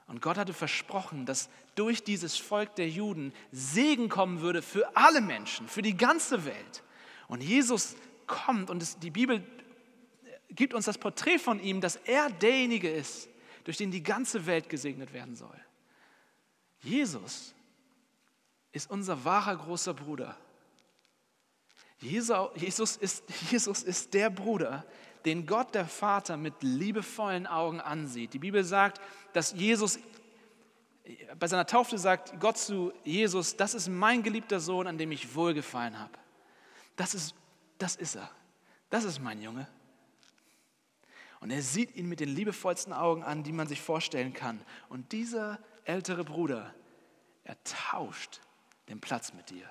Und 0.08 0.24
Gott 0.24 0.38
hatte 0.38 0.56
versprochen, 0.56 1.28
dass 1.28 1.50
durch 1.76 2.04
dieses 2.04 2.36
Volk 2.38 2.74
der 2.78 2.90
Juden 2.90 3.32
Segen 3.52 4.10
kommen 4.10 4.42
würde 4.42 4.64
für 4.64 4.98
alle 4.98 5.22
Menschen, 5.22 5.68
für 5.68 5.84
die 5.84 5.96
ganze 5.96 6.46
Welt. 6.46 6.84
Und 7.28 7.44
Jesus 7.44 7.96
kommt 8.26 8.72
und 8.72 9.04
die 9.04 9.12
Bibel 9.12 9.46
gibt 10.50 10.74
uns 10.74 10.86
das 10.86 10.98
Porträt 10.98 11.38
von 11.38 11.60
ihm, 11.62 11.80
dass 11.80 11.96
er 11.96 12.32
derjenige 12.32 12.90
ist, 12.90 13.30
durch 13.66 13.78
den 13.78 13.92
die 13.92 14.02
ganze 14.02 14.48
Welt 14.48 14.68
gesegnet 14.68 15.14
werden 15.14 15.36
soll. 15.36 15.64
Jesus 16.80 17.54
ist 18.72 18.90
unser 18.90 19.24
wahrer 19.24 19.58
großer 19.58 19.94
Bruder. 19.94 20.36
Jesus 22.04 22.98
ist, 22.98 23.24
Jesus 23.52 23.84
ist 23.84 24.14
der 24.14 24.30
Bruder, 24.30 24.86
den 25.26 25.46
Gott 25.46 25.74
der 25.74 25.86
Vater 25.86 26.38
mit 26.38 26.62
liebevollen 26.62 27.48
Augen 27.48 27.80
ansieht. 27.80 28.34
Die 28.34 28.40
Bibel 28.40 28.64
sagt, 28.64 29.00
dass 29.32 29.54
Jesus 29.54 30.00
Bei 31.40 31.48
seiner 31.48 31.66
Taufe 31.66 31.98
sagt 31.98 32.40
Gott 32.40 32.58
zu 32.58 32.94
Jesus, 33.04 33.56
das 33.56 33.74
ist 33.74 33.88
mein 33.90 34.22
geliebter 34.24 34.60
Sohn, 34.60 34.88
an 34.88 34.98
dem 34.98 35.12
ich 35.12 35.34
wohlgefallen 35.36 35.98
habe. 35.98 36.14
Das 36.96 37.14
ist, 37.14 37.36
das 37.78 37.96
ist 37.96 38.16
er. 38.16 38.30
Das 38.90 39.04
ist 39.06 39.20
mein 39.20 39.42
Junge. 39.42 39.68
Und 41.40 41.52
er 41.52 41.62
sieht 41.62 41.96
ihn 41.96 42.08
mit 42.08 42.20
den 42.20 42.30
liebevollsten 42.30 42.94
Augen 42.94 43.24
an, 43.24 43.44
die 43.44 43.52
man 43.52 43.68
sich 43.68 43.82
vorstellen 43.82 44.34
kann. 44.34 44.62
Und 44.88 45.12
dieser 45.12 45.60
ältere 45.84 46.24
Bruder, 46.24 46.74
er 47.44 47.62
tauscht 47.64 48.40
den 48.88 49.02
Platz 49.02 49.34
mit 49.34 49.50
dir. 49.50 49.70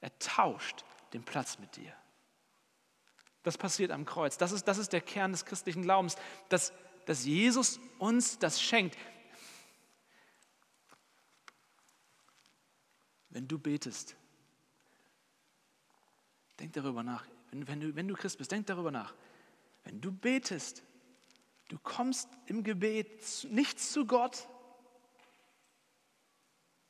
Er 0.00 0.16
tauscht 0.18 0.84
den 1.16 1.24
Platz 1.24 1.58
mit 1.58 1.76
dir. 1.76 1.92
Das 3.42 3.56
passiert 3.56 3.90
am 3.90 4.04
Kreuz. 4.04 4.36
Das 4.36 4.52
ist, 4.52 4.68
das 4.68 4.76
ist 4.76 4.92
der 4.92 5.00
Kern 5.00 5.32
des 5.32 5.44
christlichen 5.44 5.82
Glaubens, 5.82 6.16
dass, 6.48 6.72
dass 7.06 7.24
Jesus 7.24 7.80
uns 7.98 8.38
das 8.38 8.60
schenkt. 8.60 8.98
Wenn 13.30 13.48
du 13.48 13.58
betest, 13.58 14.16
denk 16.60 16.72
darüber 16.74 17.02
nach. 17.02 17.26
Wenn, 17.50 17.66
wenn, 17.66 17.80
du, 17.80 17.94
wenn 17.94 18.08
du 18.08 18.14
Christ 18.14 18.38
bist, 18.38 18.52
denk 18.52 18.66
darüber 18.66 18.90
nach. 18.90 19.14
Wenn 19.84 20.00
du 20.00 20.12
betest, 20.12 20.82
du 21.68 21.78
kommst 21.78 22.28
im 22.46 22.62
Gebet 22.62 23.46
nicht 23.50 23.80
zu 23.80 24.06
Gott, 24.06 24.48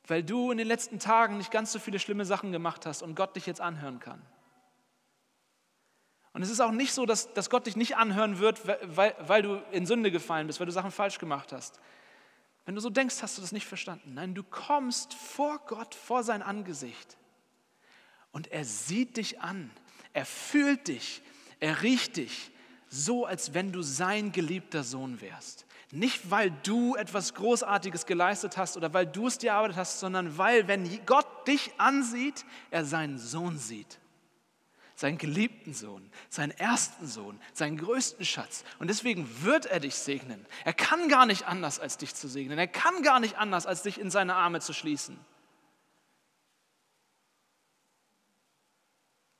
weil 0.07 0.23
du 0.23 0.51
in 0.51 0.59
den 0.59 0.67
letzten 0.67 0.99
Tagen 0.99 1.39
nicht 1.39 1.51
ganz 1.51 1.73
so 1.73 1.79
viele 1.79 1.99
schlimme 1.99 2.25
Sachen 2.25 2.53
gemacht 2.53 2.87
hast 2.87 3.03
und 3.03 3.15
Gott 3.15 3.37
dich 3.37 3.47
jetzt 3.47 3.61
anhören 3.61 4.01
kann. 4.01 4.21
Und 6.33 6.43
es 6.43 6.51
ist 6.51 6.61
auch 6.61 6.71
nicht 6.71 6.93
so, 6.93 7.07
dass, 7.07 7.33
dass 7.33 7.49
Gott 7.49 7.67
dich 7.67 7.77
nicht 7.77 7.97
anhören 7.97 8.39
wird, 8.39 8.61
weil, 8.67 9.15
weil 9.21 9.43
du 9.43 9.57
in 9.73 9.87
Sünde 9.87 10.11
gefallen 10.11 10.47
bist, 10.47 10.61
weil 10.61 10.67
du 10.67 10.73
Sachen 10.73 10.91
falsch 10.91 11.19
gemacht 11.19 11.51
hast. 11.53 11.81
Wenn 12.67 12.75
du 12.75 12.81
so 12.81 12.91
denkst, 12.91 13.23
hast 13.23 13.39
du 13.39 13.43
das 13.43 13.53
nicht 13.53 13.67
verstanden. 13.67 14.15
Nein, 14.15 14.35
du 14.35 14.43
kommst 14.43 15.15
vor 15.15 15.61
Gott, 15.67 15.95
vor 15.95 16.25
sein 16.25 16.43
Angesicht. 16.43 17.17
Und 18.33 18.49
er 18.49 18.65
sieht 18.65 19.17
dich 19.17 19.41
an, 19.41 19.71
er 20.13 20.27
fühlt 20.27 20.89
dich, 20.89 21.23
er 21.59 21.83
riecht 21.83 22.17
dich, 22.17 22.51
so 22.89 23.25
als 23.25 23.55
wenn 23.55 23.73
du 23.73 23.83
sein 23.83 24.33
geliebter 24.33 24.83
Sohn 24.83 25.21
wärst. 25.21 25.66
Nicht, 25.93 26.31
weil 26.31 26.51
du 26.65 26.97
etwas 26.97 27.35
Großartiges 27.35 28.07
geleistet 28.07 28.57
hast 28.57 28.77
oder 28.77 28.93
weil 28.93 29.07
du 29.07 29.29
es 29.29 29.39
dir 29.39 29.51
erarbeitet 29.51 29.77
hast, 29.77 30.01
sondern 30.01 30.37
weil, 30.37 30.67
wenn 30.67 31.05
Gott 31.07 31.27
dich 31.47 31.73
ansieht, 31.79 32.45
er 32.71 32.85
seinen 32.85 33.19
Sohn 33.19 33.59
sieht 33.59 33.99
seinen 34.97 35.19
geliebten 35.19 35.75
Sohn, 35.75 36.11
seinen 36.31 36.53
ersten 36.53 37.07
Sohn, 37.07 37.39
seinen 37.53 37.77
größten 37.77 38.25
Schatz. 38.25 38.65
Und 38.79 38.89
deswegen 38.89 39.29
wird 39.43 39.67
er 39.67 39.79
dich 39.79 39.95
segnen. 39.95 40.45
Er 40.65 40.73
kann 40.73 41.09
gar 41.09 41.27
nicht 41.27 41.47
anders, 41.47 41.79
als 41.79 41.99
dich 41.99 42.15
zu 42.15 42.29
segnen. 42.29 42.59
Er 42.59 42.67
kann 42.67 43.03
gar 43.03 43.21
nicht 43.21 43.37
anders, 43.37 43.67
als 43.67 43.83
dich 43.83 44.01
in 44.01 44.11
seine 44.11 44.35
Arme 44.35 44.61
zu 44.61 44.73
schließen. 44.73 45.19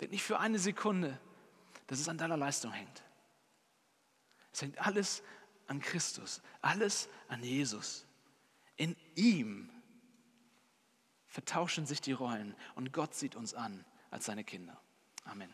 Denk 0.01 0.13
nicht 0.13 0.25
für 0.25 0.39
eine 0.39 0.59
Sekunde, 0.59 1.19
dass 1.87 2.01
es 2.01 2.09
an 2.11 2.19
deiner 2.19 2.37
Leistung 2.37 2.71
hängt. 2.73 3.03
Es 4.53 4.61
hängt 4.61 4.79
alles 4.87 5.23
an 5.67 5.81
Christus, 5.81 6.43
alles 6.61 7.09
an 7.29 7.43
Jesus. 7.43 8.07
In 8.77 8.97
ihm 9.15 9.71
vertauschen 11.27 11.87
sich 11.87 12.01
die 12.01 12.13
Rollen 12.13 12.55
und 12.75 12.93
Gott 12.93 13.15
sieht 13.15 13.37
uns 13.37 13.55
an 13.55 13.85
als 14.11 14.27
seine 14.27 14.45
Kinder. 14.45 14.81
Amen. 15.25 15.53